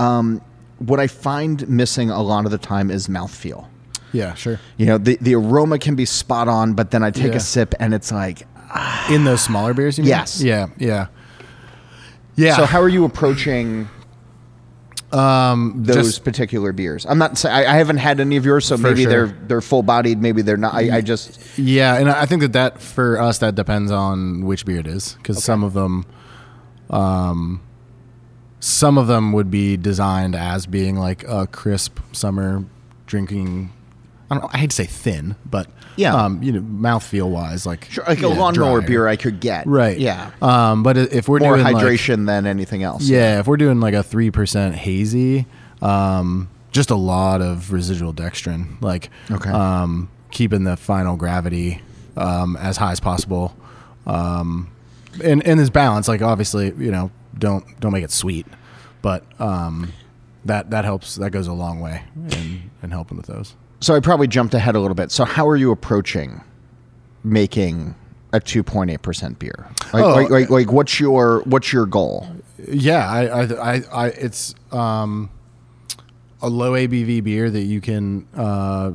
Um, 0.00 0.42
what 0.78 0.98
I 0.98 1.06
find 1.06 1.68
missing 1.68 2.10
a 2.10 2.20
lot 2.20 2.46
of 2.46 2.50
the 2.50 2.58
time 2.58 2.90
is 2.90 3.06
mouthfeel. 3.06 3.68
Yeah, 4.12 4.34
sure. 4.34 4.58
You 4.76 4.86
know, 4.86 4.98
the 4.98 5.16
the 5.20 5.34
aroma 5.34 5.78
can 5.78 5.94
be 5.94 6.04
spot 6.04 6.48
on, 6.48 6.74
but 6.74 6.90
then 6.90 7.02
I 7.02 7.10
take 7.10 7.32
Yeah. 7.32 7.38
a 7.38 7.40
sip 7.40 7.74
and 7.80 7.94
it's 7.94 8.10
like, 8.12 8.42
In 9.08 9.24
those 9.24 9.40
smaller 9.42 9.74
beers, 9.74 9.98
you 9.98 10.04
mean? 10.04 10.10
Yes. 10.10 10.40
Yeah, 10.42 10.68
yeah. 10.78 11.06
Yeah. 12.36 12.56
so 12.56 12.64
how 12.64 12.80
are 12.80 12.88
you 12.88 13.04
approaching? 13.04 13.88
um 15.12 15.74
Those 15.84 15.96
just 15.96 16.24
particular 16.24 16.72
beers. 16.72 17.04
I'm 17.04 17.18
not. 17.18 17.44
I, 17.44 17.66
I 17.66 17.76
haven't 17.76 17.96
had 17.96 18.20
any 18.20 18.36
of 18.36 18.44
yours, 18.46 18.64
so 18.64 18.76
maybe 18.76 19.02
sure. 19.02 19.10
they're 19.10 19.38
they're 19.48 19.60
full 19.60 19.82
bodied. 19.82 20.22
Maybe 20.22 20.42
they're 20.42 20.56
not. 20.56 20.74
I, 20.74 20.98
I 20.98 21.00
just 21.00 21.58
Yeah, 21.58 21.96
and 21.96 22.08
I 22.08 22.26
think 22.26 22.42
that 22.42 22.52
that 22.52 22.80
for 22.80 23.20
us 23.20 23.38
that 23.38 23.56
depends 23.56 23.90
on 23.90 24.44
which 24.46 24.64
beer 24.64 24.78
it 24.78 24.86
is 24.86 25.14
because 25.14 25.42
some 25.42 25.64
of 25.64 25.72
them, 25.72 26.06
um, 26.90 27.60
some 28.60 28.98
of 28.98 29.08
them 29.08 29.32
would 29.32 29.50
be 29.50 29.76
designed 29.76 30.36
as 30.36 30.66
being 30.66 30.94
like 30.94 31.24
a 31.26 31.48
crisp 31.48 31.98
summer 32.12 32.64
drinking. 33.06 33.72
I 34.30 34.38
don't. 34.38 34.54
I 34.54 34.58
hate 34.58 34.70
to 34.70 34.76
say 34.76 34.86
thin, 34.86 35.34
but 35.44 35.66
Yeah. 35.96 36.14
um, 36.14 36.42
you 36.42 36.52
know, 36.52 36.60
mouthfeel 36.60 37.28
wise, 37.28 37.66
like 37.66 37.88
Sure, 37.90 38.04
like 38.06 38.18
a 38.22 38.28
yeah, 38.28 38.34
lawnmower 38.38 38.80
beer 38.80 39.08
I 39.08 39.16
could 39.16 39.40
get. 39.40 39.66
right? 39.66 39.98
Yeah. 39.98 40.30
Um, 40.40 40.82
but 40.84 40.96
if 40.96 41.28
we're 41.28 41.40
More 41.40 41.56
doing 41.56 41.64
like- 41.64 41.76
hydration 41.84 42.26
than 42.26 42.46
anything 42.46 42.82
else. 42.84 43.02
yeah, 43.02 43.40
if 43.40 43.46
we're 43.48 43.56
doing 43.56 43.80
like 43.80 43.94
a 43.94 44.02
three 44.04 44.30
percent 44.30 44.76
hazy, 44.76 45.46
um, 45.82 46.48
just 46.70 46.90
a 46.90 46.94
lot 46.96 47.42
of 47.42 47.72
residual 47.72 48.14
dextrin, 48.14 48.80
like 48.80 49.10
Okay. 49.30 49.50
um, 49.50 50.08
keeping 50.30 50.62
the 50.62 50.76
final 50.76 51.16
gravity 51.16 51.82
um, 52.16 52.56
as 52.56 52.76
high 52.76 52.92
as 52.92 53.00
possible, 53.00 53.56
um, 54.06 54.68
and 55.24 55.44
and 55.46 55.58
this 55.58 55.70
balance. 55.70 56.06
Like 56.08 56.22
obviously, 56.22 56.66
you 56.78 56.90
know, 56.92 57.10
don't 57.36 57.64
don't 57.80 57.92
make 57.92 58.04
it 58.04 58.10
sweet, 58.12 58.46
but 59.02 59.24
um, 59.40 59.92
that 60.44 60.70
that 60.70 60.84
helps. 60.84 61.16
That 61.16 61.30
goes 61.30 61.46
a 61.48 61.52
long 61.52 61.80
way 61.80 62.02
in 62.30 62.70
in 62.82 62.90
helping 62.92 63.16
with 63.16 63.26
those. 63.26 63.56
So 63.80 63.94
I 63.96 64.00
probably 64.00 64.26
jumped 64.28 64.54
ahead 64.54 64.74
a 64.76 64.80
little 64.80 64.94
bit. 64.94 65.10
So 65.10 65.24
how 65.24 65.48
are 65.48 65.56
you 65.56 65.70
approaching 65.72 66.42
making 67.24 67.94
a 68.32 68.40
2.8% 68.40 69.38
beer? 69.38 69.66
Like, 69.92 70.04
Oh. 70.04 70.14
like, 70.14 70.30
like, 70.30 70.50
like 70.50 70.72
what's 70.72 71.00
your 71.00 71.40
what's 71.46 71.72
your 71.72 71.86
goal? 71.86 72.28
Yeah, 72.68 73.08
I, 73.10 73.24
I, 73.26 73.42
I, 73.74 73.82
I 73.92 74.06
it's 74.08 74.54
um, 74.70 75.30
a 76.42 76.48
low 76.48 76.72
ABV 76.72 77.24
beer 77.24 77.50
that 77.50 77.62
you 77.62 77.80
can 77.80 78.26
uh, 78.36 78.92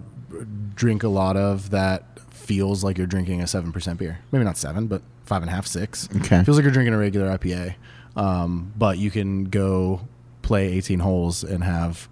drink 0.76 1.04
a 1.04 1.08
lot 1.10 1.36
of 1.36 1.72
that 1.72 2.04
feels 2.30 2.84
like 2.84 2.98
you're 2.98 3.08
drinking 3.08 3.42
a 3.42 3.48
seven 3.48 3.72
percent 3.72 3.98
beer. 4.00 4.20
Maybe 4.32 4.46
not 4.46 4.56
seven, 4.58 4.86
but 4.88 5.02
five 5.26 5.42
and 5.42 5.50
a 5.50 5.54
half, 5.54 5.66
six. 5.66 6.08
Okay. 6.18 6.44
feels 6.44 6.58
like 6.58 6.64
you're 6.64 6.72
drinking 6.72 6.94
a 6.94 6.98
regular 6.98 7.36
IPA. 7.38 7.76
Um, 8.16 8.72
but 8.78 8.98
you 9.00 9.10
can 9.12 9.46
go 9.46 10.02
play 10.44 10.72
18 10.74 11.00
holes 11.00 11.44
and 11.44 11.64
have. 11.64 12.08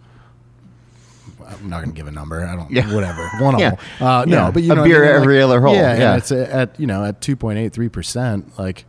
I'm 1.48 1.70
not 1.70 1.78
going 1.84 1.90
to 1.94 1.96
give 1.96 2.08
a 2.08 2.12
number. 2.12 2.46
I 2.46 2.56
don't. 2.56 2.72
Yeah. 2.72 2.94
Whatever. 2.94 3.30
One 3.40 3.60
Yeah. 3.60 3.76
hole. 4.00 4.08
Uh, 4.08 4.26
no, 4.26 4.52
but 4.52 4.64
you 4.64 4.72
A 4.72 4.76
know 4.76 4.82
what 4.82 4.88
I 4.88 4.90
beer 4.92 5.02
mean? 5.02 5.10
Like- 5.12 5.22
every 5.22 5.42
other 5.42 5.62
hole. 5.62 5.76
Yeah, 5.76 5.98
Yeah. 5.98 6.16
it's 6.18 6.32
at 6.32 6.80
you 6.80 6.88
know 6.88 7.04
at 7.06 7.22
2.83 7.22 7.92
percent. 7.92 8.58
Like 8.60 8.86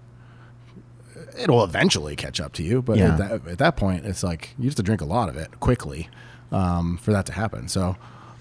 it'll 1.38 1.64
eventually 1.64 2.14
catch 2.16 2.40
up 2.40 2.52
to 2.54 2.62
you, 2.62 2.80
but 2.82 2.96
Yeah. 2.98 3.12
at, 3.14 3.18
that, 3.18 3.48
at 3.48 3.58
that 3.58 3.76
point, 3.76 4.06
it's 4.06 4.22
like 4.22 4.54
you 4.58 4.66
have 4.66 4.74
to 4.76 4.82
drink 4.82 5.00
a 5.00 5.04
lot 5.04 5.28
of 5.28 5.36
it 5.36 5.58
quickly 5.60 6.08
um, 6.52 6.96
for 6.98 7.12
that 7.12 7.26
to 7.26 7.32
happen. 7.32 7.66
So, 7.68 7.96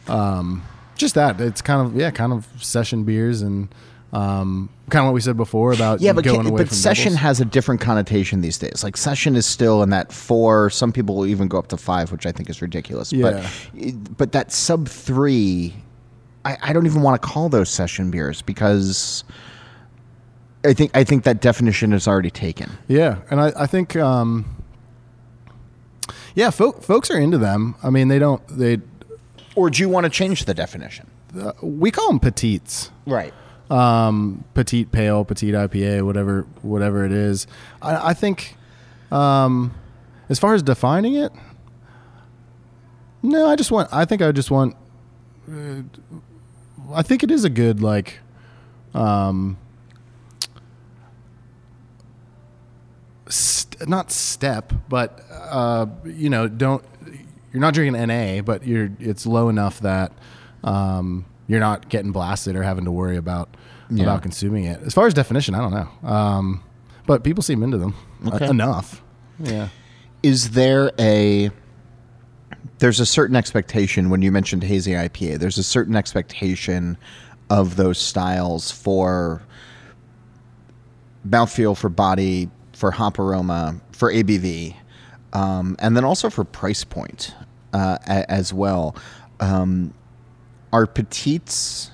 um, 0.07 0.63
just 0.95 1.15
that 1.15 1.41
it's 1.41 1.61
kind 1.61 1.85
of 1.85 1.95
yeah, 1.95 2.11
kind 2.11 2.31
of 2.31 2.47
session 2.59 3.03
beers 3.03 3.41
and 3.41 3.73
um, 4.13 4.69
kind 4.89 5.01
of 5.03 5.07
what 5.07 5.13
we 5.15 5.21
said 5.21 5.35
before 5.35 5.73
about 5.73 5.99
Yeah, 5.99 6.13
but 6.13 6.23
going 6.23 6.43
can, 6.45 6.55
but 6.55 6.69
session 6.69 7.13
doubles. 7.13 7.19
has 7.21 7.41
a 7.41 7.45
different 7.45 7.81
connotation 7.81 8.41
these 8.41 8.57
days. 8.59 8.83
Like 8.83 8.95
session 8.95 9.35
is 9.35 9.45
still 9.45 9.81
in 9.83 9.89
that 9.89 10.13
four. 10.13 10.69
Some 10.69 10.91
people 10.93 11.15
will 11.15 11.25
even 11.25 11.47
go 11.47 11.57
up 11.57 11.67
to 11.69 11.77
five, 11.77 12.11
which 12.11 12.25
I 12.25 12.31
think 12.31 12.49
is 12.49 12.61
ridiculous. 12.61 13.11
Yeah. 13.11 13.47
But 13.73 14.17
but 14.17 14.31
that 14.33 14.51
sub 14.51 14.87
three, 14.87 15.73
I, 16.45 16.57
I 16.61 16.73
don't 16.73 16.85
even 16.85 17.01
want 17.01 17.21
to 17.21 17.27
call 17.27 17.49
those 17.49 17.69
session 17.69 18.11
beers 18.11 18.41
because 18.43 19.23
I 20.63 20.73
think 20.73 20.95
I 20.95 21.03
think 21.03 21.23
that 21.23 21.41
definition 21.41 21.91
is 21.91 22.07
already 22.07 22.29
taken. 22.31 22.69
yeah, 22.87 23.17
and 23.31 23.41
I, 23.41 23.51
I 23.57 23.65
think 23.67 23.95
um, 23.95 24.45
yeah, 26.35 26.51
folk, 26.51 26.83
folks 26.83 27.09
are 27.11 27.17
into 27.17 27.37
them. 27.37 27.75
I 27.83 27.89
mean, 27.89 28.07
they 28.09 28.19
don't 28.19 28.41
they 28.47 28.79
Or 29.55 29.69
do 29.69 29.81
you 29.81 29.89
want 29.89 30.03
to 30.05 30.09
change 30.09 30.45
the 30.45 30.53
definition? 30.53 31.07
uh, 31.39 31.51
we 31.63 31.89
call 31.89 32.07
them 32.09 32.19
petites. 32.19 32.91
Right. 33.07 33.33
Um, 33.73 34.43
petite 34.53 34.91
pale, 34.91 35.25
petite 35.25 35.55
IPA, 35.55 36.05
whatever 36.05 36.45
whatever 36.61 37.05
it 37.05 37.11
is. 37.11 37.47
I, 37.81 38.09
I 38.09 38.13
think, 38.13 38.55
um, 39.11 39.73
as 40.29 40.37
far 40.37 40.53
as 40.53 40.61
defining 40.61 41.15
it, 41.15 41.31
no, 43.23 43.47
I 43.47 43.55
just 43.55 43.71
want. 43.71 43.89
I 43.91 44.05
think 44.05 44.21
I 44.21 44.31
just 44.31 44.51
want. 44.51 44.75
Uh, 45.51 45.81
I 46.93 47.01
think 47.01 47.23
it 47.23 47.31
is 47.31 47.43
a 47.45 47.49
good 47.49 47.81
like. 47.81 48.19
Um, 48.93 49.57
st- 53.27 53.89
not 53.89 54.11
step, 54.11 54.71
but 54.87 55.19
uh, 55.31 55.87
you 56.05 56.29
know, 56.29 56.47
don't. 56.47 56.83
You're 57.51 57.61
not 57.61 57.73
drinking 57.73 58.07
NA, 58.07 58.41
but 58.43 58.67
you're. 58.67 58.91
It's 58.99 59.25
low 59.25 59.49
enough 59.49 59.79
that 59.79 60.11
um, 60.63 61.25
you're 61.47 61.59
not 61.59 61.89
getting 61.89 62.11
blasted 62.11 62.55
or 62.55 62.63
having 62.63 62.85
to 62.85 62.91
worry 62.91 63.17
about 63.17 63.55
Yeah. 63.89 64.03
about 64.03 64.21
consuming 64.21 64.63
it. 64.65 64.81
As 64.83 64.93
far 64.93 65.07
as 65.07 65.13
definition, 65.13 65.55
I 65.55 65.59
don't 65.59 65.71
know, 65.73 66.09
um, 66.09 66.63
but 67.05 67.23
people 67.23 67.43
seem 67.43 67.63
into 67.63 67.77
them 67.77 67.93
Okay. 68.27 68.45
uh, 68.47 68.49
enough. 68.49 69.01
Yeah. 69.39 69.69
is 70.21 70.51
there 70.51 70.91
a 70.99 71.49
there's 72.79 72.99
a 72.99 73.05
certain 73.05 73.35
expectation 73.35 74.09
when 74.09 74.21
you 74.21 74.31
mentioned 74.31 74.63
hazy 74.63 74.91
IPA. 74.91 75.37
There's 75.39 75.57
a 75.57 75.63
certain 75.63 75.95
expectation 75.95 76.97
of 77.49 77.75
those 77.77 77.97
styles 77.97 78.71
for 78.71 79.41
mouthfeel, 81.27 81.77
for 81.77 81.89
body, 81.89 82.49
for 82.73 82.91
hop 82.91 83.19
aroma, 83.19 83.75
for 83.91 84.11
ABV, 84.11 84.75
um, 85.33 85.75
and 85.79 85.95
then 85.95 86.03
also 86.03 86.29
for 86.29 86.43
price 86.43 86.83
point 86.83 87.33
uh, 87.73 87.97
a- 88.07 88.29
as 88.31 88.53
well. 88.53 88.95
Um, 89.39 89.93
are 90.73 90.87
petites 90.87 91.91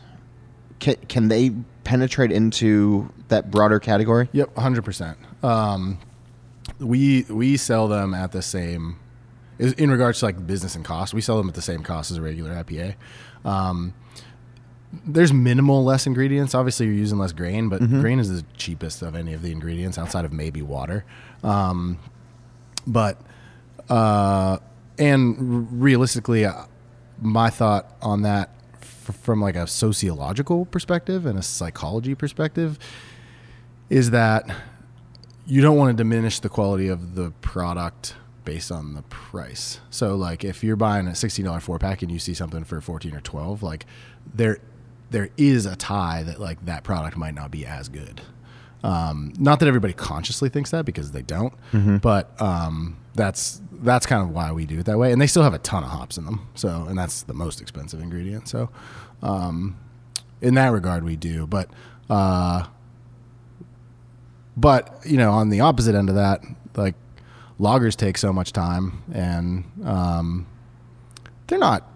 can, 0.79 0.95
can 1.07 1.27
they 1.27 1.51
penetrate 1.83 2.31
into 2.31 3.11
that 3.27 3.51
broader 3.51 3.79
category? 3.79 4.29
Yep, 4.31 4.55
hundred 4.57 4.85
percent. 4.85 5.17
Um, 5.43 5.99
we 6.79 7.23
we 7.29 7.57
sell 7.57 7.87
them 7.87 8.13
at 8.13 8.31
the 8.31 8.41
same 8.41 8.97
in 9.59 9.91
regards 9.91 10.19
to 10.19 10.25
like 10.25 10.47
business 10.47 10.75
and 10.75 10.85
cost. 10.85 11.13
We 11.13 11.21
sell 11.21 11.37
them 11.37 11.49
at 11.49 11.55
the 11.55 11.61
same 11.61 11.83
cost 11.83 12.11
as 12.11 12.17
a 12.17 12.21
regular 12.21 12.51
IPA. 12.51 12.95
Um, 13.43 13.93
there's 15.05 15.33
minimal 15.33 15.83
less 15.83 16.07
ingredients. 16.07 16.55
Obviously, 16.55 16.87
you're 16.87 16.95
using 16.95 17.19
less 17.19 17.33
grain, 17.33 17.69
but 17.69 17.79
grain 18.01 18.17
is 18.19 18.29
the 18.29 18.43
cheapest 18.57 19.01
of 19.01 19.15
any 19.15 19.33
of 19.33 19.41
the 19.41 19.51
ingredients 19.51 19.97
outside 19.97 20.25
of 20.25 20.33
maybe 20.33 20.61
water. 20.61 21.05
Um, 21.43 21.99
but 22.87 23.21
uh, 23.89 24.57
and 24.97 25.81
realistically, 25.81 26.45
uh, 26.45 26.63
my 27.21 27.49
thought 27.49 27.93
on 28.01 28.23
that 28.23 28.49
f- 29.09 29.15
from 29.17 29.41
like 29.41 29.55
a 29.55 29.67
sociological 29.67 30.65
perspective 30.65 31.25
and 31.25 31.37
a 31.37 31.41
psychology 31.41 32.15
perspective 32.15 32.79
is 33.89 34.11
that 34.11 34.49
you 35.45 35.61
don't 35.61 35.77
want 35.77 35.89
to 35.95 35.97
diminish 36.03 36.39
the 36.39 36.49
quality 36.49 36.87
of 36.87 37.15
the 37.15 37.31
product 37.41 38.15
based 38.45 38.71
on 38.71 38.93
the 38.93 39.01
price. 39.03 39.79
So 39.89 40.15
like 40.15 40.43
if 40.43 40.63
you're 40.63 40.75
buying 40.75 41.07
a 41.07 41.11
$16 41.11 41.61
four 41.61 41.79
pack 41.79 42.01
and 42.01 42.11
you 42.11 42.19
see 42.19 42.33
something 42.33 42.63
for 42.63 42.79
14 42.81 43.15
or 43.15 43.21
12, 43.21 43.63
like 43.63 43.85
there 44.33 44.59
there 45.11 45.29
is 45.37 45.65
a 45.65 45.75
tie 45.75 46.21
that 46.23 46.39
like 46.39 46.63
that 46.65 46.83
product 46.83 47.17
might 47.17 47.33
not 47.33 47.49
be 47.49 47.65
as 47.65 47.89
good. 47.89 48.21
Um, 48.83 49.33
not 49.39 49.59
that 49.59 49.67
everybody 49.67 49.91
consciously 49.93 50.49
thinks 50.49 50.69
that 50.71 50.85
because 50.85 51.11
they 51.11 51.23
don't, 51.23 51.53
Mm-hmm. 51.73 51.97
but 51.97 52.39
um, 52.41 52.95
that's 53.19 53.61
that's 53.81 54.05
kind 54.05 54.23
of 54.23 54.31
why 54.31 54.51
we 54.51 54.65
do 54.65 54.79
it 54.79 54.85
that 54.85 54.97
way. 54.97 55.11
And 55.11 55.21
they 55.21 55.27
still 55.27 55.43
have 55.43 55.53
a 55.53 55.59
ton 55.59 55.83
of 55.83 55.89
hops 55.89 56.17
in 56.17 56.25
them, 56.25 56.47
so 56.55 56.85
and 56.87 56.97
that's 56.97 57.23
the 57.23 57.33
most 57.33 57.61
expensive 57.61 58.01
ingredient. 58.01 58.47
So, 58.47 58.69
um, 59.21 59.77
in 60.41 60.55
that 60.55 60.69
regard, 60.69 61.03
we 61.03 61.15
do. 61.15 61.45
But 61.45 61.69
uh, 62.09 62.65
but 64.57 65.01
you 65.05 65.17
know, 65.17 65.31
on 65.31 65.49
the 65.49 65.59
opposite 65.61 65.95
end 65.95 66.09
of 66.09 66.15
that, 66.15 66.41
like 66.75 66.95
lagers 67.59 67.95
take 67.95 68.17
so 68.17 68.33
much 68.33 68.53
time, 68.53 69.03
and 69.13 69.65
um, 69.85 70.47
they're 71.47 71.59
not 71.59 71.87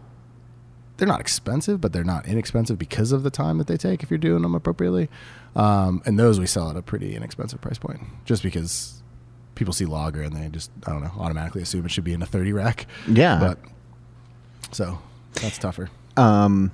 they're 0.97 1.07
not 1.07 1.19
expensive, 1.19 1.81
but 1.81 1.91
they're 1.91 2.03
not 2.03 2.27
inexpensive 2.27 2.77
because 2.77 3.11
of 3.11 3.23
the 3.23 3.31
time 3.31 3.57
that 3.57 3.67
they 3.67 3.77
take 3.77 4.03
if 4.03 4.11
you're 4.11 4.17
doing 4.17 4.41
them 4.41 4.55
appropriately. 4.55 5.09
Um, 5.55 6.01
and 6.05 6.19
those 6.19 6.39
we 6.39 6.47
sell 6.47 6.69
at 6.69 6.75
a 6.75 6.81
pretty 6.81 7.15
inexpensive 7.15 7.61
price 7.61 7.77
point, 7.77 8.01
just 8.25 8.43
because 8.43 9.02
people 9.55 9.73
see 9.73 9.85
lager 9.85 10.21
and 10.21 10.35
they 10.35 10.49
just 10.49 10.71
I 10.85 10.91
don't 10.91 11.03
know 11.03 11.11
automatically 11.19 11.61
assume 11.61 11.85
it 11.85 11.91
should 11.91 12.03
be 12.03 12.13
in 12.13 12.21
a 12.21 12.25
thirty 12.25 12.53
rack. 12.53 12.87
Yeah. 13.07 13.37
but 13.39 13.57
so 14.71 14.99
that's 15.33 15.57
tougher. 15.57 15.89
Um, 16.17 16.71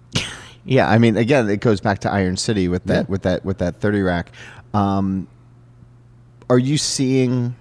yeah, 0.64 0.88
I 0.88 0.98
mean, 0.98 1.16
again, 1.16 1.48
it 1.48 1.60
goes 1.60 1.80
back 1.80 2.00
to 2.00 2.10
Iron 2.10 2.36
City 2.36 2.68
with 2.68 2.84
that 2.84 3.04
Yeah. 3.06 3.10
with 3.10 3.22
that 3.22 3.44
with 3.44 3.58
that 3.58 3.80
thirty 3.80 4.02
rack. 4.02 4.32
Um, 4.74 5.28
are 6.50 6.58
you 6.58 6.78
seeing 6.78 7.54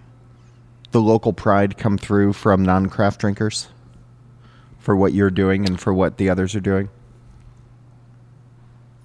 the 0.92 1.02
local 1.02 1.34
pride 1.34 1.78
come 1.78 1.98
through 1.98 2.34
from 2.34 2.64
non-craft 2.64 3.20
drinkers 3.20 3.68
for 4.80 4.96
what 4.96 5.14
you're 5.14 5.30
doing 5.30 5.66
and 5.68 5.80
for 5.80 5.94
what 5.94 6.18
the 6.18 6.30
others 6.30 6.56
are 6.56 6.62
doing? 6.62 6.90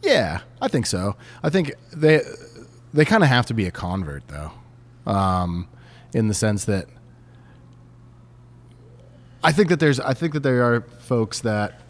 Yeah, 0.02 0.40
I 0.60 0.68
think 0.68 0.86
so. 0.86 1.16
I 1.42 1.50
think 1.50 1.72
they 1.92 2.22
they 2.92 3.04
kind 3.04 3.22
of 3.22 3.28
have 3.28 3.46
to 3.46 3.54
be 3.54 3.66
a 3.66 3.70
convert 3.70 4.26
though, 4.28 4.52
um, 5.06 5.68
in 6.14 6.28
the 6.28 6.34
sense 6.34 6.64
that 6.66 6.86
I 9.44 9.52
think 9.52 9.68
that 9.70 9.80
there's 9.80 9.98
I 10.00 10.14
think 10.14 10.32
that 10.34 10.42
there 10.42 10.62
are 10.62 10.82
folks 11.00 11.40
that 11.40 11.80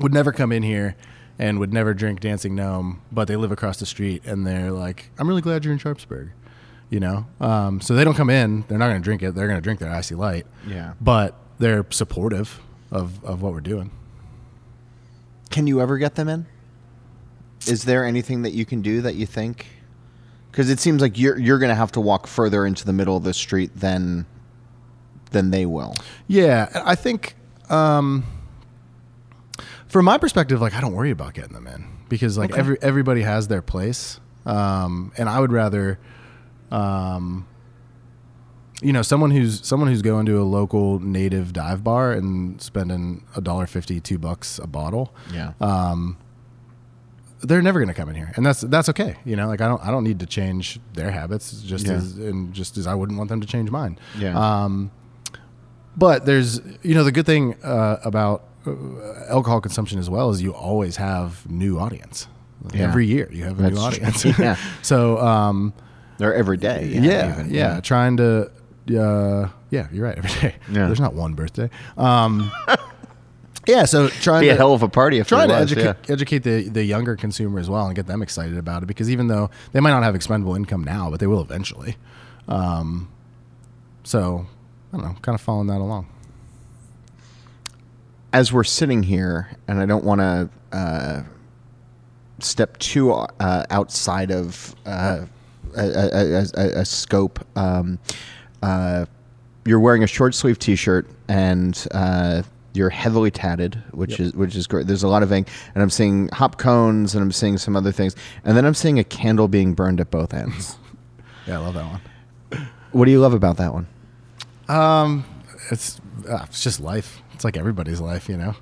would 0.00 0.12
never 0.12 0.32
come 0.32 0.52
in 0.52 0.62
here 0.62 0.96
and 1.38 1.58
would 1.58 1.72
never 1.72 1.94
drink 1.94 2.20
Dancing 2.20 2.54
Gnome, 2.54 3.00
but 3.10 3.26
they 3.28 3.36
live 3.36 3.52
across 3.52 3.78
the 3.78 3.86
street 3.86 4.22
and 4.24 4.46
they're 4.46 4.70
like, 4.70 5.10
I'm 5.18 5.28
really 5.28 5.40
glad 5.42 5.64
you're 5.64 5.72
in 5.72 5.78
Sharpsburg. 5.78 6.30
You 6.90 7.00
know, 7.00 7.26
um, 7.40 7.80
so 7.80 7.94
they 7.94 8.04
don't 8.04 8.14
come 8.16 8.28
in. 8.28 8.64
They're 8.68 8.76
not 8.76 8.88
going 8.88 9.00
to 9.00 9.04
drink 9.04 9.22
it. 9.22 9.34
They're 9.34 9.46
going 9.46 9.56
to 9.56 9.62
drink 9.62 9.80
their 9.80 9.98
IC 9.98 10.10
Light. 10.12 10.46
Yeah. 10.66 10.92
but 11.00 11.38
they're 11.58 11.86
supportive 11.90 12.60
of, 12.90 13.24
of 13.24 13.40
what 13.40 13.52
we're 13.52 13.60
doing. 13.60 13.90
Can 15.50 15.66
you 15.66 15.80
ever 15.80 15.96
get 15.96 16.16
them 16.16 16.28
in? 16.28 16.44
Is 17.66 17.84
there 17.84 18.04
anything 18.04 18.42
that 18.42 18.50
you 18.52 18.66
can 18.66 18.82
do 18.82 19.00
that 19.02 19.14
you 19.14 19.24
think? 19.26 19.66
Because 20.52 20.68
it 20.70 20.78
seems 20.78 21.02
like 21.02 21.18
you're 21.18 21.36
you're 21.38 21.58
going 21.58 21.70
to 21.70 21.74
have 21.74 21.90
to 21.92 22.00
walk 22.00 22.26
further 22.28 22.64
into 22.64 22.84
the 22.84 22.92
middle 22.92 23.16
of 23.16 23.24
the 23.24 23.34
street 23.34 23.70
than 23.74 24.26
than 25.32 25.50
they 25.50 25.64
will. 25.66 25.94
Yeah, 26.28 26.68
I 26.84 26.94
think 26.94 27.34
um, 27.70 28.22
from 29.88 30.04
my 30.04 30.18
perspective, 30.18 30.60
like 30.60 30.74
I 30.74 30.80
don't 30.80 30.92
worry 30.92 31.10
about 31.10 31.34
getting 31.34 31.54
them 31.54 31.66
in 31.66 31.86
because 32.08 32.36
like 32.38 32.50
Okay. 32.50 32.60
every 32.60 32.76
everybody 32.82 33.22
has 33.22 33.48
their 33.48 33.62
place, 33.62 34.20
um, 34.46 35.12
and 35.16 35.28
I 35.28 35.40
would 35.40 35.52
rather, 35.52 35.98
um, 36.70 37.46
you 38.82 38.92
know, 38.92 39.00
someone 39.02 39.30
who's 39.30 39.66
someone 39.66 39.88
who's 39.88 40.02
going 40.02 40.26
to 40.26 40.38
a 40.40 40.44
local 40.44 40.98
native 41.00 41.52
dive 41.54 41.82
bar 41.82 42.12
and 42.12 42.60
spending 42.60 43.24
a 43.36 43.40
dollar 43.40 43.66
fifty, 43.66 44.00
two 44.00 44.18
bucks 44.18 44.58
a 44.58 44.66
bottle. 44.66 45.14
Yeah. 45.32 45.52
Um, 45.62 46.18
they're 47.42 47.62
never 47.62 47.78
going 47.80 47.88
to 47.88 47.94
come 47.94 48.08
in 48.08 48.14
here, 48.16 48.32
and 48.36 48.44
that's 48.46 48.60
that's 48.62 48.88
okay. 48.88 49.16
You 49.24 49.36
know, 49.36 49.46
like 49.48 49.60
I 49.60 49.68
don't 49.68 49.82
I 49.84 49.90
don't 49.90 50.04
need 50.04 50.20
to 50.20 50.26
change 50.26 50.80
their 50.94 51.10
habits 51.10 51.60
just 51.62 51.86
Yeah. 51.86 51.94
as 51.94 52.16
and 52.18 52.52
just 52.54 52.76
as 52.78 52.86
I 52.86 52.94
wouldn't 52.94 53.18
want 53.18 53.28
them 53.28 53.40
to 53.40 53.46
change 53.46 53.70
mine. 53.70 53.98
Yeah. 54.18 54.38
Um, 54.64 54.90
but 55.96 56.24
there's 56.24 56.60
you 56.82 56.94
know 56.94 57.04
the 57.04 57.12
good 57.12 57.26
thing 57.26 57.54
uh, 57.62 57.98
about 58.04 58.44
uh, 58.66 58.72
alcohol 59.28 59.60
consumption 59.60 59.98
as 59.98 60.08
well 60.08 60.30
is 60.30 60.40
you 60.40 60.54
always 60.54 60.96
have 60.96 61.48
new 61.50 61.78
audience. 61.78 62.28
Yeah. 62.72 62.82
Every 62.88 63.06
year 63.06 63.28
you 63.32 63.44
have 63.44 63.58
a 63.58 63.62
That's 63.62 63.74
new 63.74 63.80
audience. 63.80 64.24
Yeah. 64.38 64.56
so 64.82 65.18
um, 65.18 65.72
They're 66.18 66.34
every 66.34 66.56
day. 66.56 66.86
yeah, 66.86 67.44
yeah, 67.48 67.70
even. 67.72 67.82
trying 67.82 68.16
to. 68.18 68.50
Uh, 68.88 69.48
yeah, 69.70 69.88
you're 69.92 70.04
right. 70.04 70.16
Every 70.18 70.30
day. 70.40 70.54
Yeah. 70.70 70.86
There's 70.86 71.00
not 71.00 71.14
one 71.14 71.34
birthday. 71.34 71.70
Um, 71.96 72.50
yeah, 73.66 73.84
so 73.84 74.08
trying 74.08 74.40
Be 74.42 74.46
to 74.48 74.54
a 74.54 74.56
hell 74.56 74.74
of 74.74 74.82
a 74.82 74.88
party 74.88 75.18
if 75.18 75.28
trying 75.28 75.48
to 75.48 75.54
was, 75.54 75.72
educate, 75.72 75.96
yeah. 76.06 76.12
educate 76.12 76.38
the, 76.40 76.68
the 76.68 76.84
younger 76.84 77.16
consumer 77.16 77.58
as 77.60 77.68
well 77.70 77.86
and 77.86 77.94
get 77.94 78.06
them 78.06 78.22
excited 78.22 78.56
about 78.58 78.82
it 78.82 78.86
because 78.86 79.10
even 79.10 79.28
though 79.28 79.50
they 79.72 79.80
might 79.80 79.90
not 79.90 80.02
have 80.02 80.14
expendable 80.14 80.54
income 80.54 80.82
now, 80.84 81.10
but 81.10 81.20
they 81.20 81.26
will 81.26 81.40
eventually. 81.42 81.96
Um, 82.48 83.08
so 84.04 84.46
I 84.92 84.96
don't 84.96 85.06
know, 85.06 85.16
kind 85.22 85.34
of 85.34 85.40
following 85.40 85.68
that 85.68 85.78
along. 85.80 86.06
as 88.32 88.52
we're 88.52 88.64
sitting 88.64 89.02
here, 89.02 89.50
and 89.68 89.78
I 89.78 89.86
don't 89.86 90.04
want 90.04 90.20
to 90.20 90.48
uh, 90.72 91.22
step 92.40 92.78
too 92.78 93.12
uh, 93.12 93.64
outside 93.70 94.30
of 94.30 94.74
uh, 94.86 95.26
a, 95.76 95.80
a, 95.80 96.08
a, 96.08 96.46
a, 96.56 96.80
a 96.80 96.84
scope. 96.84 97.44
Um, 97.56 97.98
uh, 98.62 99.04
you're 99.64 99.80
wearing 99.80 100.02
a 100.02 100.06
short 100.06 100.34
sleeve 100.34 100.58
T-shirt 100.58 101.06
and 101.28 101.86
uh, 101.92 102.42
you're 102.74 102.90
heavily 102.90 103.30
tatted, 103.30 103.82
which 103.92 104.12
Yep. 104.12 104.20
is 104.20 104.32
which 104.34 104.56
is 104.56 104.66
great. 104.66 104.86
There's 104.86 105.02
a 105.02 105.08
lot 105.08 105.22
of 105.22 105.32
ink, 105.32 105.48
and 105.74 105.82
I'm 105.82 105.90
seeing 105.90 106.28
hop 106.28 106.58
cones, 106.58 107.14
and 107.14 107.22
I'm 107.22 107.32
seeing 107.32 107.58
some 107.58 107.76
other 107.76 107.92
things, 107.92 108.16
and 108.44 108.56
then 108.56 108.64
I'm 108.64 108.74
seeing 108.74 108.98
a 108.98 109.04
candle 109.04 109.48
being 109.48 109.74
burned 109.74 110.00
at 110.00 110.10
both 110.10 110.32
ends. 110.34 110.76
Yeah, 111.46 111.58
I 111.58 111.62
love 111.62 111.74
that 111.74 111.86
one. 111.86 112.68
what 112.92 113.06
do 113.06 113.10
you 113.10 113.18
love 113.20 113.34
about 113.34 113.56
that 113.56 113.72
one? 113.74 113.88
Um, 114.68 115.24
it's 115.72 116.00
uh, 116.28 116.44
it's 116.44 116.62
just 116.62 116.78
life. 116.78 117.20
It's 117.34 117.42
like 117.42 117.56
everybody's 117.56 118.00
life, 118.00 118.28
you 118.28 118.36
know. 118.36 118.54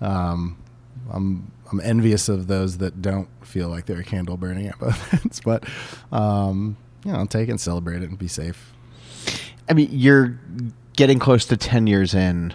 Um, 0.00 0.56
I'm 1.10 1.50
I'm 1.72 1.80
envious 1.80 2.28
of 2.28 2.46
those 2.46 2.78
that 2.78 3.02
don't 3.02 3.28
feel 3.44 3.68
like 3.68 3.86
they're 3.86 3.98
a 4.00 4.04
candle 4.04 4.36
burning 4.36 4.68
at 4.68 4.78
both 4.78 5.12
ends, 5.24 5.40
but 5.44 5.64
um, 6.12 6.76
you 7.04 7.10
know, 7.12 7.18
I'll 7.18 7.26
take 7.26 7.48
it 7.48 7.50
and 7.50 7.60
celebrate 7.60 8.02
it 8.02 8.08
and 8.08 8.16
be 8.18 8.28
safe. 8.28 8.72
I 9.68 9.72
mean, 9.72 9.88
you're 9.90 10.38
getting 10.96 11.18
close 11.18 11.44
to 11.46 11.56
10 11.56 11.86
years 11.88 12.14
in, 12.14 12.52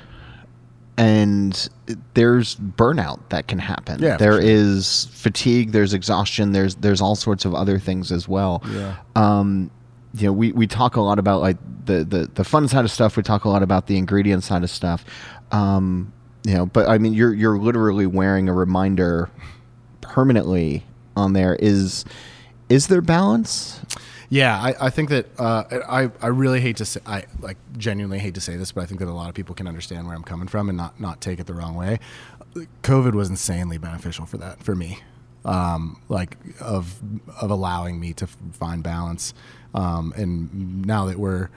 and 0.97 1.69
there's 2.15 2.55
burnout 2.55 3.19
that 3.29 3.47
can 3.47 3.59
happen. 3.59 4.01
Yeah, 4.01 4.17
there 4.17 4.33
sure. 4.33 4.41
is 4.41 5.05
fatigue, 5.11 5.71
there's 5.71 5.93
exhaustion, 5.93 6.51
there's 6.51 6.75
there's 6.75 7.01
all 7.01 7.15
sorts 7.15 7.45
of 7.45 7.53
other 7.53 7.79
things 7.79 8.11
as 8.11 8.27
well. 8.27 8.63
Yeah. 8.69 8.97
Um, 9.15 9.71
you 10.13 10.27
know, 10.27 10.33
we, 10.33 10.51
we 10.51 10.65
talk 10.65 10.95
a 10.95 11.01
lot 11.01 11.19
about 11.19 11.41
like 11.41 11.57
the, 11.85 12.03
the, 12.03 12.29
the 12.33 12.43
fun 12.43 12.67
side 12.67 12.83
of 12.83 12.91
stuff. 12.91 13.17
We 13.17 13.23
talk 13.23 13.45
a 13.45 13.49
lot 13.49 13.61
about 13.61 13.85
the 13.87 13.97
ingredient 13.97 14.43
side 14.43 14.63
of 14.63 14.69
stuff. 14.69 15.05
Um, 15.51 16.11
you 16.43 16.53
know, 16.53 16.65
but 16.65 16.89
I 16.89 16.97
mean, 16.97 17.13
you're 17.13 17.33
you're 17.33 17.57
literally 17.57 18.07
wearing 18.07 18.49
a 18.49 18.53
reminder 18.53 19.29
permanently 20.01 20.85
on 21.15 21.33
there. 21.33 21.55
Is 21.59 22.05
is 22.69 22.87
there 22.87 23.01
balance? 23.01 23.81
Yeah, 24.29 24.57
I, 24.57 24.87
I 24.87 24.89
think 24.89 25.09
that 25.09 25.27
uh, 25.39 25.63
I 25.87 26.09
I 26.21 26.27
really 26.27 26.59
hate 26.59 26.77
to 26.77 26.85
say 26.85 26.99
I 27.05 27.23
like 27.39 27.57
genuinely 27.77 28.19
hate 28.19 28.33
to 28.35 28.41
say 28.41 28.57
this, 28.57 28.73
but 28.73 28.81
I 28.81 28.85
think 28.85 28.99
that 28.99 29.07
a 29.07 29.13
lot 29.13 29.29
of 29.29 29.35
people 29.35 29.55
can 29.55 29.67
understand 29.67 30.05
where 30.05 30.15
I'm 30.15 30.23
coming 30.23 30.47
from 30.49 30.67
and 30.69 30.77
not 30.77 30.99
not 30.99 31.21
take 31.21 31.39
it 31.39 31.45
the 31.47 31.53
wrong 31.53 31.75
way. 31.75 31.99
COVID 32.83 33.13
was 33.13 33.29
insanely 33.29 33.77
beneficial 33.77 34.25
for 34.25 34.37
that 34.39 34.61
for 34.63 34.75
me, 34.75 34.99
um, 35.45 36.01
like 36.09 36.37
of 36.59 36.99
of 37.39 37.51
allowing 37.51 37.99
me 37.99 38.13
to 38.13 38.27
find 38.27 38.83
balance. 38.83 39.33
Um, 39.73 40.13
and 40.17 40.85
now 40.85 41.05
that 41.05 41.17
we're 41.19 41.49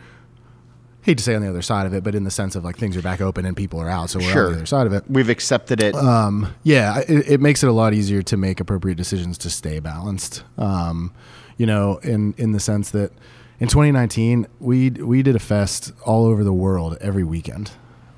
hate 1.03 1.16
to 1.16 1.25
say 1.25 1.35
on 1.35 1.41
the 1.43 1.49
other 1.49 1.62
side 1.62 1.87
of 1.87 1.95
it, 1.95 2.05
but 2.05 2.14
in 2.14 2.25
the 2.25 2.31
sense 2.31 2.55
of 2.55 2.62
like 2.62 2.77
things 2.77 2.97
are 2.97 3.03
back 3.03 3.21
open 3.21 3.47
and 3.47 3.57
people 3.57 3.81
are 3.81 3.89
out, 3.89 4.11
so 4.11 4.18
we're 4.18 4.31
Sure. 4.31 4.47
on 4.47 4.53
the 4.53 4.59
other 4.59 4.66
side 4.66 4.87
of 4.87 4.93
it. 4.93 5.03
We've 5.09 5.31
accepted 5.31 5.83
it. 5.83 5.95
Um, 5.95 6.55
yeah, 6.62 6.99
it, 7.09 7.33
it 7.33 7.41
makes 7.41 7.62
it 7.64 7.68
a 7.68 7.73
lot 7.73 7.95
easier 7.95 8.23
to 8.23 8.37
make 8.37 8.61
appropriate 8.61 8.97
decisions 8.97 9.39
to 9.39 9.51
stay 9.51 9.81
balanced. 9.81 10.45
Um, 10.59 11.12
you 11.61 11.67
know, 11.67 11.99
in 11.99 12.33
in 12.39 12.53
the 12.53 12.59
sense 12.59 12.91
that 12.93 13.13
in 13.59 13.69
2019 13.69 14.47
we 14.61 14.89
we 14.89 15.23
did 15.23 15.37
a 15.37 15.39
fest 15.39 15.93
all 16.07 16.25
over 16.25 16.43
the 16.43 16.55
world 16.55 16.97
every 17.03 17.23
weekend. 17.23 17.73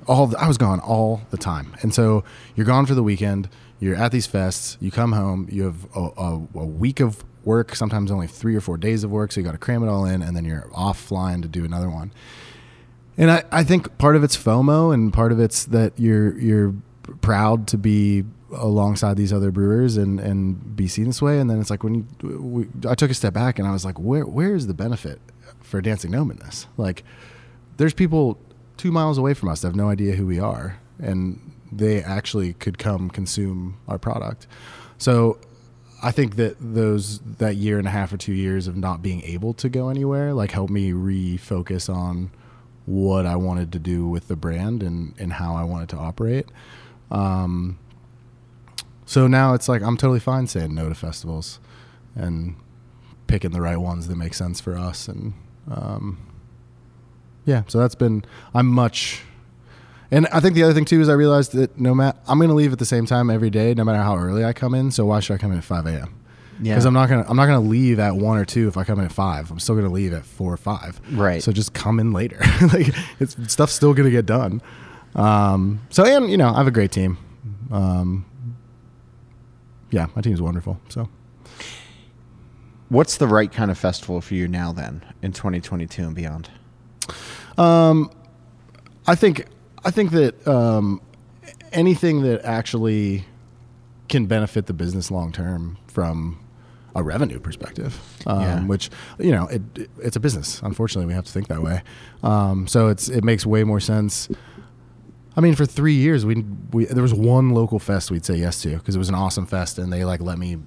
All 0.07 0.27
the, 0.27 0.39
I 0.39 0.47
was 0.47 0.57
gone 0.57 0.79
all 0.79 1.23
the 1.29 1.35
time, 1.35 1.75
and 1.81 1.93
so 1.93 2.23
you're 2.55 2.65
gone 2.65 2.85
for 2.85 2.95
the 2.95 3.03
weekend. 3.03 3.49
You're 3.81 3.97
at 3.97 4.13
these 4.13 4.29
fests. 4.29 4.77
You 4.79 4.91
come 4.91 5.11
home. 5.11 5.49
You 5.51 5.63
have 5.63 5.85
a, 5.93 5.99
a, 5.99 6.47
a 6.55 6.65
week 6.65 7.01
of 7.01 7.25
work. 7.43 7.75
Sometimes 7.75 8.11
only 8.11 8.27
three 8.27 8.55
or 8.55 8.61
four 8.61 8.77
days 8.77 9.03
of 9.03 9.11
work. 9.11 9.33
So 9.33 9.41
you 9.41 9.45
got 9.45 9.51
to 9.51 9.57
cram 9.57 9.83
it 9.83 9.89
all 9.89 10.05
in, 10.05 10.21
and 10.21 10.37
then 10.37 10.45
you're 10.45 10.69
off 10.73 10.97
flying 10.97 11.41
to 11.41 11.49
do 11.49 11.65
another 11.65 11.89
one. 11.89 12.13
And 13.17 13.29
I, 13.29 13.43
I 13.51 13.65
think 13.65 13.97
part 13.97 14.15
of 14.15 14.23
it's 14.23 14.37
FOMO 14.37 14.93
and 14.93 15.11
part 15.11 15.33
of 15.33 15.41
it's 15.41 15.65
that 15.65 15.99
you're 15.99 16.37
you're 16.39 16.75
proud 17.19 17.67
to 17.67 17.77
be 17.77 18.23
alongside 18.55 19.17
these 19.17 19.33
other 19.33 19.51
brewers 19.51 19.97
and, 19.97 20.19
and 20.19 20.75
be 20.75 20.87
seen 20.87 21.05
this 21.05 21.21
way. 21.21 21.39
And 21.39 21.49
then 21.49 21.59
it's 21.59 21.69
like 21.69 21.83
when 21.83 21.95
you 21.95 22.39
we, 22.39 22.67
I 22.89 22.95
took 22.95 23.11
a 23.11 23.13
step 23.13 23.33
back 23.33 23.59
and 23.59 23.67
I 23.67 23.71
was 23.71 23.85
like, 23.85 23.99
where 23.99 24.25
where 24.25 24.55
is 24.55 24.67
the 24.67 24.73
benefit 24.73 25.19
for 25.61 25.81
Dancing 25.81 26.11
Gnome 26.11 26.31
in 26.31 26.37
this? 26.37 26.67
Like, 26.77 27.03
there's 27.77 27.93
people 27.93 28.37
two 28.77 28.91
miles 28.91 29.17
away 29.17 29.33
from 29.33 29.49
us 29.49 29.61
that 29.61 29.67
have 29.69 29.75
no 29.75 29.89
idea 29.89 30.15
who 30.15 30.25
we 30.25 30.39
are, 30.39 30.79
and 30.99 31.51
they 31.71 32.03
actually 32.03 32.53
could 32.53 32.77
come 32.77 33.09
consume 33.09 33.77
our 33.87 33.97
product. 33.97 34.47
So 34.97 35.39
I 36.01 36.11
think 36.11 36.35
that 36.35 36.57
those 36.59 37.19
that 37.19 37.55
year 37.55 37.79
and 37.79 37.87
a 37.87 37.91
half 37.91 38.11
or 38.11 38.17
two 38.17 38.33
years 38.33 38.67
of 38.67 38.75
not 38.75 39.01
being 39.01 39.21
able 39.23 39.53
to 39.55 39.69
go 39.69 39.89
anywhere 39.89 40.33
like 40.33 40.51
helped 40.51 40.71
me 40.71 40.91
refocus 40.91 41.93
on 41.93 42.31
what 42.85 43.25
I 43.25 43.37
wanted 43.37 43.71
to 43.71 43.79
do 43.79 44.07
with 44.07 44.27
the 44.27 44.35
brand 44.35 44.83
and 44.83 45.13
and 45.17 45.33
how 45.33 45.55
I 45.55 45.63
wanted 45.63 45.89
to 45.89 45.97
operate. 45.97 46.47
Um, 47.09 47.79
so 49.13 49.27
now 49.27 49.53
it's 49.53 49.69
like 49.69 49.83
I'm 49.83 49.95
totally 49.95 50.19
fine 50.19 50.47
saying 50.47 50.73
no 50.73 50.89
to 50.89 50.95
festivals 50.95 51.59
and 52.15 52.55
picking 53.27 53.51
the 53.51 53.61
right 53.61 53.77
ones 53.77 54.07
that 54.07 54.15
make 54.15 54.33
sense 54.33 54.59
for 54.59 54.75
us 54.75 55.07
and 55.07 55.33
um, 55.69 56.17
yeah. 57.45 57.61
So 57.67 57.77
that's 57.77 57.93
been 57.93 58.25
I'm 58.55 58.65
much 58.65 59.21
and 60.09 60.25
I 60.27 60.39
think 60.39 60.55
the 60.55 60.63
other 60.63 60.73
thing 60.73 60.85
too 60.85 60.99
is 60.99 61.09
I 61.09 61.13
realized 61.13 61.53
that 61.53 61.79
no 61.79 61.93
matter 61.93 62.17
I'm 62.27 62.39
going 62.39 62.49
to 62.49 62.55
leave 62.55 62.73
at 62.73 62.79
the 62.79 62.85
same 62.85 63.05
time 63.05 63.29
every 63.29 63.51
day, 63.51 63.75
no 63.75 63.83
matter 63.83 64.01
how 64.01 64.17
early 64.17 64.43
I 64.43 64.51
come 64.51 64.73
in. 64.73 64.89
So 64.89 65.05
why 65.05 65.19
should 65.19 65.35
I 65.35 65.37
come 65.37 65.51
in 65.51 65.59
at 65.59 65.63
5 65.63 65.85
a.m. 65.85 66.15
Yeah. 66.61 66.73
Because 66.73 66.85
I'm 66.85 66.93
not 66.93 67.09
gonna 67.09 67.25
I'm 67.27 67.37
not 67.37 67.45
gonna 67.45 67.59
leave 67.59 67.99
at 67.99 68.15
one 68.15 68.37
or 68.37 68.45
two 68.45 68.67
if 68.67 68.77
I 68.77 68.83
come 68.83 68.97
in 68.99 69.05
at 69.05 69.11
five. 69.11 69.51
I'm 69.51 69.59
still 69.59 69.75
gonna 69.75 69.89
leave 69.89 70.13
at 70.13 70.25
four 70.25 70.51
or 70.51 70.57
five. 70.57 70.99
Right. 71.11 71.41
So 71.43 71.51
just 71.51 71.73
come 71.73 71.99
in 71.99 72.13
later. 72.13 72.39
like 72.73 72.93
it's 73.19 73.35
stuff's 73.51 73.73
still 73.73 73.93
gonna 73.93 74.11
get 74.11 74.25
done. 74.25 74.61
Um, 75.15 75.81
so 75.89 76.03
and 76.03 76.31
you 76.31 76.37
know 76.37 76.49
I 76.49 76.57
have 76.57 76.67
a 76.67 76.71
great 76.71 76.91
team. 76.91 77.17
Um, 77.71 78.25
yeah, 79.93 80.07
my 80.15 80.21
team's 80.21 80.41
wonderful. 80.41 80.79
So 80.89 81.07
What's 82.89 83.17
the 83.17 83.27
right 83.27 83.51
kind 83.51 83.71
of 83.71 83.77
festival 83.77 84.21
for 84.21 84.33
you 84.35 84.47
now 84.47 84.71
then 84.71 85.03
in 85.21 85.31
2022 85.31 86.03
and 86.03 86.15
beyond? 86.15 86.49
Um, 87.57 88.11
I 89.07 89.15
think 89.15 89.45
I 89.85 89.91
think 89.91 90.11
that 90.11 90.47
um, 90.47 91.01
anything 91.71 92.21
that 92.23 92.43
actually 92.45 93.25
can 94.09 94.25
benefit 94.27 94.65
the 94.67 94.73
business 94.73 95.09
long 95.11 95.31
term 95.31 95.77
from 95.87 96.39
a 96.95 97.01
revenue 97.01 97.39
perspective, 97.39 97.99
um, 98.27 98.41
Yeah. 98.41 98.63
which 98.65 98.89
you 99.19 99.31
know 99.31 99.47
it, 99.47 99.61
it- 99.75 99.89
it's 99.99 100.15
a 100.15 100.19
business. 100.19 100.61
Unfortunately, 100.63 101.07
we 101.07 101.13
have 101.13 101.25
to 101.25 101.31
think 101.31 101.47
that 101.47 101.61
way. 101.63 101.81
Um, 102.21 102.67
so 102.67 102.87
it's 102.89 103.09
it 103.09 103.23
makes 103.23 103.45
way 103.45 103.63
more 103.63 103.79
sense. 103.79 104.29
I 105.35 105.41
mean, 105.41 105.55
for 105.55 105.65
three 105.65 105.95
years, 105.95 106.25
we 106.25 106.45
we 106.71 106.85
there 106.85 107.03
was 107.03 107.13
one 107.13 107.51
local 107.51 107.79
fest 107.79 108.11
we'd 108.11 108.25
say 108.25 108.35
yes 108.35 108.61
to 108.61 108.77
because 108.77 108.95
it 108.95 108.99
was 108.99 109.09
an 109.09 109.15
awesome 109.15 109.45
fest, 109.45 109.77
and 109.77 109.91
they 109.91 110.05
like 110.05 110.21
let 110.21 110.37
me 110.37 110.57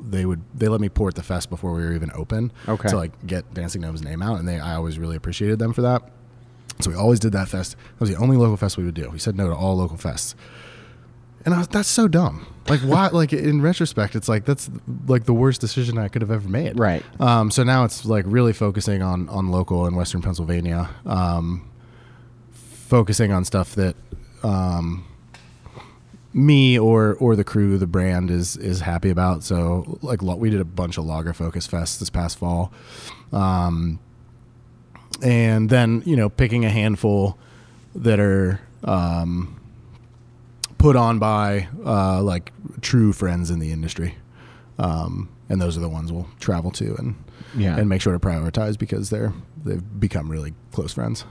they 0.00 0.24
would 0.24 0.42
they 0.54 0.68
let 0.68 0.80
me 0.80 0.88
port 0.88 1.14
the 1.14 1.22
fest 1.22 1.50
before 1.50 1.72
we 1.72 1.82
were 1.82 1.92
even 1.92 2.10
open. 2.14 2.52
Okay. 2.68 2.88
To 2.88 2.96
like 2.96 3.26
get 3.26 3.52
Dancing 3.54 3.82
Gnome's 3.82 4.02
name 4.02 4.22
out, 4.22 4.38
and 4.38 4.48
they 4.48 4.58
I 4.58 4.74
always 4.74 4.98
really 4.98 5.16
appreciated 5.16 5.58
them 5.58 5.72
for 5.72 5.82
that. 5.82 6.10
So 6.80 6.90
we 6.90 6.96
always 6.96 7.20
did 7.20 7.32
that 7.32 7.48
fest. 7.48 7.76
That 7.94 8.00
was 8.00 8.10
the 8.10 8.16
only 8.16 8.36
local 8.36 8.56
fest 8.56 8.76
we 8.76 8.84
would 8.84 8.94
do. 8.94 9.10
We 9.10 9.18
said 9.18 9.36
no 9.36 9.48
to 9.48 9.54
all 9.54 9.76
local 9.76 9.96
fests. 9.96 10.34
And 11.44 11.54
I 11.54 11.58
was, 11.58 11.68
that's 11.68 11.88
so 11.88 12.08
dumb. 12.08 12.46
Like 12.68 12.80
why? 12.80 13.08
like 13.12 13.32
in 13.32 13.62
retrospect, 13.62 14.16
it's 14.16 14.28
like 14.28 14.44
that's 14.44 14.70
like 15.06 15.24
the 15.24 15.32
worst 15.32 15.60
decision 15.60 15.98
I 15.98 16.08
could 16.08 16.22
have 16.22 16.30
ever 16.30 16.48
made. 16.48 16.78
Right. 16.78 17.04
Um, 17.20 17.50
so 17.50 17.62
now 17.62 17.84
it's 17.84 18.04
like 18.04 18.24
really 18.26 18.52
focusing 18.52 19.02
on 19.02 19.28
on 19.28 19.48
local 19.48 19.86
in 19.86 19.94
Western 19.94 20.22
Pennsylvania, 20.22 20.90
um, 21.06 21.68
focusing 22.52 23.32
on 23.32 23.44
stuff 23.44 23.74
that 23.74 23.96
um, 24.44 25.04
me 26.32 26.78
or 26.78 27.14
or 27.16 27.36
the 27.36 27.44
crew, 27.44 27.78
the 27.78 27.86
brand 27.86 28.30
is 28.30 28.56
is 28.56 28.80
happy 28.80 29.10
about. 29.10 29.42
So 29.44 29.98
like 30.02 30.22
we 30.22 30.50
did 30.50 30.60
a 30.60 30.64
bunch 30.64 30.98
of 30.98 31.04
Lager 31.04 31.32
Focus 31.32 31.66
Fest 31.66 32.00
this 32.00 32.10
past 32.10 32.38
fall, 32.38 32.72
um, 33.32 33.98
and 35.22 35.68
then 35.70 36.02
you 36.04 36.16
know 36.16 36.28
picking 36.28 36.64
a 36.64 36.70
handful 36.70 37.38
that 37.94 38.20
are 38.20 38.60
um, 38.84 39.58
put 40.76 40.94
on 40.96 41.18
by 41.18 41.68
uh, 41.84 42.22
like 42.22 42.52
true 42.80 43.12
friends 43.12 43.50
in 43.50 43.58
the 43.58 43.72
industry. 43.72 44.14
Um, 44.78 45.28
and 45.48 45.60
those 45.60 45.76
are 45.76 45.80
the 45.80 45.88
ones 45.88 46.12
we'll 46.12 46.28
travel 46.38 46.70
to 46.72 46.94
and 46.96 47.16
Yeah. 47.56 47.76
and 47.76 47.88
make 47.88 48.00
sure 48.02 48.12
to 48.12 48.20
prioritize 48.20 48.78
because 48.78 49.10
they're 49.10 49.32
they've 49.64 49.82
become 49.98 50.30
really 50.30 50.54
close 50.72 50.92
friends. 50.92 51.24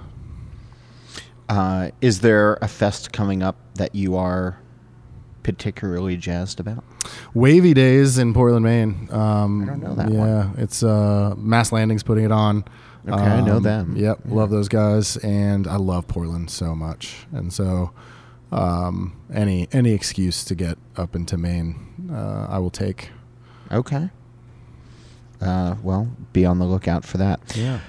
Uh, 1.50 1.91
is 2.02 2.20
there 2.22 2.56
a 2.62 2.68
fest 2.68 3.12
coming 3.14 3.41
up 3.41 3.56
that 3.76 3.95
you 3.95 4.16
are 4.16 4.60
particularly 5.43 6.18
jazzed 6.18 6.60
about? 6.60 6.84
Wavy 7.34 7.74
Days 7.74 8.18
in 8.18 8.34
Portland, 8.34 8.66
Maine. 8.66 9.08
Um, 9.12 9.64
I 9.64 9.66
don't 9.66 9.80
know 9.82 9.95
that 9.95 10.12
yeah, 10.12 10.50
it's 10.58 10.84
uh, 10.84 11.34
Mast 11.38 11.72
Landing's 11.72 12.04
putting 12.04 12.26
it 12.26 12.32
on. 12.32 12.58
Um, 13.08 13.14
Okay, 13.14 13.24
I 13.24 13.39
know 13.41 13.60
them. 13.60 13.95
Yep, 13.95 14.20
Yeah. 14.26 14.34
love 14.36 14.50
those 14.50 14.68
guys, 14.68 15.16
and 15.18 15.66
I 15.66 15.78
love 15.78 16.10
Portland 16.10 16.50
so 16.50 16.76
much. 16.76 17.26
And 17.32 17.54
so, 17.54 17.91
um, 18.52 19.16
any 19.34 19.70
any 19.72 19.93
excuse 19.93 20.43
to 20.43 20.56
get 20.56 20.78
up 20.98 21.16
into 21.16 21.38
Maine, 21.38 22.10
uh, 22.12 22.48
I 22.50 22.58
will 22.60 22.70
take. 22.70 23.12
Okay. 23.72 24.10
Uh, 25.39 25.76
well, 25.84 26.10
be 26.34 26.45
on 26.45 26.60
the 26.60 26.66
lookout 26.66 27.06
for 27.06 27.18
that. 27.20 27.39
Yeah. 27.56 27.80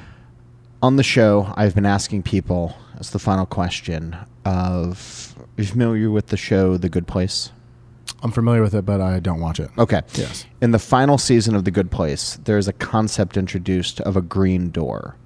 On 0.83 0.95
the 0.95 1.03
show, 1.03 1.53
I've 1.57 1.75
been 1.75 1.87
asking 1.87 2.23
people 2.23 2.77
as 2.99 3.11
the 3.11 3.18
final 3.18 3.46
question 3.46 4.16
of 4.44 5.34
are 5.38 5.62
you 5.62 5.68
familiar 5.68 6.11
with 6.11 6.28
the 6.28 6.36
show 6.36 6.76
The 6.76 6.88
Good 6.88 7.07
Place? 7.07 7.53
I'm 8.22 8.32
familiar 8.32 8.62
with 8.62 8.74
it, 8.74 8.84
but 8.84 9.01
I 9.01 9.20
don't 9.20 9.40
watch 9.40 9.61
it. 9.61 9.70
Okay. 9.78 10.03
Yes. 10.14 10.44
In 10.61 10.72
the 10.72 10.78
final 10.78 11.18
season 11.18 11.55
of 11.55 11.64
The 11.64 11.70
Good 11.70 11.90
Place, 11.90 12.38
there's 12.44 12.66
a 12.66 12.72
concept 12.72 13.36
introduced 13.36 14.01
of 14.01 14.16
a 14.16 14.20
green 14.20 14.70
door. 14.70 15.16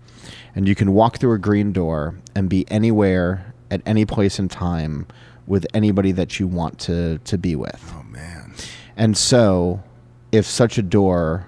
And 0.54 0.68
you 0.68 0.74
can 0.74 0.92
walk 0.92 1.18
through 1.18 1.32
a 1.32 1.38
green 1.38 1.72
door 1.72 2.18
and 2.34 2.50
be 2.50 2.70
anywhere 2.70 3.54
at 3.70 3.80
any 3.86 4.04
place 4.04 4.38
in 4.38 4.48
time 4.48 5.06
with 5.46 5.66
anybody 5.72 6.12
that 6.12 6.38
you 6.38 6.46
want 6.46 6.78
to, 6.80 7.18
to 7.18 7.38
be 7.38 7.56
with. 7.56 7.92
Oh 7.96 8.02
man. 8.02 8.54
And 8.96 9.16
so, 9.16 9.82
if 10.30 10.44
such 10.44 10.76
a 10.76 10.82
door 10.82 11.46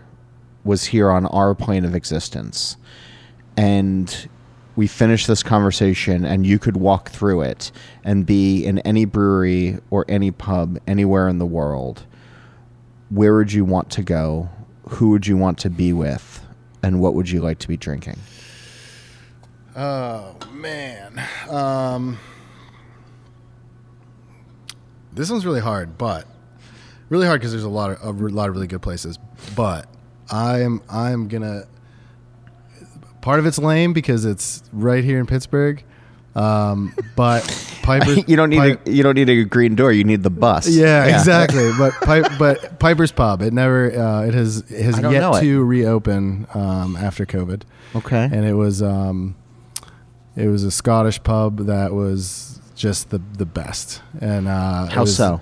was 0.65 0.85
here 0.85 1.11
on 1.11 1.27
our 1.27 1.55
plane 1.55 1.85
of 1.85 1.95
existence, 1.95 2.79
and 3.57 4.29
we 4.77 4.87
finished 4.87 5.27
this 5.27 5.43
conversation, 5.43 6.25
and 6.25 6.47
you 6.47 6.59
could 6.59 6.77
walk 6.77 7.11
through 7.11 7.43
it 7.43 7.71
and 8.05 8.27
be 8.27 8.65
in 8.65 8.79
any 8.81 9.05
brewery 9.05 9.79
or 9.91 10.05
any 10.09 10.31
pub 10.31 10.79
anywhere 10.87 11.29
in 11.29 11.39
the 11.39 11.47
world, 11.47 12.05
where 13.11 13.37
would 13.37 13.53
you 13.53 13.65
want 13.65 13.91
to 13.91 14.03
go? 14.03 14.49
Who 14.91 15.11
would 15.11 15.27
you 15.27 15.37
want 15.37 15.59
to 15.59 15.71
be 15.71 15.93
with? 15.93 16.45
And 16.83 17.01
what 17.01 17.15
would 17.15 17.31
you 17.31 17.41
like 17.41 17.59
to 17.61 17.69
be 17.69 17.77
drinking? 17.77 18.19
Oh 19.77 20.37
man. 20.53 21.21
Um, 21.49 22.19
this 25.13 25.31
one's 25.31 25.47
really 25.47 25.61
hard, 25.61 25.97
but 25.97 26.27
really 27.09 27.27
hard 27.27 27.41
because 27.41 27.53
there's 27.53 27.65
a 27.65 27.69
lot 27.69 27.91
of 27.91 28.21
a 28.21 28.29
lot 28.29 28.49
of 28.49 28.55
really 28.55 28.67
good 28.67 28.83
places. 28.83 29.19
But 29.57 29.89
I'm 30.31 30.83
I'm 30.89 31.29
gonna. 31.29 31.67
Part 33.25 33.39
of 33.41 33.47
it's 33.47 33.59
lame 33.59 33.95
because 33.95 34.27
it's 34.27 34.63
right 34.71 35.03
here 35.03 35.19
in 35.19 35.25
Pittsburgh, 35.25 35.83
um, 36.37 36.95
but 37.17 37.41
Piper. 37.83 38.13
you 38.27 38.37
don't 38.37 38.51
need 38.51 38.59
Pi- 38.59 38.79
a, 38.87 38.91
you 38.91 39.03
don't 39.03 39.15
need 39.15 39.31
a 39.31 39.45
green 39.45 39.75
door. 39.77 39.93
You 39.93 40.05
need 40.05 40.23
the 40.23 40.29
bus. 40.29 40.69
yeah, 40.69 41.07
exactly. 41.07 41.71
But 41.79 41.95
Pi- 42.03 42.37
but 42.37 42.79
Piper's 42.79 43.13
Pub. 43.13 43.41
It 43.41 43.55
never. 43.55 43.91
Uh, 43.99 44.27
it 44.27 44.35
has 44.35 44.59
it 44.71 44.83
has 44.83 45.01
yet 45.01 45.37
it. 45.37 45.41
to 45.41 45.65
reopen 45.65 46.47
um, 46.53 46.97
after 46.97 47.25
COVID 47.25 47.63
Okay. 47.97 48.25
and 48.31 48.45
it 48.45 48.53
was 48.55 48.83
um, 48.83 49.37
it 50.37 50.49
was 50.49 50.63
a 50.65 50.71
Scottish 50.71 51.23
pub 51.23 51.61
that 51.67 51.95
was 51.95 52.61
just 52.77 53.09
the 53.09 53.23
the 53.39 53.47
best. 53.47 54.03
And 54.21 54.49
uh, 54.49 54.87
it 54.91 54.93
How 54.93 55.01
was 55.03 55.17
so? 55.17 55.41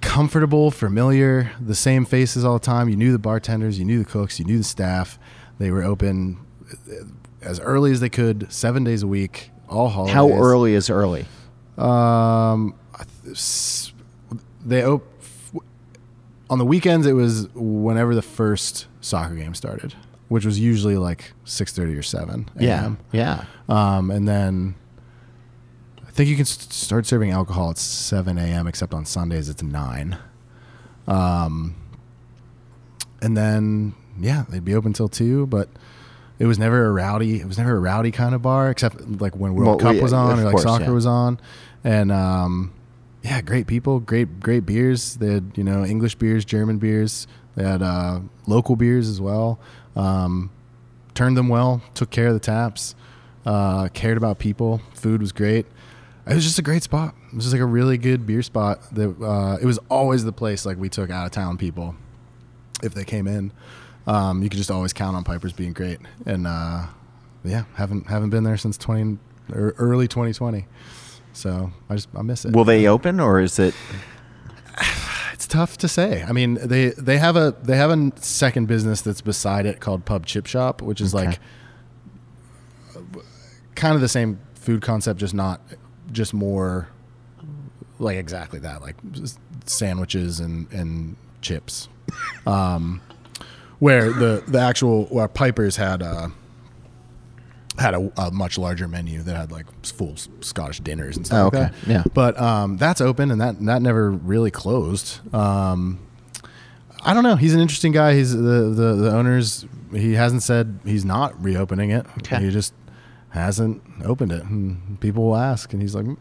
Comfortable, 0.00 0.70
familiar, 0.70 1.52
the 1.60 1.74
same 1.74 2.04
faces 2.04 2.44
all 2.44 2.58
the 2.58 2.64
time. 2.64 2.88
You 2.90 2.96
knew 2.96 3.10
the 3.12 3.18
bartenders, 3.18 3.78
you 3.78 3.84
knew 3.86 3.98
the 3.98 4.04
cooks, 4.04 4.38
you 4.38 4.44
knew 4.44 4.58
the 4.58 4.64
staff. 4.64 5.18
They 5.58 5.70
were 5.70 5.82
open 5.84 6.38
uh, 6.70 7.04
as 7.42 7.60
early 7.60 7.92
as 7.92 8.00
they 8.00 8.08
could, 8.08 8.50
seven 8.52 8.84
days 8.84 9.02
a 9.02 9.06
week, 9.06 9.50
all 9.68 9.88
holidays. 9.88 10.14
How 10.14 10.30
early 10.32 10.74
is 10.74 10.90
early? 10.90 11.26
Um, 11.78 12.74
I 12.94 13.04
th- 13.22 13.36
s- 13.36 13.92
they 14.64 14.84
op- 14.84 15.02
on 16.50 16.58
the 16.58 16.64
weekends. 16.64 17.06
It 17.06 17.12
was 17.14 17.48
whenever 17.54 18.14
the 18.14 18.22
first 18.22 18.86
soccer 19.00 19.34
game 19.34 19.54
started, 19.54 19.94
which 20.28 20.44
was 20.44 20.58
usually 20.58 20.96
like 20.96 21.32
six 21.44 21.72
thirty 21.72 21.94
or 21.94 22.02
seven 22.02 22.48
Yeah. 22.58 22.82
a.m. 22.82 22.98
Yeah. 23.12 23.44
Um, 23.68 24.10
and 24.10 24.26
then 24.28 24.74
I 26.06 26.10
think 26.10 26.28
you 26.28 26.36
can 26.36 26.44
st- 26.44 26.72
start 26.72 27.06
serving 27.06 27.30
alcohol 27.30 27.70
at 27.70 27.78
seven 27.78 28.38
a.m. 28.38 28.66
Except 28.66 28.94
on 28.94 29.04
Sundays 29.04 29.48
it's 29.48 29.62
nine. 29.62 30.16
Um, 31.06 31.74
and 33.20 33.36
then 33.36 33.94
yeah, 34.18 34.44
they'd 34.48 34.64
be 34.64 34.74
open 34.74 34.92
till 34.92 35.08
two, 35.08 35.46
but. 35.46 35.68
It 36.36 36.46
was 36.46 36.58
never 36.58 36.86
a 36.86 36.90
rowdy. 36.90 37.40
It 37.40 37.46
was 37.46 37.58
never 37.58 37.76
a 37.76 37.78
rowdy 37.78 38.10
kind 38.10 38.34
of 38.34 38.42
bar, 38.42 38.68
except 38.68 39.00
like 39.20 39.36
when 39.36 39.54
World 39.54 39.80
Well, 39.80 39.92
Cup 39.94 40.02
was 40.02 40.12
on 40.12 40.40
or 40.40 40.42
like 40.42 40.50
course, 40.50 40.64
soccer 40.64 40.86
yeah. 40.86 40.90
was 40.90 41.06
on, 41.06 41.38
and 41.84 42.10
um, 42.10 42.72
yeah, 43.22 43.40
great 43.40 43.68
people, 43.68 44.00
great 44.00 44.40
great 44.40 44.66
beers. 44.66 45.14
They 45.14 45.34
had 45.34 45.52
you 45.56 45.62
know 45.62 45.84
English 45.84 46.16
beers, 46.16 46.44
German 46.44 46.78
beers. 46.78 47.28
They 47.54 47.62
had 47.62 47.82
uh, 47.82 48.20
local 48.48 48.74
beers 48.74 49.08
as 49.08 49.20
well. 49.20 49.60
Um, 49.94 50.50
turned 51.14 51.36
them 51.36 51.48
well, 51.48 51.82
took 51.94 52.10
care 52.10 52.26
of 52.26 52.34
the 52.34 52.40
taps, 52.40 52.96
uh, 53.46 53.88
cared 53.94 54.16
about 54.16 54.38
people. 54.38 54.82
Food 54.92 55.20
was 55.20 55.30
great. 55.32 55.66
it 56.26 56.34
was 56.34 56.42
just 56.44 56.58
a 56.58 56.62
great 56.62 56.82
spot. 56.82 57.14
It 57.28 57.36
was 57.36 57.44
just 57.44 57.54
like 57.54 57.62
a 57.62 57.66
really 57.66 57.96
good 57.96 58.26
beer 58.26 58.42
spot. 58.42 58.80
That 58.92 59.22
uh, 59.22 59.56
it 59.60 59.66
was 59.66 59.78
always 59.88 60.24
the 60.24 60.32
place 60.32 60.66
like 60.66 60.76
we 60.78 60.88
took 60.88 61.10
out 61.10 61.26
of 61.26 61.32
town 61.32 61.56
people 61.58 61.94
if 62.82 62.92
they 62.92 63.04
came 63.04 63.26
in. 63.26 63.52
Um, 64.06 64.42
you 64.42 64.48
can 64.50 64.58
just 64.58 64.70
always 64.70 64.92
count 64.92 65.16
on 65.16 65.24
Pipers 65.24 65.52
being 65.52 65.72
great, 65.72 65.98
and 66.26 66.46
uh, 66.46 66.86
yeah, 67.44 67.64
haven't 67.74 68.06
haven't 68.06 68.30
been 68.30 68.44
there 68.44 68.56
since 68.56 68.76
twenty 68.76 69.18
or 69.52 69.74
early 69.78 70.08
twenty 70.08 70.32
twenty. 70.32 70.66
So 71.32 71.72
I 71.88 71.94
just 71.94 72.08
I 72.16 72.22
miss 72.22 72.44
it. 72.44 72.52
Will 72.52 72.64
they 72.64 72.86
open 72.86 73.18
or 73.20 73.40
is 73.40 73.58
it? 73.58 73.74
It's 75.32 75.48
tough 75.48 75.76
to 75.78 75.88
say. 75.88 76.22
I 76.22 76.30
mean, 76.32 76.54
they 76.62 76.90
they 76.90 77.18
have 77.18 77.34
a 77.34 77.56
they 77.60 77.76
have 77.76 77.90
a 77.90 78.12
second 78.20 78.66
business 78.66 79.00
that's 79.02 79.20
beside 79.20 79.66
it 79.66 79.80
called 79.80 80.04
Pub 80.04 80.26
Chip 80.26 80.46
Shop, 80.46 80.80
which 80.80 81.00
is 81.00 81.12
Okay. 81.12 81.26
like 81.26 81.40
kind 83.74 83.94
of 83.96 84.00
the 84.00 84.08
same 84.08 84.38
food 84.54 84.80
concept, 84.80 85.18
just 85.18 85.34
not 85.34 85.60
just 86.12 86.34
more 86.34 86.88
like 87.98 88.16
exactly 88.16 88.60
that, 88.60 88.80
like 88.80 88.96
sandwiches 89.66 90.38
and 90.40 90.70
and 90.72 91.16
chips. 91.40 91.88
Um, 92.46 93.00
where 93.84 94.12
the 94.12 94.42
the 94.48 94.58
actual 94.58 95.04
where 95.06 95.28
Pipers 95.28 95.76
had 95.76 96.02
uh 96.02 96.28
had 97.78 97.92
a, 97.94 98.12
a 98.16 98.30
much 98.30 98.56
larger 98.56 98.86
menu 98.86 99.22
that 99.22 99.36
had 99.36 99.50
like 99.52 99.66
full 99.84 100.14
Scottish 100.40 100.80
dinners 100.80 101.16
and 101.16 101.26
stuff 101.26 101.52
Oh, 101.52 101.56
like 101.58 101.66
okay. 101.70 101.74
that. 101.86 101.90
Yeah. 101.90 102.04
But 102.14 102.40
um, 102.40 102.76
that's 102.76 103.00
open 103.00 103.30
and 103.32 103.40
that 103.40 103.60
that 103.66 103.82
never 103.82 104.10
really 104.10 104.50
closed. 104.52 105.20
Um, 105.34 105.98
I 107.04 107.12
don't 107.14 107.24
know. 107.24 107.36
He's 107.36 107.52
an 107.54 107.60
interesting 107.60 107.92
guy. 107.92 108.14
He's 108.14 108.32
the, 108.32 108.40
the 108.80 108.94
the 108.94 109.10
owners. 109.10 109.66
He 109.92 110.14
hasn't 110.14 110.42
said 110.42 110.78
he's 110.84 111.04
not 111.04 111.30
reopening 111.42 111.90
it. 111.90 112.06
Okay. 112.18 112.40
He 112.44 112.50
just 112.50 112.72
hasn't 113.30 113.82
opened 114.04 114.32
it. 114.32 114.44
And 114.44 114.98
people 115.00 115.24
will 115.24 115.36
ask, 115.36 115.72
and 115.72 115.82
he's 115.82 115.94
like, 115.94 116.06
"Mm, 116.06 116.16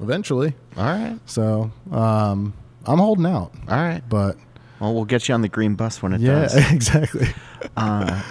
eventually. 0.00 0.54
All 0.76 0.84
right. 0.84 1.18
So 1.26 1.70
um, 1.90 2.54
I'm 2.86 2.98
holding 2.98 3.26
out. 3.26 3.52
All 3.68 3.76
right. 3.76 4.02
But 4.08 4.36
Well, 4.80 4.94
we'll 4.94 5.04
get 5.04 5.28
you 5.28 5.34
on 5.34 5.42
the 5.42 5.48
green 5.48 5.74
bus 5.74 6.02
when 6.02 6.12
it 6.12 6.20
yeah, 6.20 6.42
does. 6.42 6.54
exactly. 6.72 7.28
Uh, 7.76 8.22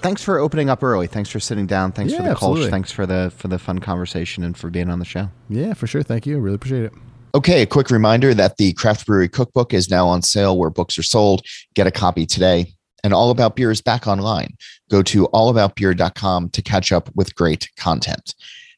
thanks 0.00 0.22
for 0.22 0.38
opening 0.38 0.70
up 0.70 0.82
early. 0.82 1.06
Thanks 1.06 1.28
for 1.28 1.40
sitting 1.40 1.66
down. 1.66 1.92
Thanks 1.92 2.14
for 2.14 2.22
the 2.22 2.34
Kolsch. 2.34 2.70
Thanks 2.70 2.90
for 2.90 3.06
the 3.06 3.32
for 3.36 3.48
the 3.48 3.58
fun 3.58 3.78
conversation 3.78 4.42
and 4.42 4.56
for 4.56 4.70
being 4.70 4.88
on 4.88 4.98
the 4.98 5.04
show. 5.04 5.28
Yeah, 5.48 5.74
for 5.74 5.86
sure. 5.86 6.02
Thank 6.02 6.26
you. 6.26 6.38
Really 6.38 6.56
appreciate 6.56 6.84
it. 6.84 6.92
Okay, 7.34 7.62
a 7.62 7.66
quick 7.66 7.90
reminder 7.90 8.32
that 8.32 8.58
the 8.58 8.72
Craft 8.74 9.06
Brewery 9.06 9.28
Cookbook 9.28 9.74
is 9.74 9.90
now 9.90 10.06
on 10.06 10.22
sale 10.22 10.56
where 10.56 10.70
books 10.70 10.96
are 10.98 11.02
sold. 11.02 11.42
Get 11.74 11.86
a 11.86 11.90
copy 11.90 12.26
today. 12.26 12.72
And 13.02 13.12
All 13.12 13.30
About 13.30 13.56
Beer 13.56 13.70
is 13.70 13.82
back 13.82 14.06
online. 14.06 14.56
Go 14.88 15.02
to 15.02 15.26
allaboutbeer.com 15.34 16.50
to 16.50 16.62
catch 16.62 16.90
up 16.92 17.10
with 17.14 17.34
great 17.34 17.68
content. 17.76 18.34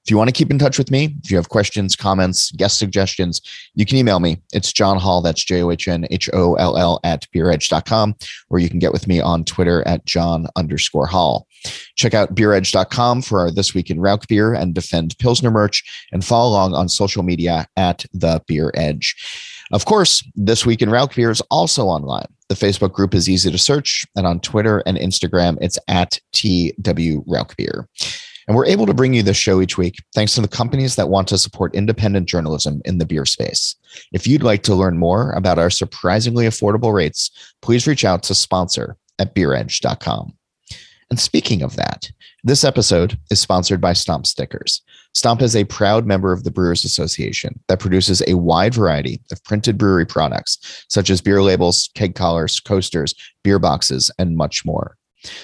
If 0.06 0.10
you 0.12 0.16
want 0.16 0.28
to 0.28 0.32
keep 0.32 0.52
in 0.52 0.58
touch 0.60 0.78
with 0.78 0.92
me, 0.92 1.16
if 1.24 1.32
you 1.32 1.36
have 1.36 1.48
questions, 1.48 1.96
comments, 1.96 2.52
guest 2.52 2.78
suggestions, 2.78 3.40
you 3.74 3.84
can 3.84 3.96
email 3.96 4.20
me. 4.20 4.40
It's 4.52 4.72
John 4.72 5.00
Holl, 5.00 5.20
that's 5.20 5.42
J 5.42 5.64
O 5.64 5.72
H 5.72 5.88
N 5.88 6.06
H 6.12 6.30
O 6.32 6.54
L 6.54 6.78
L 6.78 7.00
at 7.02 7.26
beeredge.com, 7.34 8.14
or 8.48 8.60
you 8.60 8.68
can 8.68 8.78
get 8.78 8.92
with 8.92 9.08
me 9.08 9.20
on 9.20 9.42
Twitter 9.42 9.82
at 9.84 10.06
John 10.06 10.46
underscore 10.54 11.08
Holl. 11.08 11.48
Check 11.96 12.14
out 12.14 12.36
beeredge.com 12.36 13.22
for 13.22 13.40
our 13.40 13.50
This 13.50 13.74
Week 13.74 13.90
in 13.90 13.98
Rauchbier 13.98 14.56
and 14.56 14.76
Defend 14.76 15.18
Pilsner 15.18 15.50
merch, 15.50 15.82
and 16.12 16.24
follow 16.24 16.50
along 16.50 16.76
on 16.76 16.88
social 16.88 17.24
media 17.24 17.66
at 17.76 18.06
The 18.12 18.40
Beer 18.46 18.70
Edge. 18.76 19.16
Of 19.72 19.86
course, 19.86 20.22
This 20.36 20.64
Week 20.64 20.82
in 20.82 20.88
Rauchbier 20.88 21.32
is 21.32 21.40
also 21.50 21.86
online. 21.86 22.28
The 22.48 22.54
Facebook 22.54 22.92
group 22.92 23.12
is 23.12 23.28
easy 23.28 23.50
to 23.50 23.58
search, 23.58 24.04
and 24.14 24.24
on 24.24 24.38
Twitter 24.38 24.84
and 24.86 24.96
Instagram, 24.96 25.58
it's 25.60 25.80
at 25.88 26.20
TW 26.32 27.24
Rauchbier. 27.26 27.86
And 28.46 28.56
we're 28.56 28.66
able 28.66 28.86
to 28.86 28.94
bring 28.94 29.12
you 29.12 29.22
this 29.22 29.36
show 29.36 29.60
each 29.60 29.76
week 29.76 29.96
thanks 30.14 30.34
to 30.34 30.40
the 30.40 30.48
companies 30.48 30.96
that 30.96 31.08
want 31.08 31.26
to 31.28 31.38
support 31.38 31.74
independent 31.74 32.28
journalism 32.28 32.80
in 32.84 32.98
the 32.98 33.06
beer 33.06 33.24
space. 33.24 33.74
If 34.12 34.26
you'd 34.26 34.42
like 34.42 34.62
to 34.64 34.74
learn 34.74 34.98
more 34.98 35.32
about 35.32 35.58
our 35.58 35.70
surprisingly 35.70 36.46
affordable 36.46 36.94
rates, 36.94 37.30
please 37.60 37.86
reach 37.86 38.04
out 38.04 38.22
to 38.24 38.34
sponsor 38.34 38.96
at 39.18 39.34
beeredge.com. 39.34 40.34
And 41.08 41.20
speaking 41.20 41.62
of 41.62 41.76
that, 41.76 42.10
this 42.42 42.64
episode 42.64 43.18
is 43.30 43.40
sponsored 43.40 43.80
by 43.80 43.92
Stomp 43.92 44.26
Stickers. 44.26 44.82
Stomp 45.14 45.40
is 45.40 45.54
a 45.54 45.64
proud 45.64 46.04
member 46.04 46.32
of 46.32 46.44
the 46.44 46.50
Brewers 46.50 46.84
Association 46.84 47.58
that 47.68 47.78
produces 47.78 48.22
a 48.26 48.34
wide 48.34 48.74
variety 48.74 49.22
of 49.30 49.42
printed 49.44 49.78
brewery 49.78 50.04
products, 50.04 50.84
such 50.88 51.08
as 51.08 51.20
beer 51.20 51.42
labels, 51.42 51.90
keg 51.94 52.14
collars, 52.14 52.60
coasters, 52.60 53.14
beer 53.42 53.58
boxes, 53.58 54.10
and 54.18 54.36
much 54.36 54.64
more. 54.64 54.96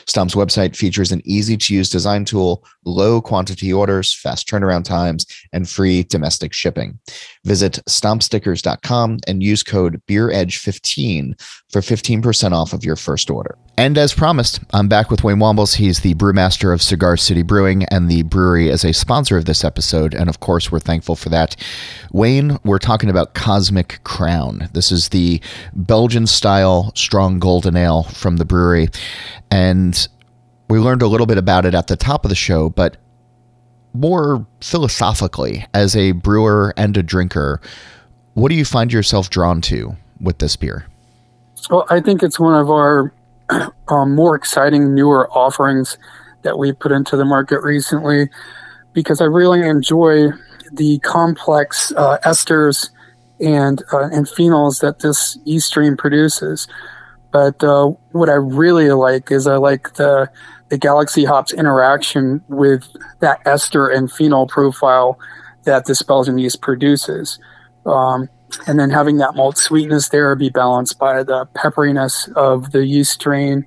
Stomp's 0.07 0.35
website 0.35 0.77
features 0.77 1.13
an 1.13 1.23
easy 1.25 1.57
to 1.57 1.75
use 1.75 1.91
design 1.91 2.25
tool, 2.25 2.65
low 2.85 3.21
quantity 3.21 3.73
orders, 3.73 4.15
fast 4.15 4.49
turnaround 4.49 4.85
times, 4.85 5.27
and 5.53 5.69
free 5.69 6.03
domestic 6.05 6.53
shipping. 6.53 6.99
Visit 7.45 7.81
stompstickers.com 7.89 9.19
and 9.27 9.43
use 9.43 9.63
code 9.63 10.01
BeerEdge15 10.09 11.41
for 11.71 11.81
15% 11.81 12.53
off 12.53 12.73
of 12.73 12.85
your 12.85 12.97
first 12.97 13.31
order. 13.31 13.57
And 13.79 13.97
as 13.97 14.13
promised, 14.13 14.61
I'm 14.75 14.87
back 14.87 15.11
with 15.11 15.25
Wayne 15.25 15.39
Wambles. 15.39 15.77
He's 15.77 16.01
the 16.01 16.15
brewmaster 16.15 16.75
of 16.75 16.83
Cigar 16.83 17.17
City 17.17 17.43
Brewing, 17.43 17.85
and 17.87 18.11
the 18.11 18.23
brewery 18.23 18.69
is 18.69 18.85
a 18.85 18.93
sponsor 18.93 19.39
of 19.39 19.47
this 19.47 19.65
episode. 19.65 20.15
And 20.15 20.29
of 20.29 20.41
course, 20.41 20.71
we're 20.71 20.79
thankful 20.79 21.17
for 21.17 21.31
that. 21.31 21.57
Wayne, 22.13 22.59
we're 22.65 22.79
talking 22.79 23.09
about 23.09 23.35
Cosmic 23.35 24.05
Crown. 24.05 24.69
This 24.75 24.93
is 24.93 25.09
the 25.09 25.41
Belgian 25.75 26.27
style 26.27 26.93
strong 26.95 27.39
golden 27.39 27.77
ale 27.77 28.03
from 28.05 28.37
the 28.37 28.45
brewery. 28.45 28.89
And 29.51 30.07
we 30.73 30.79
learned 30.79 31.03
a 31.03 31.07
little 31.07 31.27
bit 31.27 31.37
about 31.37 31.67
it 31.67 31.75
at 31.75 31.89
the 31.89 31.99
top 31.99 32.25
of 32.25 32.31
the 32.31 32.35
show, 32.35 32.71
but 32.71 32.97
more 33.93 34.47
philosophically, 34.63 35.67
as 35.75 35.95
a 35.95 36.13
brewer 36.13 36.73
and 36.79 36.97
a 36.97 37.03
drinker, 37.03 37.61
what 38.33 38.49
do 38.49 38.55
you 38.55 38.65
find 38.65 38.91
yourself 38.91 39.29
drawn 39.29 39.61
to 39.61 39.95
with 40.19 40.39
this 40.39 40.57
beer? 40.57 40.87
Well, 41.69 41.85
I 41.91 42.01
think 42.01 42.23
it's 42.23 42.41
one 42.41 42.59
of 42.59 42.71
our 42.71 43.13
um, 43.89 44.15
more 44.15 44.35
exciting, 44.35 44.95
newer 44.95 45.31
offerings 45.31 45.99
that 46.41 46.59
we 46.59 46.73
put 46.73 46.91
into 46.91 47.19
the 47.19 47.27
market 47.27 47.61
recently 47.63 48.31
because 48.95 49.21
I 49.21 49.27
really 49.27 49.61
enjoy 49.69 50.29
the 50.73 51.01
complex 51.01 51.93
uh, 51.99 52.17
esters 52.25 52.89
and 53.41 53.83
uh, 53.93 54.09
and 54.11 54.27
phenols 54.27 54.81
that 54.81 55.01
this 55.01 55.39
yeast 55.45 55.67
strain 55.67 55.99
produces. 55.99 56.67
But 57.31 57.63
uh, 57.63 57.89
what 58.13 58.31
I 58.31 58.35
really 58.35 58.91
like 58.93 59.31
is 59.31 59.47
I 59.47 59.57
like 59.57 59.95
the 59.95 60.31
the 60.73 60.79
Galaxy 60.79 61.27
hops 61.27 61.53
interaction 61.53 62.43
with 62.49 62.89
that 63.21 63.43
ester 63.45 63.89
and 63.89 64.11
phenol 64.11 64.47
profile 64.47 65.19
that 65.65 65.85
this 65.85 66.01
Belgian 66.01 66.39
yeast 66.39 66.63
produces. 66.63 67.39
Um, 67.85 68.31
and 68.67 68.81
then 68.81 68.89
having 68.89 69.19
that 69.19 69.35
malt 69.35 69.59
sweetness 69.59 70.09
there 70.09 70.35
be 70.35 70.49
balanced 70.49 70.99
by 70.99 71.25
the 71.25 71.45
pepperiness 71.55 72.33
of 72.37 72.73
the 72.73 72.87
yeast 72.87 73.13
strain 73.13 73.67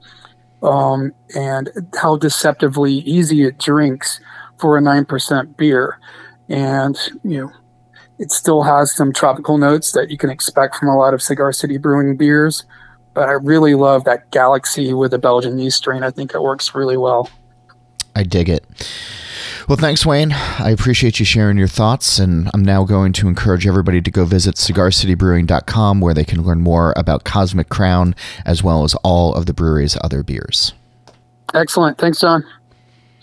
um, 0.63 1.13
and 1.35 1.69
how 1.95 2.17
deceptively 2.17 2.93
easy 2.93 3.43
it 3.43 3.59
drinks 3.59 4.19
for 4.57 4.75
a 4.75 4.81
9% 4.81 5.57
beer. 5.57 5.99
And, 6.49 6.97
you 7.23 7.41
know, 7.41 7.51
it 8.17 8.31
still 8.31 8.63
has 8.63 8.91
some 8.91 9.13
tropical 9.13 9.59
notes 9.59 9.91
that 9.91 10.09
you 10.09 10.17
can 10.17 10.31
expect 10.31 10.75
from 10.77 10.87
a 10.87 10.97
lot 10.97 11.13
of 11.13 11.21
Cigar 11.21 11.51
City 11.51 11.77
Brewing 11.77 12.17
beers. 12.17 12.65
But 13.15 13.29
I 13.29 13.31
really 13.31 13.73
love 13.73 14.03
that 14.03 14.29
galaxy 14.29 14.93
with 14.93 15.09
the 15.09 15.17
Belgian 15.17 15.57
yeast 15.57 15.77
strain. 15.77 16.03
I 16.03 16.11
think 16.11 16.35
it 16.35 16.41
works 16.43 16.75
really 16.75 16.97
well. 16.97 17.31
I 18.15 18.23
dig 18.23 18.49
it. 18.49 18.63
Well, 19.67 19.77
thanks, 19.77 20.05
Wayne. 20.05 20.31
I 20.31 20.69
appreciate 20.69 21.17
you 21.17 21.25
sharing 21.25 21.57
your 21.57 21.67
thoughts. 21.67 22.19
And 22.19 22.51
I'm 22.53 22.63
now 22.63 22.83
going 22.83 23.13
to 23.13 23.27
encourage 23.27 23.65
everybody 23.65 23.99
to 23.99 24.11
go 24.11 24.23
visit 24.23 24.55
cigarcitybrewing.com 24.55 26.01
where 26.01 26.13
they 26.13 26.23
can 26.23 26.43
learn 26.43 26.61
more 26.61 26.93
about 26.95 27.23
Cosmic 27.23 27.69
Crown 27.69 28.13
as 28.45 28.61
well 28.61 28.83
as 28.83 28.93
all 28.95 29.33
of 29.33 29.47
the 29.47 29.53
brewery's 29.53 29.97
other 30.01 30.21
beers. 30.21 30.73
Excellent. 31.55 31.97
Thanks, 31.97 32.19
John. 32.19 32.43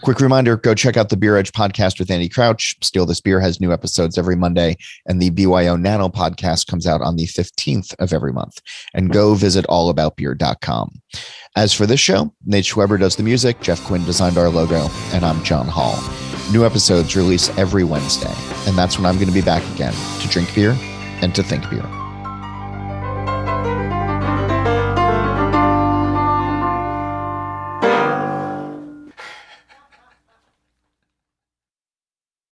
Quick 0.03 0.21
reminder 0.21 0.57
go 0.57 0.75
check 0.75 0.97
out 0.97 1.11
the 1.11 1.17
Beer 1.17 1.37
Edge 1.37 1.53
podcast 1.53 2.01
with 2.01 2.11
Andy 2.11 2.29
Crouch. 2.29 2.75
Steal 2.83 3.07
This 3.07 3.21
Beer 3.21 3.39
has 3.39 3.61
new 3.61 3.73
episodes 3.73 4.19
every 4.19 4.35
Monday, 4.35 4.77
and 5.07 5.23
the 5.23 5.31
BYO 5.31 5.77
Nano 5.77 6.09
podcast 6.09 6.67
comes 6.67 6.89
out 6.89 7.01
on 7.01 7.15
the 7.15 7.27
15th 7.27 7.95
of 8.01 8.13
every 8.13 8.33
month. 8.33 8.61
And 8.95 9.13
go 9.13 9.35
visit 9.35 9.65
allaboutbeer.com. 9.67 11.01
As 11.55 11.73
for 11.73 11.87
this 11.87 12.01
show, 12.01 12.35
Nate 12.45 12.65
Schweber 12.65 12.99
does 12.99 13.15
the 13.15 13.23
music, 13.23 13.61
Jeff 13.61 13.81
Quinn 13.85 14.05
designed 14.05 14.39
our 14.39 14.49
logo, 14.49 14.89
and 15.13 15.25
I'm 15.25 15.43
John 15.45 15.69
Holl. 15.69 15.95
New 16.53 16.67
episodes 16.67 17.15
release 17.15 17.57
every 17.57 17.85
Wednesday, 17.85 18.35
and 18.67 18.77
that's 18.77 18.99
when 18.99 19.07
I'm 19.07 19.17
going 19.17 19.29
to 19.29 19.33
be 19.33 19.41
back 19.41 19.63
again 19.73 19.95
to 20.21 20.29
drink 20.29 20.53
beer 20.53 20.77
and 21.21 21.33
to 21.37 21.45
think 21.45 21.71
beer. 21.71 22.02